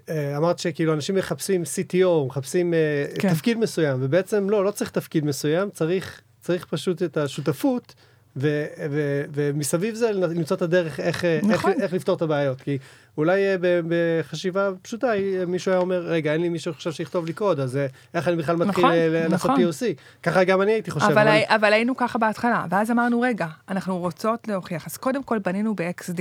אה, 0.09 0.37
אמרת 0.37 0.59
שכאילו 0.59 0.93
אנשים 0.93 1.15
מחפשים 1.15 1.63
CTO, 1.63 2.25
מחפשים 2.27 2.73
אה, 2.73 3.05
כן. 3.19 3.33
תפקיד 3.33 3.57
מסוים, 3.57 3.97
ובעצם 4.01 4.49
לא, 4.49 4.65
לא 4.65 4.71
צריך 4.71 4.91
תפקיד 4.91 5.25
מסוים, 5.25 5.69
צריך, 5.69 6.21
צריך 6.41 6.65
פשוט 6.65 7.03
את 7.03 7.17
השותפות, 7.17 7.95
ו, 8.37 8.65
ו, 8.89 9.23
ומסביב 9.33 9.95
זה 9.95 10.11
למצוא 10.11 10.57
את 10.57 10.61
הדרך 10.61 10.99
איך, 10.99 11.25
אה, 11.25 11.35
איך, 11.35 11.43
נכון. 11.45 11.71
איך 11.81 11.93
לפתור 11.93 12.15
את 12.15 12.21
הבעיות. 12.21 12.61
כי 12.61 12.77
אולי 13.17 13.45
אה, 13.45 13.55
בחשיבה 13.61 14.69
פשוטה, 14.81 15.15
אה, 15.15 15.43
מישהו 15.47 15.71
היה 15.71 15.81
אומר, 15.81 15.99
רגע, 15.99 16.33
אין 16.33 16.41
לי 16.41 16.49
מישהו 16.49 16.71
עכשיו 16.71 16.93
שיכתוב 16.93 17.25
לי 17.25 17.33
קוד, 17.33 17.59
אז 17.59 17.79
איך 18.13 18.27
אני 18.27 18.35
בכלל 18.35 18.55
מתחיל 18.55 18.85
נכון, 18.85 18.95
ל- 18.95 19.27
לעשות 19.29 19.51
נכון. 19.51 19.63
POC? 19.63 19.83
ככה 20.23 20.43
גם 20.43 20.61
אני 20.61 20.71
הייתי 20.71 20.91
חושב. 20.91 21.05
אבל, 21.05 21.27
אבל... 21.27 21.41
אבל 21.47 21.73
היינו 21.73 21.97
ככה 21.97 22.19
בהתחלה, 22.19 22.65
ואז 22.69 22.91
אמרנו, 22.91 23.21
רגע, 23.21 23.47
אנחנו 23.69 23.97
רוצות 23.97 24.47
להוכיח. 24.47 24.87
אז 24.87 24.97
קודם 24.97 25.23
כל 25.23 25.39
בנינו 25.39 25.75
ב-XD 25.75 26.19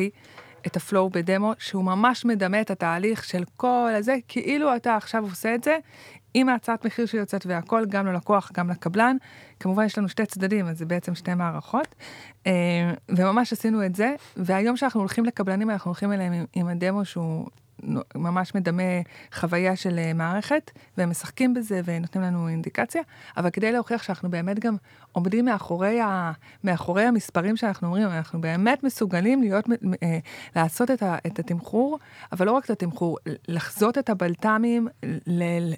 את 0.66 0.76
הפלואו 0.76 1.10
בדמו, 1.10 1.52
שהוא 1.58 1.84
ממש 1.84 2.24
מדמה 2.24 2.60
את 2.60 2.70
התהליך 2.70 3.24
של 3.24 3.42
כל 3.56 3.90
הזה, 3.98 4.16
כאילו 4.28 4.76
אתה 4.76 4.96
עכשיו 4.96 5.22
עושה 5.22 5.54
את 5.54 5.64
זה, 5.64 5.76
עם 6.38 6.48
ההצעת 6.48 6.86
מחיר 6.86 7.06
שיוצאת 7.06 7.46
והכל, 7.46 7.84
גם 7.88 8.06
ללקוח, 8.06 8.50
גם 8.54 8.70
לקבלן. 8.70 9.16
כמובן, 9.60 9.84
יש 9.84 9.98
לנו 9.98 10.08
שתי 10.08 10.26
צדדים, 10.26 10.66
אז 10.66 10.78
זה 10.78 10.86
בעצם 10.86 11.14
שתי 11.14 11.34
מערכות. 11.34 11.94
אה, 12.46 12.52
וממש 13.08 13.52
עשינו 13.52 13.86
את 13.86 13.94
זה, 13.94 14.14
והיום 14.36 14.76
שאנחנו 14.76 15.00
הולכים 15.00 15.24
לקבלנים, 15.24 15.70
אנחנו 15.70 15.88
הולכים 15.88 16.12
אליהם 16.12 16.32
עם, 16.32 16.44
עם 16.52 16.68
הדמו 16.68 17.04
שהוא 17.04 17.46
ממש 18.14 18.54
מדמה 18.54 18.82
חוויה 19.34 19.76
של 19.76 19.98
אה, 19.98 20.12
מערכת, 20.12 20.70
והם 20.98 21.10
משחקים 21.10 21.54
בזה 21.54 21.80
ונותנים 21.84 22.24
לנו 22.24 22.48
אינדיקציה, 22.48 23.02
אבל 23.36 23.50
כדי 23.50 23.72
להוכיח 23.72 24.02
שאנחנו 24.02 24.30
באמת 24.30 24.58
גם 24.58 24.76
עומדים 25.16 25.44
מאחורי, 25.44 26.00
ה, 26.00 26.32
מאחורי 26.64 27.02
המספרים 27.02 27.56
שאנחנו 27.56 27.86
אומרים, 27.86 28.08
אנחנו 28.08 28.40
באמת 28.40 28.84
מסוגלים 28.84 29.40
להיות, 29.40 29.64
אה, 30.02 30.18
לעשות 30.56 30.90
את, 30.90 31.02
ה, 31.02 31.16
את 31.26 31.38
התמחור, 31.38 31.98
אבל 32.32 32.46
לא 32.46 32.52
רק 32.52 32.64
את 32.64 32.70
התמחור, 32.70 33.18
לחזות 33.48 33.98
את 33.98 34.10
הבלת"מים, 34.10 34.88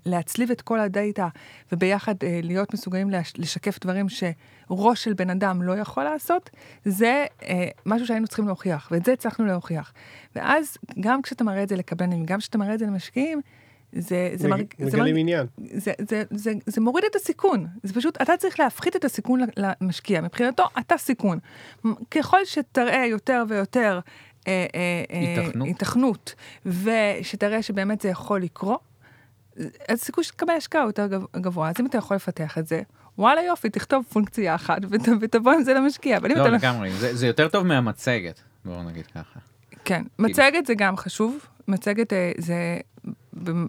להצליב 0.06 0.50
את 0.50 0.60
כל 0.60 0.80
הדאטה, 0.80 1.28
וביחד 1.72 2.14
אה, 2.22 2.40
להיות 2.42 2.74
מסוגלים 2.74 3.10
לש, 3.10 3.32
לשקף 3.36 3.78
דברים 3.80 4.06
שראש 4.08 5.04
של 5.04 5.12
בן 5.12 5.30
אדם 5.30 5.62
לא 5.62 5.72
יכול 5.76 6.04
לעשות, 6.04 6.50
זה 6.84 7.26
אה, 7.42 7.68
משהו 7.86 8.06
שהיינו 8.06 8.26
צריכים 8.26 8.46
להוכיח, 8.46 8.88
ואת 8.90 9.04
זה 9.04 9.12
הצלחנו 9.12 9.46
להוכיח. 9.46 9.92
ואז 10.36 10.78
גם 11.00 11.22
כשאתה 11.22 11.44
מראה 11.44 11.62
את 11.62 11.68
זה 11.68 11.76
לקבלנים, 11.76 12.24
גם 12.26 12.38
כשאתה 12.38 12.58
מראה 12.58 12.74
את 12.74 12.78
זה 12.78 12.86
למשקיעים, 12.86 13.40
זה, 13.92 14.30
זה, 14.34 14.48
מג- 14.48 14.54
מרג- 14.56 14.90
זה, 14.90 14.96
מרג- 14.98 15.16
עניין. 15.16 15.46
זה, 15.72 15.92
זה, 16.08 16.22
זה, 16.30 16.52
זה 16.66 16.80
מוריד 16.80 17.04
את 17.10 17.16
הסיכון. 17.16 17.66
זה 17.82 17.94
פשוט, 17.94 18.22
אתה 18.22 18.36
צריך 18.36 18.60
להפחית 18.60 18.96
את 18.96 19.04
הסיכון 19.04 19.40
למשקיע. 19.56 20.20
מבחינתו, 20.20 20.64
אתה 20.78 20.96
סיכון. 20.98 21.38
ככל 22.10 22.44
שתראה 22.44 23.06
יותר 23.06 23.44
ויותר 23.48 24.00
אה, 24.48 24.66
אה, 24.74 25.04
אה. 25.56 25.64
היתכנות, 25.64 26.34
ושתראה 26.66 27.62
שבאמת 27.62 28.00
זה 28.00 28.08
יכול 28.08 28.42
לקרות, 28.42 28.80
אז 29.56 29.68
הסיכוי 29.90 30.24
שתקבל 30.24 30.52
השקעה 30.52 30.82
הוא 30.82 30.88
יותר 30.88 31.06
גב- 31.06 31.24
גבוה. 31.36 31.68
אז 31.68 31.74
אם 31.80 31.86
אתה 31.86 31.98
יכול 31.98 32.14
לפתח 32.16 32.58
את 32.58 32.66
זה, 32.66 32.82
וואלה 33.18 33.42
יופי, 33.42 33.70
תכתוב 33.70 34.04
פונקציה 34.12 34.54
אחת 34.54 34.78
ות, 34.90 35.00
ותבוא 35.20 35.52
עם 35.52 35.62
זה 35.62 35.74
למשקיע. 35.74 36.16
אבל 36.16 36.28
לא 36.28 36.34
לא... 36.36 36.48
לגמרי 36.48 36.90
זה 36.92 37.14
זה 37.16 37.26
יותר 37.26 37.48
טוב 37.48 37.66
מהמצגת 37.66 38.40
בואו 38.64 38.82
נגיד 38.82 39.06
ככה. 39.06 39.40
כן, 39.84 40.02
מצגת 40.18 40.66
זה 40.66 40.74
גם 40.76 40.96
חשוב. 40.96 41.38
מצגת 41.68 42.12
אה, 42.12 42.32
זה, 42.38 42.78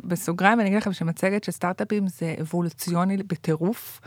בסוגריים, 0.04 0.60
אני 0.60 0.70
אגיד 0.70 0.78
לכם 0.78 0.94
שמצגת 0.94 1.44
של 1.44 1.52
סטארט-אפים 1.52 2.08
זה 2.08 2.36
אבולוציוני 2.42 3.18
בטירוף, 3.18 4.02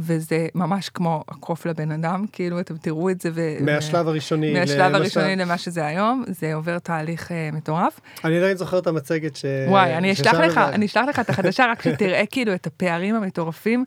וזה 0.00 0.46
ממש 0.54 0.88
כמו 0.88 1.24
הקוף 1.28 1.66
לבן 1.66 1.92
אדם, 1.92 2.24
כאילו 2.32 2.60
אתם 2.60 2.76
תראו 2.76 3.10
את 3.10 3.20
זה. 3.20 3.30
ו- 3.34 3.56
מהשלב 3.60 4.08
הראשוני. 4.08 4.52
מהשלב 4.52 4.94
הראשוני 4.94 5.36
למה 5.36 5.58
שזה 5.58 5.86
היום, 5.86 6.24
זה 6.28 6.54
עובר 6.54 6.78
תהליך 6.78 7.32
אה, 7.32 7.48
מטורף. 7.52 8.00
אני 8.24 8.38
עדיין 8.38 8.56
זוכר 8.56 8.78
את 8.78 8.86
המצגת 8.86 9.36
ש... 9.36 9.44
וואי, 9.68 9.96
אני 9.96 10.12
אשלח 10.12 10.34
לך, 10.34 10.58
אני 10.58 10.86
אשלח 10.86 11.04
לך 11.08 11.18
את 11.18 11.30
החדשה, 11.30 11.66
רק 11.70 11.82
שתראה 11.82 12.22
כאילו 12.32 12.54
את 12.54 12.66
הפערים 12.66 13.14
המטורפים 13.14 13.84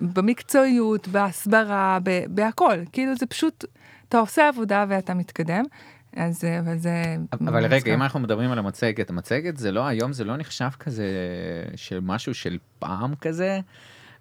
במקצועיות, 0.00 1.08
בהסברה, 1.08 1.98
בהכל. 2.28 2.78
כאילו 2.92 3.16
זה 3.16 3.26
פשוט, 3.26 3.64
אתה 4.08 4.18
עושה 4.18 4.48
עבודה 4.48 4.84
ואתה 4.88 5.14
מתקדם. 5.14 5.64
אז 6.16 6.44
אה, 6.44 6.58
אבל 6.58 6.78
זה... 6.78 7.16
אבל. 7.32 7.66
רגע 7.66 7.94
אם 7.94 8.02
אנחנו 8.02 8.20
מדברים 8.20 8.50
על 8.50 8.58
המצגת 8.58 9.10
המצגת 9.10 9.56
זה 9.56 9.72
לא 9.72 9.86
היום 9.86 10.12
זה 10.12 10.24
לא 10.24 10.36
נחשב 10.36 10.70
כזה 10.78 11.06
של 11.76 12.00
משהו 12.02 12.34
של 12.34 12.58
פעם 12.78 13.14
כזה. 13.14 13.60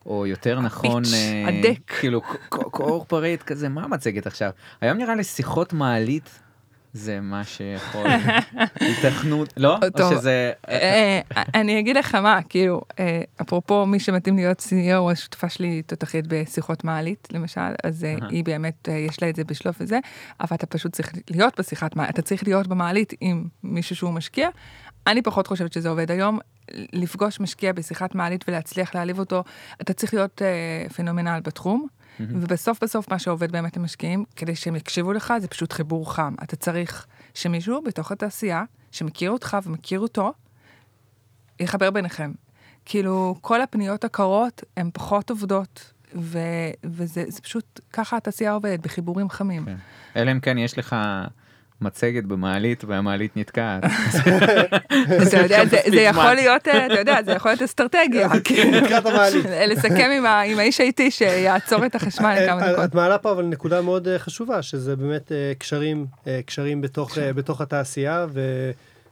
או 0.05 0.27
יותר 0.27 0.59
נכון 0.59 1.03
אה, 1.13 1.47
הדק. 1.47 1.79
כאילו 1.99 2.21
קורפרט 2.49 3.43
כזה 3.43 3.69
מה 3.69 3.83
המצגת 3.83 4.27
עכשיו 4.27 4.51
היום 4.81 4.97
נראה 4.97 5.15
לי 5.15 5.23
שיחות 5.23 5.73
מעלית 5.73 6.39
זה 6.93 7.19
מה 7.21 7.43
שיכול 7.43 8.05
התכנות 8.75 9.53
לא 9.57 9.77
או. 9.99 10.09
שזה 10.09 10.51
אה, 10.69 11.21
אה, 11.37 11.43
אני 11.55 11.79
אגיד 11.79 11.97
לך 11.97 12.15
מה, 12.15 12.39
כאילו, 12.49 12.81
אה, 12.99 13.21
אפרופו 13.41 13.85
מי 13.85 13.99
שמתאים 13.99 14.35
להיות 14.35 14.59
CEO, 14.59 15.11
השותפה 15.11 15.49
שלי 15.49 15.81
תותחית 15.81 16.25
בשיחות 16.27 16.83
מעלית, 16.83 17.27
למשל, 17.31 17.61
אז 17.83 18.03
אה. 18.03 18.15
היא 18.29 18.43
באמת, 18.43 18.89
אה, 18.89 18.93
יש 18.93 19.21
לה 19.21 19.29
את 19.29 19.35
זה 19.35 19.43
בשלוף 19.43 19.75
וזה, 19.79 19.99
אבל 20.41 20.55
אתה 20.55 20.65
פשוט 20.65 20.93
צריך 20.93 21.13
להיות 21.29 21.59
בשיחת 21.59 21.95
מעלית, 21.95 22.13
אתה 22.13 22.21
צריך 22.21 22.43
להיות 22.43 22.67
במעלית 22.67 23.13
עם 23.21 23.47
מישהו 23.63 23.95
שהוא 23.95 24.11
משקיע. 24.11 24.49
אני 25.07 25.21
פחות 25.21 25.47
חושבת 25.47 25.73
שזה 25.73 25.89
עובד 25.89 26.11
היום. 26.11 26.39
לפגוש 26.93 27.39
משקיע 27.39 27.73
בשיחת 27.73 28.15
מעלית 28.15 28.45
ולהצליח 28.47 28.95
להעליב 28.95 29.19
אותו, 29.19 29.43
אתה 29.81 29.93
צריך 29.93 30.13
להיות 30.13 30.41
אה, 30.41 30.89
פנומנל 30.89 31.39
בתחום. 31.43 31.87
ובסוף 32.19 32.83
בסוף 32.83 33.11
מה 33.11 33.19
שעובד 33.19 33.51
באמת 33.51 33.77
עם 33.77 33.83
משקיעים, 33.83 34.25
כדי 34.35 34.55
שהם 34.55 34.75
יקשיבו 34.75 35.13
לך, 35.13 35.33
זה 35.41 35.47
פשוט 35.47 35.73
חיבור 35.73 36.13
חם. 36.13 36.33
אתה 36.43 36.55
צריך 36.55 37.05
שמישהו 37.33 37.81
בתוך 37.81 38.11
התעשייה, 38.11 38.63
שמכיר 38.91 39.31
אותך 39.31 39.57
ומכיר 39.63 39.99
אותו, 39.99 40.33
יחבר 41.59 41.91
ביניכם. 41.91 42.31
כאילו, 42.85 43.35
כל 43.41 43.61
הפניות 43.61 44.03
הקרות 44.03 44.63
הן 44.77 44.89
פחות 44.93 45.29
עובדות 45.29 45.93
ו, 46.15 46.39
וזה 46.83 47.23
זה 47.27 47.41
פשוט, 47.41 47.79
ככה 47.93 48.17
התעשייה 48.17 48.53
עובדת, 48.53 48.79
בחיבורים 48.79 49.29
חמים. 49.29 49.65
כן. 49.65 49.75
אלא 50.15 50.31
אם 50.31 50.39
כן 50.39 50.57
יש 50.57 50.77
לך 50.77 50.95
מצגת 51.83 52.23
במעלית 52.23 52.83
והמעלית 52.83 53.37
נתקעת. 53.37 53.83
אתה 55.27 55.37
יודע, 55.43 55.65
זה, 55.65 56.01
יכול 56.01 56.33
להיות, 56.33 56.67
אה, 56.67 56.85
אתה 56.85 56.99
יודע, 56.99 57.23
זה 57.25 57.31
יכול 57.31 57.51
להיות 57.51 57.61
אסטרטגיה. 57.61 58.29
המעלית. 59.05 59.45
לסכם 59.71 60.09
עם, 60.17 60.25
האיש 60.59 60.79
האיטי 60.79 61.11
שיעצור 61.11 61.85
את 61.85 61.95
החשמל 61.95 62.37
לכמה 62.43 62.67
אה, 62.67 62.73
דקות. 62.73 62.85
את 62.85 62.95
מעלה 62.95 63.17
פה 63.17 63.31
אבל 63.31 63.45
נקודה 63.45 63.81
מאוד 63.81 64.07
אה, 64.07 64.19
חשובה, 64.19 64.61
שזה 64.61 64.95
באמת 64.95 65.31
אה, 65.31 65.53
קשרים, 65.57 66.05
אה, 66.27 66.39
קשרים 66.45 66.81
בתוך, 66.81 67.17
אה, 67.17 67.33
בתוך 67.33 67.61
התעשייה, 67.61 68.25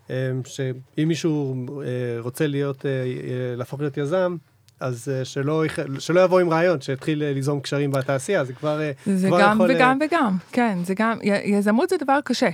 ושאם 0.09 1.07
מישהו 1.07 1.65
אה, 1.81 1.85
רוצה 2.19 2.47
להיות, 2.47 2.85
אה, 2.85 2.91
אה, 2.91 3.55
להפוך 3.55 3.79
להיות 3.79 3.97
יזם, 3.97 4.35
אז 4.81 5.09
אה, 5.09 5.25
שלא, 5.25 5.63
שלא 5.99 6.21
יבוא 6.21 6.39
עם 6.39 6.49
רעיון, 6.49 6.81
שיתחיל 6.81 7.23
אה, 7.23 7.33
ליזום 7.33 7.59
קשרים 7.59 7.91
בתעשייה, 7.91 8.43
זה 8.43 8.53
כבר, 8.53 8.81
אה, 8.81 8.91
זה 9.05 9.27
כבר 9.27 9.41
גם 9.41 9.55
יכול, 9.55 9.71
אה, 9.71 9.75
וגם 9.75 9.97
וגם, 10.05 10.37
כן, 10.51 10.77
זה 10.83 10.93
גם, 10.93 11.17
יזמות 11.45 11.89
זה 11.89 11.95
דבר 11.97 12.19
קשה. 12.23 12.49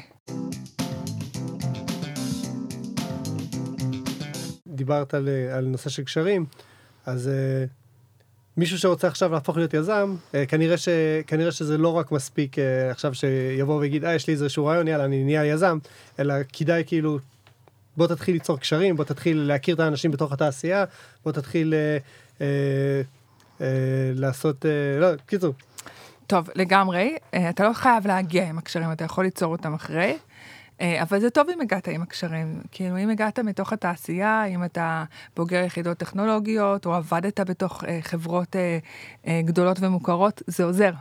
דיברת 4.67 5.13
על, 5.13 5.29
על 5.51 5.65
נושא 5.65 5.89
של 5.89 6.03
קשרים, 6.03 6.45
אז 7.05 7.27
אה, 7.27 7.65
מישהו 8.57 8.77
שרוצה 8.77 9.07
עכשיו 9.07 9.31
להפוך 9.31 9.57
להיות 9.57 9.73
יזם, 9.73 10.15
אה, 10.35 10.45
כנראה, 10.45 10.77
ש, 10.77 10.89
כנראה 11.27 11.51
שזה 11.51 11.77
לא 11.77 11.93
רק 11.93 12.11
מספיק 12.11 12.59
אה, 12.59 12.91
עכשיו 12.91 13.13
שיבוא 13.13 13.75
ויגיד, 13.75 14.05
אה, 14.05 14.15
יש 14.15 14.27
לי 14.27 14.33
איזשהו 14.33 14.65
רעיון, 14.65 14.87
יאללה, 14.87 15.05
אני 15.05 15.23
נהיה 15.23 15.45
יזם, 15.45 15.77
אלא 16.19 16.33
כדאי 16.53 16.83
כאילו, 16.87 17.19
בוא 17.97 18.07
תתחיל 18.07 18.33
ליצור 18.33 18.59
קשרים, 18.59 18.95
בוא 18.95 19.03
תתחיל 19.03 19.37
להכיר 19.37 19.75
את 19.75 19.79
האנשים 19.79 20.11
בתוך 20.11 20.31
התעשייה, 20.31 20.85
בוא 21.23 21.31
תתחיל 21.31 21.73
אה, 21.73 21.97
אה, 22.41 23.01
אה, 23.61 24.11
לעשות, 24.15 24.65
אה, 24.65 24.99
לא, 24.99 25.07
קיצור, 25.25 25.53
טוב, 26.27 26.49
לגמרי, 26.55 27.17
אה, 27.33 27.49
אתה 27.49 27.63
לא 27.63 27.73
חייב 27.73 28.07
להגיע 28.07 28.49
עם 28.49 28.57
הקשרים, 28.57 28.91
אתה 28.91 29.03
יכול 29.03 29.23
ליצור 29.23 29.51
אותם 29.51 29.73
אחרי. 29.73 30.17
אה, 30.81 31.01
אבל 31.01 31.19
זה 31.19 31.29
טוב 31.29 31.49
אם 31.49 31.61
הגעת 31.61 31.87
עם 31.87 32.01
הקשרים. 32.01 32.61
כאילו, 32.71 32.97
אם 32.97 33.09
הגעת 33.09 33.39
מתוך 33.39 33.73
התעשייה, 33.73 34.45
אם 34.45 34.63
אתה 34.63 35.03
בוגר 35.35 35.63
יחידות 35.63 35.97
טכנולוגיות, 35.97 36.85
או 36.85 36.93
עבדת 36.93 37.39
בתוך 37.39 37.83
אה, 37.83 37.99
חברות 38.01 38.55
אה, 38.55 38.77
אה, 39.27 39.41
גדולות 39.45 39.77
ומוכרות, 39.79 40.41
זה 40.47 40.63
עוזר. 40.63 40.91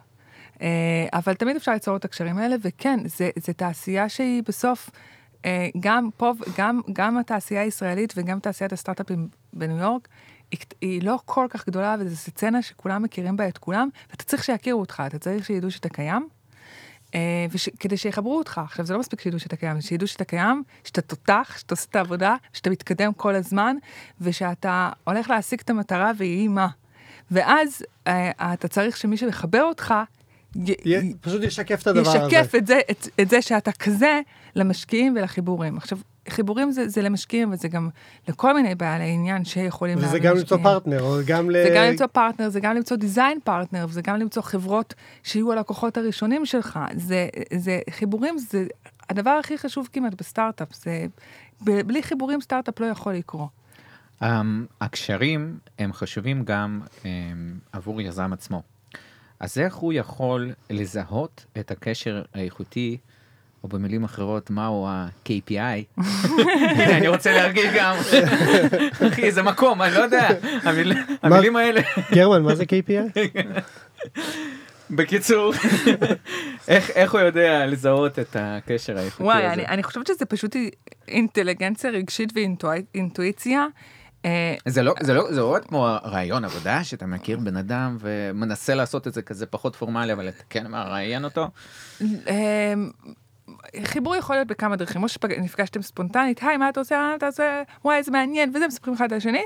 אה, 0.62 1.06
אבל 1.12 1.34
תמיד 1.34 1.56
אפשר 1.56 1.72
ליצור 1.72 1.96
את 1.96 2.04
הקשרים 2.04 2.38
האלה, 2.38 2.56
וכן, 2.62 3.00
זה 3.36 3.52
תעשייה 3.56 4.08
שהיא 4.08 4.42
בסוף, 4.46 4.90
גם 5.80 6.08
פה, 6.16 6.32
גם, 6.58 6.80
גם 6.92 7.18
התעשייה 7.18 7.62
הישראלית 7.62 8.12
וגם 8.16 8.40
תעשיית 8.40 8.72
הסטארט-אפים 8.72 9.28
בניו 9.52 9.76
יורק, 9.76 10.08
היא, 10.50 10.60
היא 10.80 11.02
לא 11.02 11.18
כל 11.24 11.46
כך 11.50 11.66
גדולה, 11.66 11.96
וזו 11.98 12.16
סצנה 12.16 12.62
שכולם 12.62 13.02
מכירים 13.02 13.36
בה 13.36 13.48
את 13.48 13.58
כולם, 13.58 13.88
ואתה 14.10 14.24
צריך 14.24 14.44
שיכירו 14.44 14.80
אותך, 14.80 15.02
אתה 15.06 15.18
צריך 15.18 15.44
שידעו 15.44 15.70
שאתה 15.70 15.88
קיים. 15.88 16.28
אה, 17.14 17.46
וש, 17.50 17.68
כדי 17.68 17.96
שיחברו 17.96 18.38
אותך. 18.38 18.60
עכשיו, 18.64 18.86
זה 18.86 18.94
לא 18.94 19.00
מספיק 19.00 19.20
שידעו 19.20 19.40
שאתה 19.40 19.56
קיים, 19.56 19.80
שידעו 19.80 20.08
שאתה 20.08 20.24
קיים, 20.24 20.62
שאתה 20.84 21.00
תותח, 21.00 21.54
שאתה 21.58 21.74
עושה 21.74 21.86
את 21.90 21.96
העבודה, 21.96 22.36
שאתה 22.52 22.70
מתקדם 22.70 23.12
כל 23.14 23.34
הזמן, 23.34 23.76
ושאתה 24.20 24.90
הולך 25.04 25.30
להשיג 25.30 25.60
את 25.64 25.70
המטרה 25.70 26.12
ויהי 26.16 26.48
מה. 26.48 26.68
ואז 27.30 27.82
אה, 28.06 28.30
אתה 28.54 28.68
צריך 28.68 28.96
שמי 28.96 29.16
שיחבר 29.16 29.62
אותך, 29.62 29.94
י, 30.84 31.14
פשוט 31.20 31.42
ישקף 31.42 31.82
את 31.82 31.86
הדבר 31.86 32.10
הזה. 32.10 32.36
ישקף 32.36 32.54
את 32.54 32.66
זה, 32.66 32.80
את, 32.90 33.08
את 33.20 33.30
זה 33.30 33.42
שאתה 33.42 33.72
כזה 33.72 34.20
למשקיעים 34.56 35.14
ולחיבורים. 35.16 35.76
עכשיו, 35.76 35.98
חיבורים 36.28 36.70
זה, 36.70 36.88
זה 36.88 37.02
למשקיעים, 37.02 37.52
וזה 37.52 37.68
גם 37.68 37.88
לכל 38.28 38.54
מיני 38.54 38.74
בעלי 38.74 39.10
עניין 39.10 39.44
שיכולים 39.44 39.98
וזה 39.98 40.06
להביא 40.06 40.20
גם 40.20 40.36
למצוא. 40.36 40.58
פרטנר, 40.62 41.02
או 41.02 41.16
גם 41.26 41.50
ל... 41.50 41.62
זה 41.62 41.72
גם 41.76 41.84
למצוא 41.84 42.06
פרטנר, 42.06 42.48
זה 42.48 42.60
גם 42.60 42.76
למצוא 42.76 42.96
design 42.96 43.38
partner, 43.44 43.86
וזה 43.88 44.02
גם 44.02 44.16
למצוא 44.16 44.42
חברות 44.42 44.94
שיהיו 45.22 45.52
הלקוחות 45.52 45.96
הראשונים 45.96 46.46
שלך. 46.46 46.78
זה, 46.96 47.28
זה, 47.56 47.80
חיבורים 47.90 48.38
זה 48.38 48.66
הדבר 49.10 49.30
הכי 49.30 49.58
חשוב 49.58 49.88
כמעט 49.92 50.14
בסטארט-אפ. 50.14 50.74
זה, 50.74 51.06
ב- 51.64 51.80
בלי 51.80 52.02
חיבורים 52.02 52.40
סטארט-אפ 52.40 52.80
לא 52.80 52.86
יכול 52.86 53.14
לקרות. 53.14 53.48
Um, 54.22 54.26
הקשרים 54.80 55.58
הם 55.78 55.92
חשובים 55.92 56.44
גם 56.44 56.80
um, 57.02 57.06
עבור 57.72 58.00
יזם 58.00 58.32
עצמו. 58.32 58.62
אז 59.40 59.58
איך 59.58 59.74
הוא 59.74 59.92
יכול 59.92 60.52
לזהות 60.70 61.46
את 61.58 61.70
הקשר 61.70 62.22
האיכותי, 62.34 62.98
או 63.66 63.78
במילים 63.78 64.04
אחרות, 64.04 64.50
מהו 64.50 64.86
ה-KPI? 64.88 66.00
אני 66.96 67.08
רוצה 67.08 67.32
להרגיש 67.32 67.66
גם, 67.76 67.96
אחי, 69.08 69.32
זה 69.32 69.42
מקום, 69.42 69.82
אני 69.82 69.94
לא 69.94 69.98
יודע, 69.98 70.28
המיל... 70.62 70.92
המילים 71.22 71.56
האלה. 71.56 71.80
גרמן, 72.12 72.42
מה 72.42 72.54
זה 72.54 72.64
KPI? 72.64 73.18
בקיצור, 74.90 75.52
איך, 76.68 76.90
איך 76.90 77.12
הוא 77.12 77.20
יודע 77.20 77.66
לזהות 77.66 78.18
את 78.18 78.36
הקשר 78.38 78.98
האיכותי 78.98 79.22
וואי, 79.22 79.44
הזה? 79.44 79.52
אני, 79.52 79.66
אני 79.66 79.82
חושבת 79.82 80.06
שזה 80.06 80.24
פשוט 80.24 80.56
אינטליגנציה 81.08 81.90
רגשית 81.90 82.32
ואינטואיציה. 82.34 83.66
אה, 84.24 84.54
זה 84.66 84.82
לא, 84.82 84.94
זה 85.00 85.14
לא, 85.14 85.32
זה 85.32 85.40
לא 85.40 85.56
כמו 85.68 85.88
רעיון 86.04 86.44
עבודה 86.44 86.84
שאתה 86.84 87.06
מכיר 87.06 87.38
בן 87.38 87.56
אדם 87.56 87.96
ומנסה 88.00 88.74
לעשות 88.74 89.06
את 89.06 89.14
זה 89.14 89.22
כזה 89.22 89.46
פחות 89.46 89.76
פורמלי, 89.76 90.12
אבל 90.12 90.28
אתה 90.28 90.42
כן 90.50 90.66
מראיין 90.66 91.24
אותו. 91.24 91.48
חיבור 93.84 94.16
יכול 94.16 94.36
להיות 94.36 94.48
בכמה 94.48 94.76
דרכים, 94.76 95.02
או 95.02 95.08
שנפגשתם 95.08 95.82
ספונטנית, 95.82 96.42
היי, 96.42 96.56
מה 96.56 96.68
אתה 96.68 96.80
אתה 97.16 97.26
עושה, 97.26 97.62
וואי, 97.84 97.96
איזה 97.96 98.10
מעניין, 98.10 98.50
וזה, 98.54 98.66
מספרים 98.66 98.94
אחד 98.94 99.12
על 99.12 99.16
השני, 99.16 99.44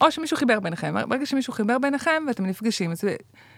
או 0.00 0.10
שמישהו 0.10 0.36
חיבר 0.36 0.60
ביניכם. 0.60 0.94
ברגע 1.08 1.26
שמישהו 1.26 1.52
חיבר 1.52 1.78
ביניכם 1.78 2.22
ואתם 2.26 2.46
נפגשים, 2.46 2.90
אז 2.90 3.04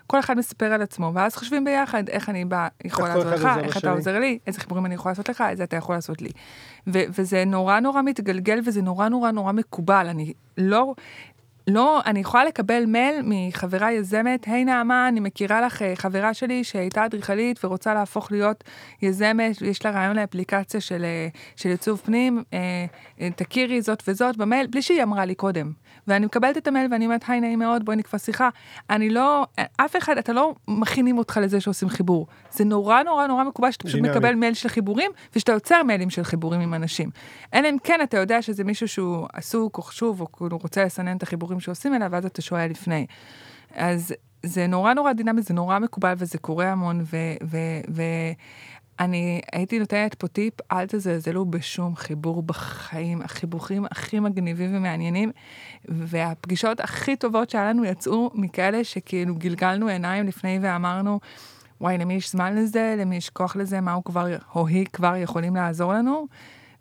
כל 0.06 0.18
אחד 0.18 0.36
מספר 0.36 0.72
על 0.72 0.82
עצמו, 0.82 1.10
ואז 1.14 1.36
חושבים 1.36 1.64
ביחד 1.64 2.08
איך 2.08 2.28
אני 2.28 2.44
בא, 2.44 2.68
יכול 2.84 3.08
לעזור 3.08 3.30
לך, 3.30 3.48
איך 3.62 3.76
אתה 3.76 3.78
לשני. 3.78 3.90
עוזר 3.90 4.18
לי, 4.18 4.38
איזה 4.46 4.60
חיבורים 4.60 4.86
אני 4.86 4.94
יכולה 4.94 5.10
לעשות 5.10 5.28
לך, 5.28 5.44
איזה 5.48 5.64
אתה 5.64 5.76
יכול 5.76 5.94
לעשות 5.94 6.22
לי. 6.22 6.30
וזה 6.86 7.44
נורא 7.44 7.80
נורא 7.80 8.02
מתגלגל, 8.02 8.60
וזה 8.64 8.82
נורא 8.82 9.08
נורא 9.08 9.30
נורא 9.30 9.52
מקובל. 9.52 10.06
אני 10.08 10.32
לא... 10.58 10.94
לא, 11.66 12.00
אני 12.06 12.20
יכולה 12.20 12.44
לקבל 12.44 12.84
מייל 12.86 13.20
מחברה 13.24 13.92
יזמת, 13.92 14.44
היי 14.46 14.64
נעמה, 14.64 15.08
אני 15.08 15.20
מכירה 15.20 15.60
לך 15.60 15.82
אה, 15.82 15.96
חברה 15.96 16.34
שלי 16.34 16.64
שהייתה 16.64 17.04
אדריכלית 17.04 17.64
ורוצה 17.64 17.94
להפוך 17.94 18.32
להיות 18.32 18.64
יזמת, 19.02 19.62
יש 19.62 19.84
לה 19.84 19.90
רעיון 19.90 20.16
לאפליקציה 20.16 20.80
של, 20.80 21.04
אה, 21.04 21.28
של 21.56 21.68
עיצוב 21.68 22.02
פנים, 22.04 22.42
אה, 22.52 23.30
תכירי 23.36 23.82
זאת 23.82 24.02
וזאת 24.08 24.36
במייל, 24.36 24.66
בלי 24.66 24.82
שהיא 24.82 25.02
אמרה 25.02 25.24
לי 25.24 25.34
קודם. 25.34 25.72
ואני 26.08 26.26
מקבלת 26.26 26.56
את 26.56 26.68
המייל 26.68 26.86
ואני 26.90 27.04
אומרת, 27.04 27.24
היי 27.28 27.40
נעים 27.40 27.58
מאוד, 27.58 27.84
בואי 27.84 27.96
נקבע 27.96 28.18
שיחה. 28.18 28.48
אני 28.90 29.10
לא, 29.10 29.46
אף 29.76 29.96
אחד, 29.96 30.18
אתה 30.18 30.32
לא 30.32 30.54
מכינים 30.68 31.18
אותך 31.18 31.40
לזה 31.42 31.60
שעושים 31.60 31.88
חיבור. 31.88 32.26
זה 32.50 32.64
נורא 32.64 33.02
נורא 33.02 33.26
נורא 33.26 33.44
מקובל 33.44 33.70
שאתה 33.70 33.84
פשוט 33.84 34.00
דינמי. 34.00 34.10
מקבל 34.10 34.34
מייל 34.34 34.54
של 34.54 34.68
חיבורים, 34.68 35.10
ושאתה 35.36 35.52
יוצר 35.52 35.82
מיילים 35.82 36.10
של 36.10 36.22
חיבורים 36.22 36.60
עם 36.60 36.74
אנשים. 36.74 37.10
אלא 37.54 37.68
אם 37.68 37.76
כן 37.84 38.00
אתה 38.02 38.16
יודע 38.18 38.42
שזה 38.42 38.64
מישהו 38.64 38.88
שהוא 38.88 39.26
עסוק 39.32 39.78
או 39.78 39.82
חשוב, 39.82 40.20
או 40.20 40.32
כאילו 40.32 40.58
רוצה 40.58 40.84
לסנן 40.84 41.16
את 41.16 41.22
החיבורים 41.22 41.60
שעושים 41.60 41.94
אליו, 41.94 42.08
ואז 42.12 42.26
אתה 42.26 42.42
שואל 42.42 42.70
לפני. 42.70 43.06
אז 43.74 44.14
זה 44.42 44.66
נורא 44.66 44.94
נורא 44.94 45.12
דינמי, 45.12 45.42
זה 45.42 45.54
נורא 45.54 45.78
מקובל 45.78 46.14
וזה 46.16 46.38
קורה 46.38 46.72
המון, 46.72 47.04
ואני 49.02 49.40
הייתי 49.52 49.78
נותנת 49.78 50.14
פה 50.14 50.28
טיפ, 50.28 50.54
אל 50.72 50.86
תזלזלו 50.86 51.44
בשום 51.44 51.96
חיבור 51.96 52.42
בחיים, 52.42 53.22
החיבוכים 53.22 53.84
הכי 53.90 54.20
מגניבים 54.20 54.76
ומעניינים, 54.76 55.30
והפגישות 55.88 56.80
הכי 56.80 57.16
טובות 57.16 57.50
שהיה 57.50 57.64
לנו 57.64 57.84
יצאו 57.84 58.30
מכאלה 58.34 58.84
שכאילו 58.84 59.34
גלגלנו 59.34 59.88
עיניים 59.88 60.26
לפני 60.26 60.58
ואמרנו, 60.62 61.20
וואי, 61.80 61.98
למי 61.98 62.14
יש 62.14 62.30
זמן 62.30 62.54
לזה, 62.56 62.94
למי 62.98 63.16
יש 63.16 63.30
כוח 63.30 63.56
לזה, 63.56 63.80
מה 63.80 63.92
הוא 63.92 64.04
כבר, 64.04 64.26
או 64.54 64.66
היא 64.66 64.86
כבר 64.92 65.16
יכולים 65.16 65.56
לעזור 65.56 65.92
לנו. 65.92 66.26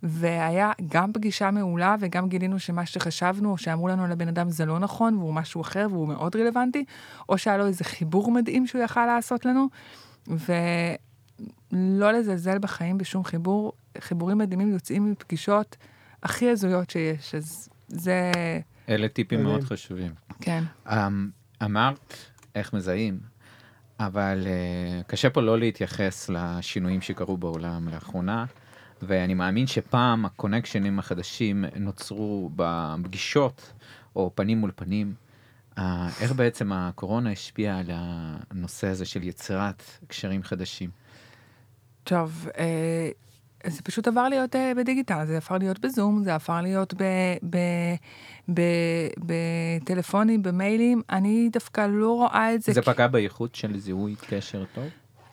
והיה 0.04 0.72
גם 0.88 1.14
פגישה 1.14 1.52
מעולה, 1.52 1.96
וגם 2.00 2.30
גילינו 2.30 2.60
שמה 2.60 2.86
שחשבנו, 2.86 3.52
או 3.52 3.58
שאמרו 3.58 3.88
לנו 3.88 4.04
על 4.04 4.12
הבן 4.12 4.28
אדם 4.28 4.50
זה 4.50 4.66
לא 4.66 4.80
נכון, 4.80 5.18
והוא 5.18 5.34
משהו 5.34 5.62
אחר, 5.62 5.88
והוא 5.90 6.08
מאוד 6.08 6.36
רלוונטי, 6.36 6.86
או 7.30 7.38
שהיה 7.38 7.58
לו 7.58 7.68
איזה 7.68 7.84
חיבור 7.84 8.32
מדהים 8.32 8.68
שהוא 8.68 8.82
יכל 8.82 9.06
לעשות 9.06 9.46
לנו, 9.46 9.68
ולא 11.74 12.12
לזלזל 12.12 12.58
בחיים 12.58 12.98
בשום 12.98 13.24
חיבור. 13.24 13.74
חיבורים 14.00 14.38
מדהימים 14.38 14.74
יוצאים 14.74 15.12
מפגישות 15.12 15.78
הכי 16.24 16.50
הזויות 16.50 16.90
שיש, 16.90 17.36
אז 17.36 17.70
זה, 17.88 18.32
אלה 18.90 19.08
טיפים 19.08 19.40
מדהים. 19.40 19.52
מאוד 19.52 19.64
חשובים. 19.64 20.12
כן. 20.42 20.64
אמ, 20.88 21.30
אמרת 21.64 22.16
איך 22.56 22.74
מזהים, 22.74 23.20
אבל 24.00 24.44
אה, 24.46 25.02
קשה 25.08 25.30
פה 25.30 25.42
לא 25.42 25.60
להתייחס 25.60 26.30
לשינויים 26.30 27.02
שקרו 27.02 27.38
בעולם 27.38 27.88
לאחרונה, 27.90 28.46
ואני 29.02 29.34
מאמין 29.34 29.68
שפעם 29.68 30.26
הקונקשנים 30.26 31.00
החדשים 31.00 31.66
נוצרו 31.76 32.50
בפגישות 32.56 33.74
או 34.16 34.32
פנים 34.36 34.58
מול 34.58 34.72
פנים. 34.76 35.14
אה, 35.78 36.10
איך 36.22 36.32
בעצם 36.32 36.72
הקורונה 36.72 37.32
השפיעה 37.32 37.80
על 37.80 37.86
הנושא 37.90 38.88
הזה 38.88 39.06
של 39.06 39.24
יצירת 39.24 39.84
קשרים 40.08 40.44
חדשים? 40.44 40.90
טוב, 42.04 42.48
אה, 42.58 43.10
זה 43.68 43.82
פשוט 43.82 44.08
עבר 44.08 44.30
להיות 44.30 44.56
uh, 44.56 44.58
בדיגיטל, 44.78 45.26
זה 45.26 45.38
עבר 45.38 45.58
להיות 45.58 45.80
בזום, 45.80 46.24
זה 46.24 46.36
עבר 46.36 46.62
להיות 46.62 46.94
בטלפונים, 49.18 50.44
במיילים, 50.44 51.02
אני 51.10 51.50
דווקא 51.52 51.88
לא 51.90 52.12
רואה 52.12 52.54
את 52.54 52.62
זה. 52.62 52.72
זה 52.74 52.82
פגע 52.82 53.08
באיכות 53.08 53.56
של 53.56 53.80
זיהוי 53.80 54.16
קשר 54.30 54.64
טוב? 54.76 54.84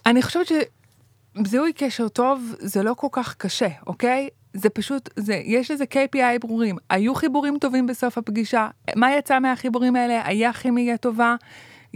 אני 0.07 0.23
חושבת 0.23 0.47
שזיהוי 0.47 1.73
קשר 1.73 2.09
טוב 2.09 2.55
זה 2.59 2.83
לא 2.83 2.95
כל 2.95 3.09
כך 3.13 3.35
קשה, 3.35 3.69
אוקיי? 3.87 4.29
זה 4.55 4.69
פשוט, 4.69 5.09
זה, 5.17 5.43
יש 5.45 5.71
לזה 5.71 5.85
KPI 5.85 6.39
ברורים. 6.41 6.77
היו 6.91 7.15
חיבורים 7.15 7.59
טובים 7.59 7.87
בסוף 7.87 8.19
הפגישה, 8.19 8.69
מה 8.97 9.17
יצא 9.17 9.39
מהחיבורים 9.39 9.97
האלה? 9.97 10.27
היה 10.27 10.53
כימיה 10.53 10.97
טובה? 10.97 11.37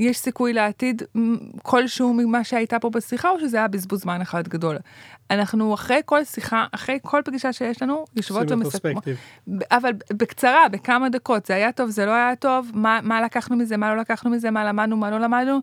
יש 0.03 0.19
סיכוי 0.19 0.53
לעתיד 0.53 1.03
כלשהו 1.63 2.15
ממה 2.15 2.45
שהייתה 2.45 2.79
פה 2.79 2.91
בשיחה, 2.91 3.31
או 3.31 3.41
שזה 3.41 3.57
היה 3.57 3.69
בזבוז 3.69 4.01
זמן 4.01 4.21
אחד 4.21 4.49
גדול. 4.49 4.79
אנחנו 5.31 5.75
אחרי 5.75 6.01
כל 6.05 6.25
שיחה, 6.25 6.67
אחרי 6.73 6.99
כל 7.03 7.21
פגישה 7.25 7.53
שיש 7.53 7.83
לנו, 7.83 8.05
יושבות 8.17 8.51
ומסכמות. 8.51 9.05
אבל 9.71 9.93
בקצרה, 10.13 10.69
בכמה 10.69 11.09
דקות, 11.09 11.47
זה 11.47 11.55
היה 11.55 11.73
טוב, 11.73 11.91
זה 11.91 12.07
לא 12.07 12.11
היה 12.11 12.37
טוב, 12.37 12.71
מה, 12.75 13.01
מה 13.03 13.21
לקחנו 13.21 13.57
מזה, 13.57 13.77
מה 13.77 13.95
לא 13.95 14.01
לקחנו 14.01 14.31
מזה, 14.31 14.51
מה 14.51 14.65
למדנו, 14.65 14.97
מה 14.97 15.11
לא 15.11 15.19
למדנו. 15.19 15.59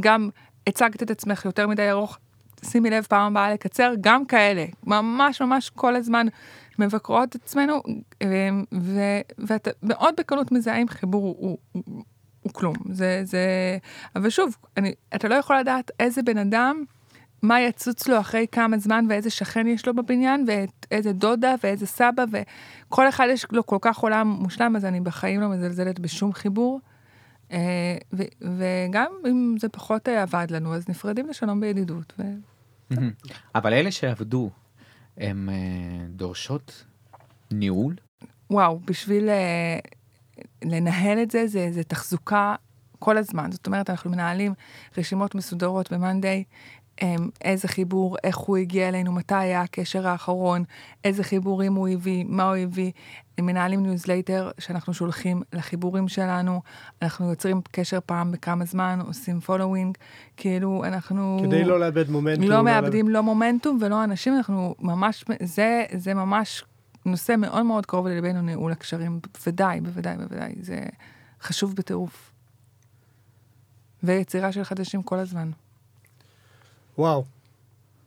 גם 0.00 0.28
הצגת 0.66 1.02
את 1.02 1.10
עצמך 1.10 1.44
יותר 1.44 1.66
מדי 1.66 1.90
ארוך, 1.90 2.18
שימי 2.64 2.90
לב 2.90 3.04
פעם 3.04 3.32
הבאה 3.32 3.52
לקצר, 3.52 3.92
גם 4.00 4.24
כאלה, 4.24 4.64
ממש 4.86 5.42
ממש 5.42 5.70
כל 5.70 5.96
הזמן 5.96 6.26
מבקרות 6.78 7.28
את 7.28 7.34
עצמנו, 7.34 7.82
ואתה 9.38 9.70
מאוד 9.82 10.14
בקלות 10.18 10.52
מזהה 10.52 10.76
אם 10.76 10.88
חיבור 10.88 11.22
הוא, 11.38 11.58
הוא, 11.72 12.04
הוא 12.44 12.52
כלום. 12.52 12.74
זה, 12.90 13.20
זה, 13.24 13.78
אבל 14.16 14.30
שוב, 14.30 14.56
אני, 14.76 14.94
אתה 15.14 15.28
לא 15.28 15.34
יכול 15.34 15.58
לדעת 15.58 15.90
איזה 16.00 16.22
בן 16.22 16.38
אדם, 16.38 16.84
מה 17.42 17.60
יצוץ 17.60 18.08
לו 18.08 18.20
אחרי 18.20 18.46
כמה 18.52 18.78
זמן 18.78 19.04
ואיזה 19.08 19.30
שכן 19.30 19.66
יש 19.66 19.86
לו 19.86 19.94
בבניין, 19.94 20.46
ואיזה 20.46 21.12
דודה 21.12 21.54
ואיזה 21.62 21.86
סבא, 21.86 22.24
וכל 22.32 23.08
אחד 23.08 23.26
יש 23.30 23.46
לו 23.52 23.66
כל 23.66 23.78
כך 23.80 23.98
עולם 23.98 24.28
מושלם, 24.28 24.76
אז 24.76 24.84
אני 24.84 25.00
בחיים 25.00 25.40
לא 25.40 25.48
מזלזלת 25.48 25.98
בשום 25.98 26.32
חיבור. 26.32 26.80
אה, 27.52 27.96
ו- 28.12 28.56
וגם 28.58 29.12
אם 29.26 29.54
זה 29.58 29.68
פחות 29.68 30.08
אה, 30.08 30.22
עבד 30.22 30.46
לנו, 30.50 30.74
אז 30.74 30.88
נפרדים 30.88 31.28
לשלום 31.28 31.60
בידידות. 31.60 32.12
ו... 32.18 32.22
אבל 33.54 33.72
אלה 33.72 33.90
שעבדו, 33.90 34.50
הן 35.16 35.48
אה, 35.48 35.54
דורשות 36.08 36.84
ניהול? 37.50 37.94
וואו, 38.50 38.80
בשביל 38.84 39.28
לנהל 40.64 41.22
את 41.22 41.30
זה, 41.30 41.46
זה, 41.46 41.68
זה 41.72 41.84
תחזוקה 41.84 42.54
כל 42.98 43.18
הזמן. 43.18 43.52
זאת 43.52 43.66
אומרת, 43.66 43.90
אנחנו 43.90 44.10
מנהלים 44.10 44.54
רשימות 44.98 45.34
מסודרות 45.34 45.92
ב-Monday, 45.92 46.44
איזה 47.44 47.68
חיבור, 47.68 48.16
איך 48.24 48.36
הוא 48.36 48.56
הגיע 48.56 48.88
אלינו, 48.88 49.12
מתי 49.12 49.34
היה 49.34 49.60
הקשר 49.60 50.08
האחרון, 50.08 50.64
איזה 51.04 51.24
חיבורים 51.24 51.74
הוא 51.74 51.88
הביא, 51.88 52.24
מה 52.28 52.48
הוא 52.48 52.56
הביא. 52.56 52.90
מנהלים 53.40 53.82
ניוזלייטר 53.82 54.50
שאנחנו 54.58 54.94
שולחים 54.94 55.42
לחיבורים 55.52 56.08
שלנו, 56.08 56.60
אנחנו 57.02 57.30
יוצרים 57.30 57.60
קשר 57.70 57.98
פעם 58.06 58.32
בכמה 58.32 58.64
זמן, 58.64 58.98
עושים 59.06 59.40
following, 59.40 59.98
כאילו 60.36 60.84
אנחנו... 60.84 61.40
כדי 61.42 61.64
לא 61.64 61.80
לאבד 61.80 62.10
מומנטום. 62.10 62.44
לא, 62.44 62.56
לא 62.56 62.64
מאבדים 62.64 63.08
לא 63.08 63.22
מומנטום 63.22 63.78
ולא 63.80 64.04
אנשים, 64.04 64.36
אנחנו 64.36 64.74
ממש, 64.80 65.24
זה, 65.42 65.84
זה 65.96 66.14
ממש 66.14 66.64
נושא 67.04 67.34
מאוד 67.38 67.62
מאוד 67.62 67.86
קרוב 67.86 68.08
ללבנו, 68.08 68.42
ניהול 68.42 68.72
הקשרים, 68.72 69.20
בוודאי, 69.34 69.80
בוודאי, 69.80 70.16
בוודאי, 70.16 70.54
זה 70.60 70.80
חשוב 71.42 71.76
בטירוף. 71.76 72.30
ויצירה 74.02 74.52
של 74.52 74.64
חדשים 74.64 75.02
כל 75.02 75.18
הזמן. 75.18 75.50
וואו. 76.98 77.24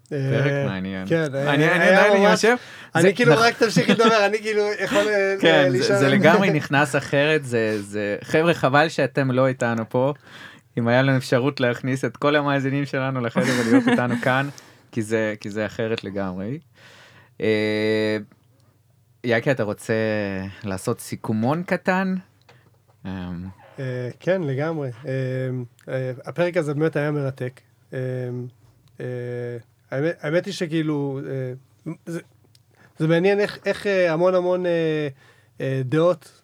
פרק 0.09 0.51
אה, 0.51 0.65
מעניין. 0.65 1.07
כן, 1.07 1.35
אני 1.35 2.25
יושב. 2.29 2.55
אני 2.95 3.15
כאילו 3.15 3.33
רק 3.37 3.57
תמשיך 3.57 3.89
לדבר, 3.89 4.25
אני 4.25 4.37
כאילו 4.39 4.63
יכול 4.83 5.03
כן, 5.41 5.69
זה 5.79 6.09
לגמרי 6.09 6.49
נכנס 6.49 6.95
אחרת, 6.95 7.45
זה, 7.45 8.17
חבר'ה 8.23 8.53
חבל 8.53 8.89
שאתם 8.89 9.31
לא 9.31 9.47
איתנו 9.47 9.89
פה. 9.89 10.13
אם 10.77 10.87
היה 10.87 11.01
לנו 11.01 11.17
אפשרות 11.17 11.59
להכניס 11.59 12.05
את 12.05 12.17
כל 12.17 12.35
המאזינים 12.35 12.85
שלנו 12.85 13.21
לחדר 13.21 13.53
ולהיות 13.59 13.87
איתנו 13.87 14.15
כאן, 14.21 14.49
כי 14.91 15.49
זה 15.49 15.65
אחרת 15.65 16.03
לגמרי. 16.03 16.57
אה, 19.28 19.32
יאקי, 19.32 19.51
אתה 19.51 19.63
רוצה 19.63 19.93
לעשות 20.63 20.99
סיכומון 20.99 21.63
קטן? 21.63 22.15
אמ, 23.05 23.11
אה, 23.80 24.09
כן, 24.19 24.41
לגמרי. 24.41 24.89
אמ, 25.05 25.09
אה, 25.89 26.11
הפרק 26.25 26.57
הזה 26.57 26.73
באמת 26.73 26.95
היה 26.95 27.11
מרתק. 27.11 27.61
אמ, 27.93 27.97
אה, 28.99 29.05
האמת 29.91 30.45
היא 30.45 30.53
שכאילו, 30.53 31.19
זה 32.97 33.07
מעניין 33.07 33.39
איך 33.39 33.86
המון 34.09 34.36
המון 34.36 34.65
דעות, 35.86 36.41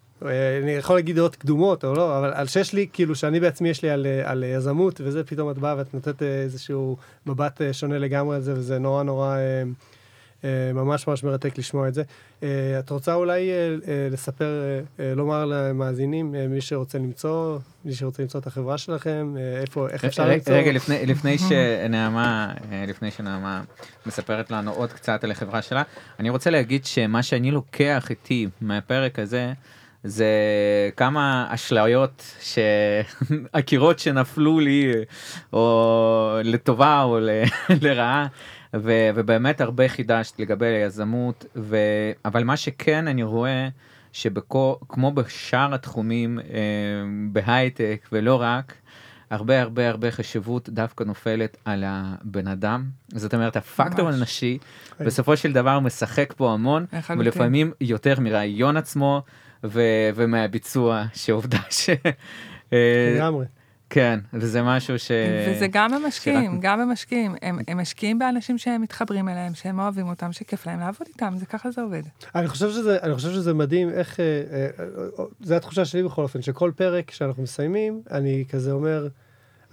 אני 0.62 0.72
יכול 0.72 0.96
להגיד 0.96 1.16
דעות 1.16 1.36
קדומות 1.36 1.86
או 1.86 1.94
לא, 1.94 2.20
אבל 2.20 2.34
על 2.34 2.48
שיש 2.48 2.74
לי, 2.74 2.88
כאילו 2.94 3.16
שאני 3.16 3.40
בעצמי 3.40 3.70
יש 3.70 3.82
לי 3.84 3.90
על 4.24 4.44
יזמות, 4.44 5.02
וזה 5.04 5.24
פתאום 5.24 5.52
את 5.52 5.58
באה 5.58 5.78
ואת 5.78 5.94
נותנת 5.94 6.24
איזשהו 6.24 6.98
מבט 7.26 7.62
שונה 7.72 8.00
לגמרי 8.00 8.36
על 8.36 8.42
זה, 8.42 8.54
וזה 8.54 8.80
נורא 8.80 9.04
נורא... 9.04 9.38
אה, 10.44 10.74
ממש 10.74 11.08
ממש 11.08 11.24
מרתק 11.24 11.58
לשמוע 11.58 11.88
את 11.88 11.94
זה. 11.94 12.04
אה, 12.44 12.80
את 12.80 12.90
רוצה 12.90 13.14
אולי 13.14 13.52
אה, 13.52 13.76
לספר, 14.12 14.80
לומר 15.16 15.46
למאזינים, 15.46 16.36
מי 16.50 16.62
שרוצה 16.62 16.98
למצוא, 16.98 17.60
מי 17.86 17.94
שרוצה 17.94 18.22
למצוא 18.24 18.40
את 18.40 18.48
החברה 18.48 18.78
שלכם, 18.78 19.36
איפה, 19.62 19.90
איך 19.90 20.06
אפשר 20.06 20.28
למצוא? 20.30 20.54
רגע, 20.54 20.72
לפני, 20.72 21.06
לפני 21.06 21.38
שנעמה, 21.50 22.54
לפני 22.88 23.12
שנעמה 23.12 23.62
מספרת 24.06 24.52
לנו 24.52 24.72
עוד 24.72 24.94
קצת 24.94 25.24
על 25.24 25.32
החברה 25.32 25.62
שלה, 25.62 25.84
אני 26.20 26.30
רוצה 26.30 26.50
להגיד 26.50 26.86
שמה 26.86 27.24
שאני 27.24 27.52
לוקח 27.52 28.10
איתי 28.10 28.48
מהפרק 28.62 29.20
הזה, 29.20 29.54
זה 30.04 30.28
כמה 30.98 31.48
אשליות 31.50 32.36
שעקירות 32.42 34.00
שנפלו 34.04 34.60
לי 34.60 34.92
או 35.54 36.38
לטובה 36.44 37.04
או 37.04 37.20
לרעה 37.82 38.28
ו, 38.74 39.10
ובאמת 39.16 39.62
הרבה 39.62 39.88
חידשת 39.88 40.40
לגבי 40.40 40.66
היזמות, 40.66 41.46
ו, 41.56 41.78
אבל 42.26 42.44
מה 42.44 42.58
שכן 42.58 43.08
אני 43.08 43.24
רואה, 43.24 43.68
שכמו 44.12 45.12
בשאר 45.12 45.74
התחומים 45.74 46.40
אה, 46.40 46.46
בהייטק 47.32 48.08
ולא 48.12 48.42
רק, 48.42 48.74
הרבה 49.30 49.62
הרבה 49.62 49.90
הרבה 49.90 50.12
חשיבות 50.12 50.70
דווקא 50.70 51.04
נופלת 51.04 51.58
על 51.66 51.84
הבן 51.88 52.48
אדם. 52.48 52.86
זאת 53.14 53.34
אומרת, 53.34 53.56
הפקטור 53.56 54.10
הנשי 54.10 54.58
בסופו 55.00 55.38
של 55.38 55.54
דבר 55.54 55.80
משחק 55.80 56.34
פה 56.38 56.54
המון, 56.54 56.86
ולפעמים 57.18 57.72
יותר 57.82 58.20
מרעיון 58.20 58.78
עצמו 58.78 59.24
ו- 59.64 60.10
ומהביצוע, 60.16 61.06
שעובדה 61.14 61.60
ש... 61.70 61.90
אה, 62.74 63.14
לגמרי. 63.16 63.46
כן, 63.94 64.20
וזה 64.34 64.62
משהו 64.62 65.00
ש... 65.00 65.12
וזה 65.48 65.68
גם 65.72 65.92
במשקיעים, 65.92 66.52
שרק... 66.52 66.62
גם 66.62 66.80
במשקיעים. 66.80 67.36
הם, 67.42 67.60
הם 67.68 67.82
משקיעים 67.82 68.20
באנשים 68.20 68.58
שהם 68.58 68.82
מתחברים 68.82 69.30
אליהם, 69.30 69.54
שהם 69.54 69.80
אוהבים 69.80 70.08
אותם, 70.10 70.32
שכיף 70.32 70.68
להם 70.68 70.80
לעבוד 70.80 71.08
איתם, 71.08 71.34
זה 71.38 71.46
ככה 71.46 71.72
זה 71.72 71.82
עובד. 71.82 72.02
אני 72.36 72.48
חושב 72.48 72.70
שזה, 72.70 72.98
אני 73.04 73.16
חושב 73.16 73.30
שזה 73.30 73.54
מדהים 73.54 73.90
איך, 73.90 74.20
אה, 74.20 74.26
אה, 74.26 74.68
אה, 75.20 75.26
זו 75.42 75.56
התחושה 75.56 75.86
שלי 75.86 76.04
בכל 76.04 76.24
אופן, 76.24 76.42
שכל 76.42 76.72
פרק 76.76 77.12
שאנחנו 77.12 77.44
מסיימים, 77.44 78.02
אני 78.12 78.46
כזה 78.50 78.72
אומר, 78.72 79.08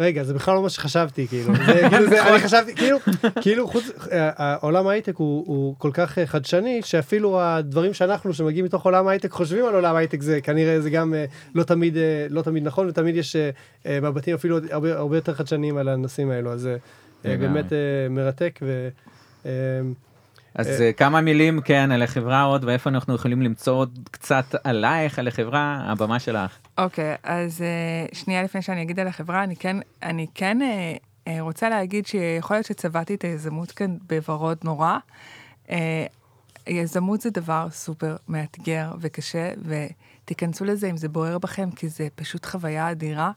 רגע, 0.00 0.24
זה 0.24 0.34
בכלל 0.34 0.54
לא 0.54 0.62
מה 0.62 0.70
שחשבתי, 0.70 1.28
כאילו, 1.28 1.54
זה, 1.54 1.82
כאילו, 1.90 2.08
זה, 2.08 2.28
אני 2.28 2.38
חשבתי, 2.38 2.74
כאילו, 2.74 2.98
כאילו, 3.40 3.68
חוץ, 3.68 3.90
עולם 4.60 4.86
ההייטק 4.86 5.16
הוא, 5.16 5.44
הוא 5.46 5.74
כל 5.78 5.90
כך 5.94 6.18
חדשני, 6.24 6.80
שאפילו 6.84 7.40
הדברים 7.40 7.94
שאנחנו, 7.94 8.34
שמגיעים 8.34 8.64
מתוך 8.64 8.84
עולם 8.84 9.08
ההייטק, 9.08 9.30
חושבים 9.30 9.64
על 9.64 9.74
עולם 9.74 9.96
ההייטק, 9.96 10.22
זה 10.22 10.40
כנראה, 10.40 10.80
זה 10.80 10.90
גם 10.90 11.14
לא 11.54 11.62
תמיד, 11.62 11.96
לא 12.30 12.42
תמיד 12.42 12.66
נכון, 12.66 12.88
ותמיד 12.88 13.16
יש 13.16 13.36
מבטים 14.02 14.34
אפילו 14.34 14.58
הרבה, 14.70 14.98
הרבה 14.98 15.16
יותר 15.16 15.34
חדשניים 15.34 15.76
על 15.76 15.88
הנושאים 15.88 16.30
האלו, 16.30 16.52
אז 16.52 16.60
זה 16.60 17.36
באמת 17.36 17.72
מרתק, 18.10 18.60
ו... 18.62 18.88
אז 20.54 20.66
uh, 20.66 20.96
כמה 20.96 21.20
מילים 21.20 21.60
כן 21.60 21.90
על 21.92 22.02
החברה 22.02 22.42
עוד 22.42 22.64
ואיפה 22.64 22.90
אנחנו 22.90 23.14
יכולים 23.14 23.42
למצוא 23.42 23.74
עוד 23.74 23.98
קצת 24.10 24.54
עלייך 24.64 25.18
על 25.18 25.28
החברה 25.28 25.82
הבמה 25.84 26.18
שלך. 26.18 26.58
אוקיי 26.78 27.14
okay, 27.14 27.18
אז 27.22 27.60
uh, 28.12 28.16
שנייה 28.16 28.42
לפני 28.42 28.62
שאני 28.62 28.82
אגיד 28.82 29.00
על 29.00 29.06
החברה 29.06 29.44
אני 29.44 29.56
כן 29.56 29.76
אני 30.02 30.26
כן 30.34 30.58
רוצה 31.40 31.68
להגיד 31.68 32.06
שיכול 32.06 32.56
להיות 32.56 32.66
שצבעתי 32.66 33.14
את 33.14 33.24
היזמות 33.24 33.70
כאן 33.70 33.96
בוורוד 34.08 34.58
נורא. 34.64 34.98
יזמות 36.66 37.20
זה 37.20 37.30
דבר 37.30 37.66
סופר 37.70 38.16
מאתגר 38.28 38.92
וקשה 39.00 39.52
ותיכנסו 39.64 40.64
לזה 40.64 40.90
אם 40.90 40.96
זה 40.96 41.08
בוער 41.08 41.38
בכם 41.38 41.70
כי 41.70 41.88
זה 41.88 42.08
פשוט 42.14 42.46
חוויה 42.46 42.90
אדירה 42.90 43.30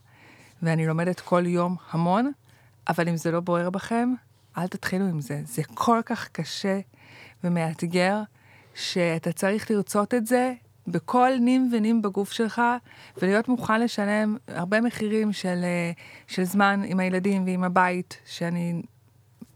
ואני 0.62 0.86
לומדת 0.86 1.20
כל 1.20 1.46
יום 1.46 1.76
המון 1.90 2.32
אבל 2.88 3.08
אם 3.08 3.16
זה 3.16 3.30
לא 3.30 3.40
בוער 3.40 3.70
בכם 3.70 4.14
אל 4.58 4.66
תתחילו 4.66 5.04
עם 5.04 5.20
זה 5.20 5.40
זה 5.44 5.62
כל 5.74 6.00
כך 6.06 6.28
קשה 6.28 6.80
ומאתגר, 7.44 8.20
שאתה 8.74 9.32
צריך 9.32 9.70
לרצות 9.70 10.14
את 10.14 10.26
זה 10.26 10.52
בכל 10.86 11.30
נים 11.40 11.70
ונים 11.72 12.02
בגוף 12.02 12.32
שלך, 12.32 12.62
ולהיות 13.22 13.48
מוכן 13.48 13.80
לשלם 13.80 14.36
הרבה 14.48 14.80
מחירים 14.80 15.32
של, 15.32 15.60
אה, 15.64 15.92
של 16.26 16.44
זמן 16.44 16.80
עם 16.84 17.00
הילדים 17.00 17.44
ועם 17.44 17.64
הבית, 17.64 18.20
שאני 18.26 18.82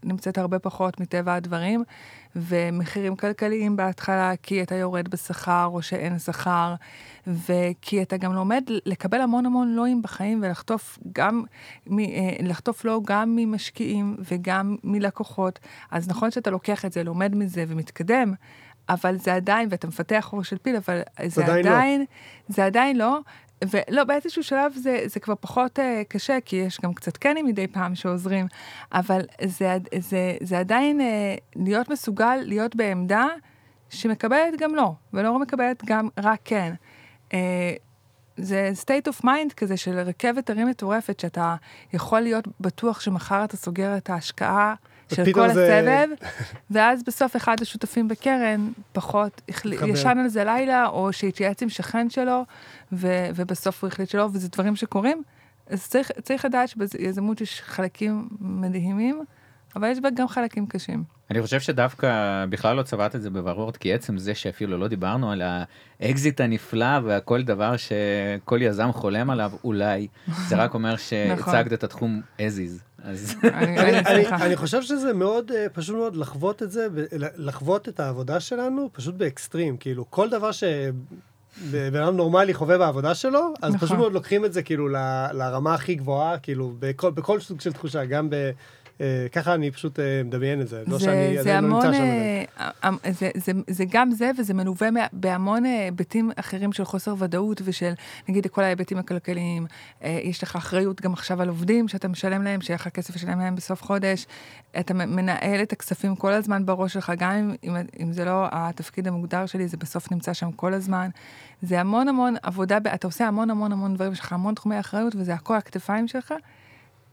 נמצאת 0.03 0.37
הרבה 0.37 0.59
פחות 0.59 0.99
מטבע 0.99 1.35
הדברים, 1.35 1.83
ומחירים 2.35 3.15
כלכליים 3.15 3.75
בהתחלה, 3.75 4.31
כי 4.43 4.63
אתה 4.63 4.75
יורד 4.75 5.07
בשכר 5.07 5.69
או 5.73 5.81
שאין 5.81 6.19
שכר, 6.19 6.75
וכי 7.27 8.01
אתה 8.01 8.17
גם 8.17 8.33
לומד 8.33 8.63
לקבל 8.85 9.21
המון 9.21 9.45
המון 9.45 9.75
לואים 9.75 10.01
בחיים 10.01 10.39
ולחטוף 10.43 10.99
גם, 11.13 11.43
אה, 11.91 11.95
לחטוף 12.39 12.85
לא 12.85 13.01
גם 13.05 13.35
ממשקיעים 13.35 14.17
וגם 14.19 14.75
מלקוחות. 14.83 15.59
אז 15.91 16.09
נכון 16.09 16.31
שאתה 16.31 16.49
לוקח 16.49 16.85
את 16.85 16.93
זה, 16.93 17.03
לומד 17.03 17.35
מזה 17.35 17.65
ומתקדם, 17.67 18.33
אבל 18.89 19.17
זה 19.17 19.33
עדיין, 19.35 19.67
ואתה 19.71 19.87
מפתח 19.87 20.29
ראש 20.33 20.49
של 20.49 20.57
פיל, 20.57 20.75
אבל 20.75 21.01
זה, 21.21 21.29
זה 21.29 21.45
עדיין, 21.45 21.65
עדיין 21.65 21.99
לא. 21.99 22.05
זה 22.47 22.65
עדיין 22.65 22.97
לא, 22.97 23.19
ולא, 23.67 24.03
באיזשהו 24.03 24.43
שלב 24.43 24.73
זה, 24.75 25.01
זה 25.05 25.19
כבר 25.19 25.33
פחות 25.39 25.79
uh, 25.79 25.81
קשה, 26.07 26.37
כי 26.45 26.55
יש 26.55 26.81
גם 26.81 26.93
קצת 26.93 27.17
קנים 27.17 27.45
מדי 27.45 27.67
פעם 27.67 27.95
שעוזרים, 27.95 28.47
אבל 28.91 29.21
זה, 29.45 29.77
זה, 29.99 30.37
זה 30.41 30.59
עדיין 30.59 30.99
uh, 30.99 31.03
להיות 31.55 31.89
מסוגל 31.89 32.35
להיות 32.35 32.75
בעמדה 32.75 33.27
שמקבלת 33.89 34.59
גם 34.59 34.75
לא, 34.75 34.91
ולא 35.13 35.39
מקבלת 35.39 35.85
גם 35.85 36.09
רק 36.17 36.39
כן. 36.45 36.73
Uh, 37.29 37.33
זה 38.37 38.71
state 38.83 39.11
of 39.11 39.25
mind 39.25 39.53
כזה 39.57 39.77
של 39.77 39.99
רכבת 39.99 40.49
הרים 40.49 40.67
מטורפת, 40.67 41.19
שאתה 41.19 41.55
יכול 41.93 42.19
להיות 42.19 42.47
בטוח 42.59 42.99
שמחר 42.99 43.43
אתה 43.43 43.57
סוגר 43.57 43.97
את 43.97 44.09
ההשקעה 44.09 44.75
של 45.15 45.33
כל 45.33 45.53
זה... 45.53 45.79
הסבב, 45.79 46.07
ואז 46.71 47.03
בסוף 47.03 47.35
אחד 47.35 47.55
השותפים 47.61 48.07
בקרן 48.07 48.71
פחות 48.93 49.41
ישן 49.87 50.17
על 50.23 50.27
זה 50.27 50.43
לילה, 50.43 50.87
או 50.87 51.13
שהתייעץ 51.13 51.63
עם 51.63 51.69
שכן 51.69 52.09
שלו, 52.09 52.45
ו, 52.91 53.07
ובסוף 53.35 53.83
הוא 53.83 53.87
החליט 53.87 54.09
שלא, 54.09 54.29
וזה 54.33 54.49
דברים 54.49 54.75
שקורים. 54.75 55.23
אז 55.67 55.87
צריך, 55.87 56.11
צריך 56.21 56.45
לדעת 56.45 56.69
שביזמות 56.69 57.41
יש 57.41 57.61
חלקים 57.61 58.29
מדהימים, 58.39 59.23
אבל 59.75 59.91
יש 59.91 59.99
בה 59.99 60.09
גם 60.09 60.27
חלקים 60.27 60.67
קשים. 60.67 61.03
אני 61.31 61.41
חושב 61.41 61.59
שדווקא 61.59 62.45
בכלל 62.49 62.75
לא 62.75 62.83
צבעת 62.83 63.15
את 63.15 63.21
זה 63.21 63.29
בוורוד, 63.29 63.77
כי 63.77 63.93
עצם 63.93 64.17
זה 64.17 64.35
שאפילו 64.35 64.77
לא 64.77 64.87
דיברנו 64.87 65.31
על 65.31 65.41
האקזיט 65.99 66.41
הנפלא 66.41 66.99
והכל 67.03 67.41
דבר 67.41 67.75
שכל 67.77 68.61
יזם 68.61 68.91
חולם 68.91 69.29
עליו 69.29 69.51
אולי, 69.63 70.07
זה 70.47 70.55
רק 70.55 70.73
אומר 70.73 70.93
נכון. 71.33 71.53
שהצגת 71.53 71.73
את 71.73 71.83
התחום 71.83 72.21
as 72.37 72.41
is. 72.41 72.88
אני 74.31 74.55
חושב 74.55 74.81
שזה 74.81 75.13
מאוד 75.13 75.51
אה, 75.51 75.65
פשוט 75.73 75.95
מאוד 75.95 76.15
לחוות 76.15 76.63
את 76.63 76.71
זה, 76.71 76.87
לחוות 77.37 77.89
את 77.89 77.99
העבודה 77.99 78.39
שלנו 78.39 78.89
פשוט 78.93 79.15
באקסטרים, 79.15 79.77
כאילו 79.77 80.05
כל 80.09 80.29
דבר 80.29 80.51
ש... 80.51 80.63
בן 81.71 82.01
אדם 82.01 82.17
נורמלי 82.17 82.53
חווה 82.53 82.77
בעבודה 82.77 83.15
שלו, 83.15 83.53
אז 83.61 83.73
נכון. 83.73 83.87
פשוט 83.87 83.97
מאוד 83.97 84.13
לוקחים 84.13 84.45
את 84.45 84.53
זה 84.53 84.61
כאילו 84.61 84.87
לרמה 85.33 85.73
הכי 85.73 85.95
גבוהה, 85.95 86.37
כאילו 86.37 86.73
בכל, 86.79 87.11
בכל 87.11 87.39
סוג 87.39 87.61
של 87.61 87.73
תחושה, 87.73 88.05
גם 88.05 88.29
ב... 88.29 88.35
אה, 89.01 89.27
ככה 89.31 89.53
אני 89.53 89.71
פשוט 89.71 89.99
אה, 89.99 90.21
מדמיין 90.25 90.61
את 90.61 90.67
זה, 90.67 90.83
לא 90.87 90.99
שאני 90.99 91.37
עדיין 91.37 91.63
לא 91.63 91.75
נמצא 91.75 91.93
שם. 91.93 92.03
אה, 92.83 93.11
זה, 93.11 93.29
זה, 93.35 93.51
זה 93.67 93.83
גם 93.89 94.11
זה, 94.11 94.31
וזה 94.37 94.53
מלווה 94.53 94.89
בהמון 95.13 95.65
היבטים 95.65 96.31
אחרים 96.35 96.73
של 96.73 96.83
חוסר 96.83 97.15
ודאות 97.17 97.61
ושל, 97.65 97.93
נגיד, 98.29 98.47
כל 98.47 98.63
ההיבטים 98.63 98.97
הכלכליים. 98.97 99.65
יש 100.01 100.43
לך 100.43 100.55
אחריות 100.55 101.01
גם 101.01 101.13
עכשיו 101.13 101.41
על 101.41 101.49
עובדים 101.49 101.87
שאתה 101.87 102.07
משלם 102.07 102.43
להם, 102.43 102.61
שיהיה 102.61 102.75
לך 102.75 102.87
כסף 102.87 103.15
לשלם 103.15 103.39
להם 103.39 103.55
בסוף 103.55 103.83
חודש. 103.83 104.25
אתה 104.79 104.93
מנהל 104.93 105.61
את 105.61 105.71
הכספים 105.71 106.15
כל 106.15 106.33
הזמן 106.33 106.65
בראש 106.65 106.93
שלך, 106.93 107.11
גם 107.17 107.31
אם, 107.31 107.55
אם, 107.63 107.75
אם 107.99 108.13
זה 108.13 108.25
לא 108.25 108.47
התפקיד 108.51 109.07
המוגדר 109.07 109.45
שלי, 109.45 109.67
זה 109.67 109.77
בסוף 109.77 110.11
נמצא 110.11 110.33
שם 110.33 110.51
כל 110.51 110.73
הזמן. 110.73 111.09
זה 111.61 111.79
המון 111.79 112.07
המון 112.07 112.35
עבודה, 112.43 112.77
אתה 112.93 113.07
עושה 113.07 113.27
המון 113.27 113.49
המון 113.49 113.71
המון 113.71 113.95
דברים, 113.95 114.11
יש 114.11 114.19
לך 114.19 114.33
המון 114.33 114.53
תחומי 114.53 114.79
אחריות, 114.79 115.15
וזה 115.15 115.33
הכל 115.33 115.55
הכתפיים 115.55 116.07
שלך. 116.07 116.33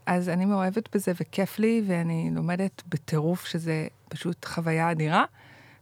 אז 0.07 0.29
אני 0.29 0.45
מאוהבת 0.45 0.95
בזה 0.95 1.11
וכיף 1.21 1.59
לי, 1.59 1.81
ואני 1.87 2.29
לומדת 2.33 2.83
בטירוף 2.89 3.45
שזה 3.45 3.87
פשוט 4.09 4.45
חוויה 4.45 4.91
אדירה. 4.91 5.25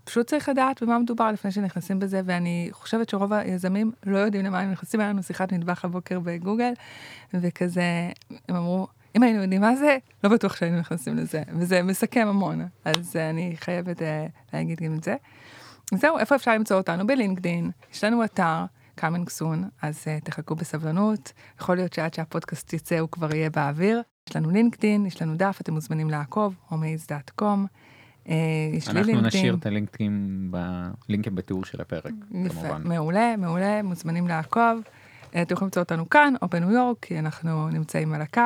פשוט 0.03 0.27
צריך 0.27 0.49
לדעת 0.49 0.83
במה 0.83 0.99
מדובר 0.99 1.31
לפני 1.31 1.51
שנכנסים 1.51 1.99
בזה, 1.99 2.21
ואני 2.25 2.69
חושבת 2.71 3.09
שרוב 3.09 3.33
היזמים 3.33 3.91
לא 4.05 4.17
יודעים 4.17 4.45
למה 4.45 4.59
הם 4.59 4.71
נכנסים. 4.71 4.99
היה 4.99 5.09
לנו 5.09 5.23
שיחת 5.23 5.51
מטבח 5.53 5.85
הבוקר 5.85 6.19
בגוגל, 6.19 6.73
וכזה, 7.33 8.09
הם 8.49 8.55
אמרו, 8.55 8.87
אם 9.15 9.23
היינו 9.23 9.41
יודעים 9.41 9.61
מה 9.61 9.75
זה, 9.75 9.97
לא 10.23 10.29
בטוח 10.29 10.55
שהיינו 10.55 10.79
נכנסים 10.79 11.17
לזה, 11.17 11.43
וזה 11.59 11.81
מסכם 11.81 12.27
המון, 12.27 12.67
אז 12.85 13.15
אני 13.15 13.55
חייבת 13.57 13.99
uh, 13.99 14.03
להגיד 14.53 14.81
גם 14.81 14.95
את 14.95 15.03
זה. 15.03 15.15
זהו, 15.93 16.17
איפה 16.17 16.35
אפשר 16.35 16.53
למצוא 16.53 16.77
אותנו? 16.77 17.07
בלינקדין, 17.07 17.71
יש 17.93 18.03
לנו 18.03 18.23
אתר, 18.23 18.65
coming 18.99 19.29
soon, 19.39 19.65
אז 19.81 20.03
uh, 20.03 20.25
תחכו 20.25 20.55
בסבלנות, 20.55 21.31
יכול 21.59 21.75
להיות 21.75 21.93
שעד 21.93 22.13
שהפודקאסט 22.13 22.73
יצא 22.73 22.99
הוא 22.99 23.09
כבר 23.09 23.35
יהיה 23.35 23.49
באוויר. 23.49 24.01
יש 24.29 24.35
לנו 24.35 24.49
לינקדאין, 24.49 25.05
יש 25.05 25.21
לנו 25.21 25.35
דף, 25.35 25.57
אתם 25.61 25.73
מוזמנים 25.73 26.09
לעקוב, 26.09 26.55
homeaze.com. 26.71 27.43
אה, 28.29 28.35
יש 28.73 28.87
לי 28.87 28.93
לינקדאין. 28.93 29.17
אנחנו 29.17 29.27
נשאיר 29.27 29.55
את 29.59 29.65
הלינקים 29.65 30.51
בלינקים 31.07 31.35
בתיאור 31.35 31.65
של 31.65 31.81
הפרק, 31.81 32.13
יפה, 32.31 32.53
כמובן. 32.53 32.81
מעולה, 32.85 33.35
מעולה, 33.37 33.83
מוזמנים 33.83 34.27
לעקוב. 34.27 34.81
אה, 35.35 35.41
אתם 35.41 35.53
יכולים 35.53 35.67
למצוא 35.67 35.81
אותנו 35.81 36.09
כאן 36.09 36.33
או 36.41 36.47
בניו 36.47 36.71
יורק, 36.71 36.97
כי 37.01 37.19
אנחנו 37.19 37.69
נמצאים 37.69 38.13
על 38.13 38.21
הקו. 38.21 38.41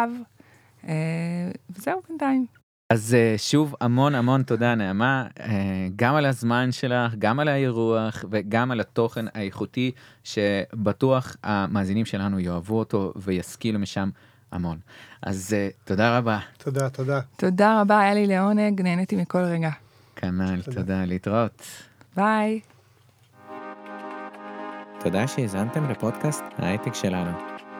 אה, 0.87 0.93
וזהו 1.69 2.01
בינתיים. 2.09 2.45
אז 2.93 3.15
שוב 3.37 3.75
המון 3.81 4.15
המון 4.15 4.43
תודה 4.43 4.75
נעמה 4.75 5.27
גם 5.95 6.15
על 6.15 6.25
הזמן 6.25 6.71
שלך 6.71 7.15
גם 7.19 7.39
על 7.39 7.47
האירוח 7.47 8.25
וגם 8.31 8.71
על 8.71 8.79
התוכן 8.79 9.25
האיכותי 9.33 9.91
שבטוח 10.23 11.35
המאזינים 11.43 12.05
שלנו 12.05 12.39
יאהבו 12.39 12.79
אותו 12.79 13.13
וישכילו 13.15 13.79
משם 13.79 14.09
המון. 14.51 14.77
אז 15.21 15.55
uh, 15.55 15.87
תודה 15.87 16.17
רבה. 16.17 16.39
תודה, 16.57 16.89
תודה. 16.89 17.19
תודה 17.37 17.81
רבה, 17.81 17.99
היה 17.99 18.13
לי 18.13 18.27
לעונג, 18.27 18.81
נהניתי 18.81 19.15
מכל 19.15 19.43
רגע. 19.43 19.69
כנ"ל, 20.15 20.61
תודה. 20.61 20.81
תודה, 20.81 21.05
להתראות. 21.05 21.61
ביי. 22.15 22.59
תודה 24.99 25.27
שהזנתם 25.27 25.89
לפודקאסט 25.91 26.43
ההייטק 26.57 26.93
שלנו. 26.93 27.31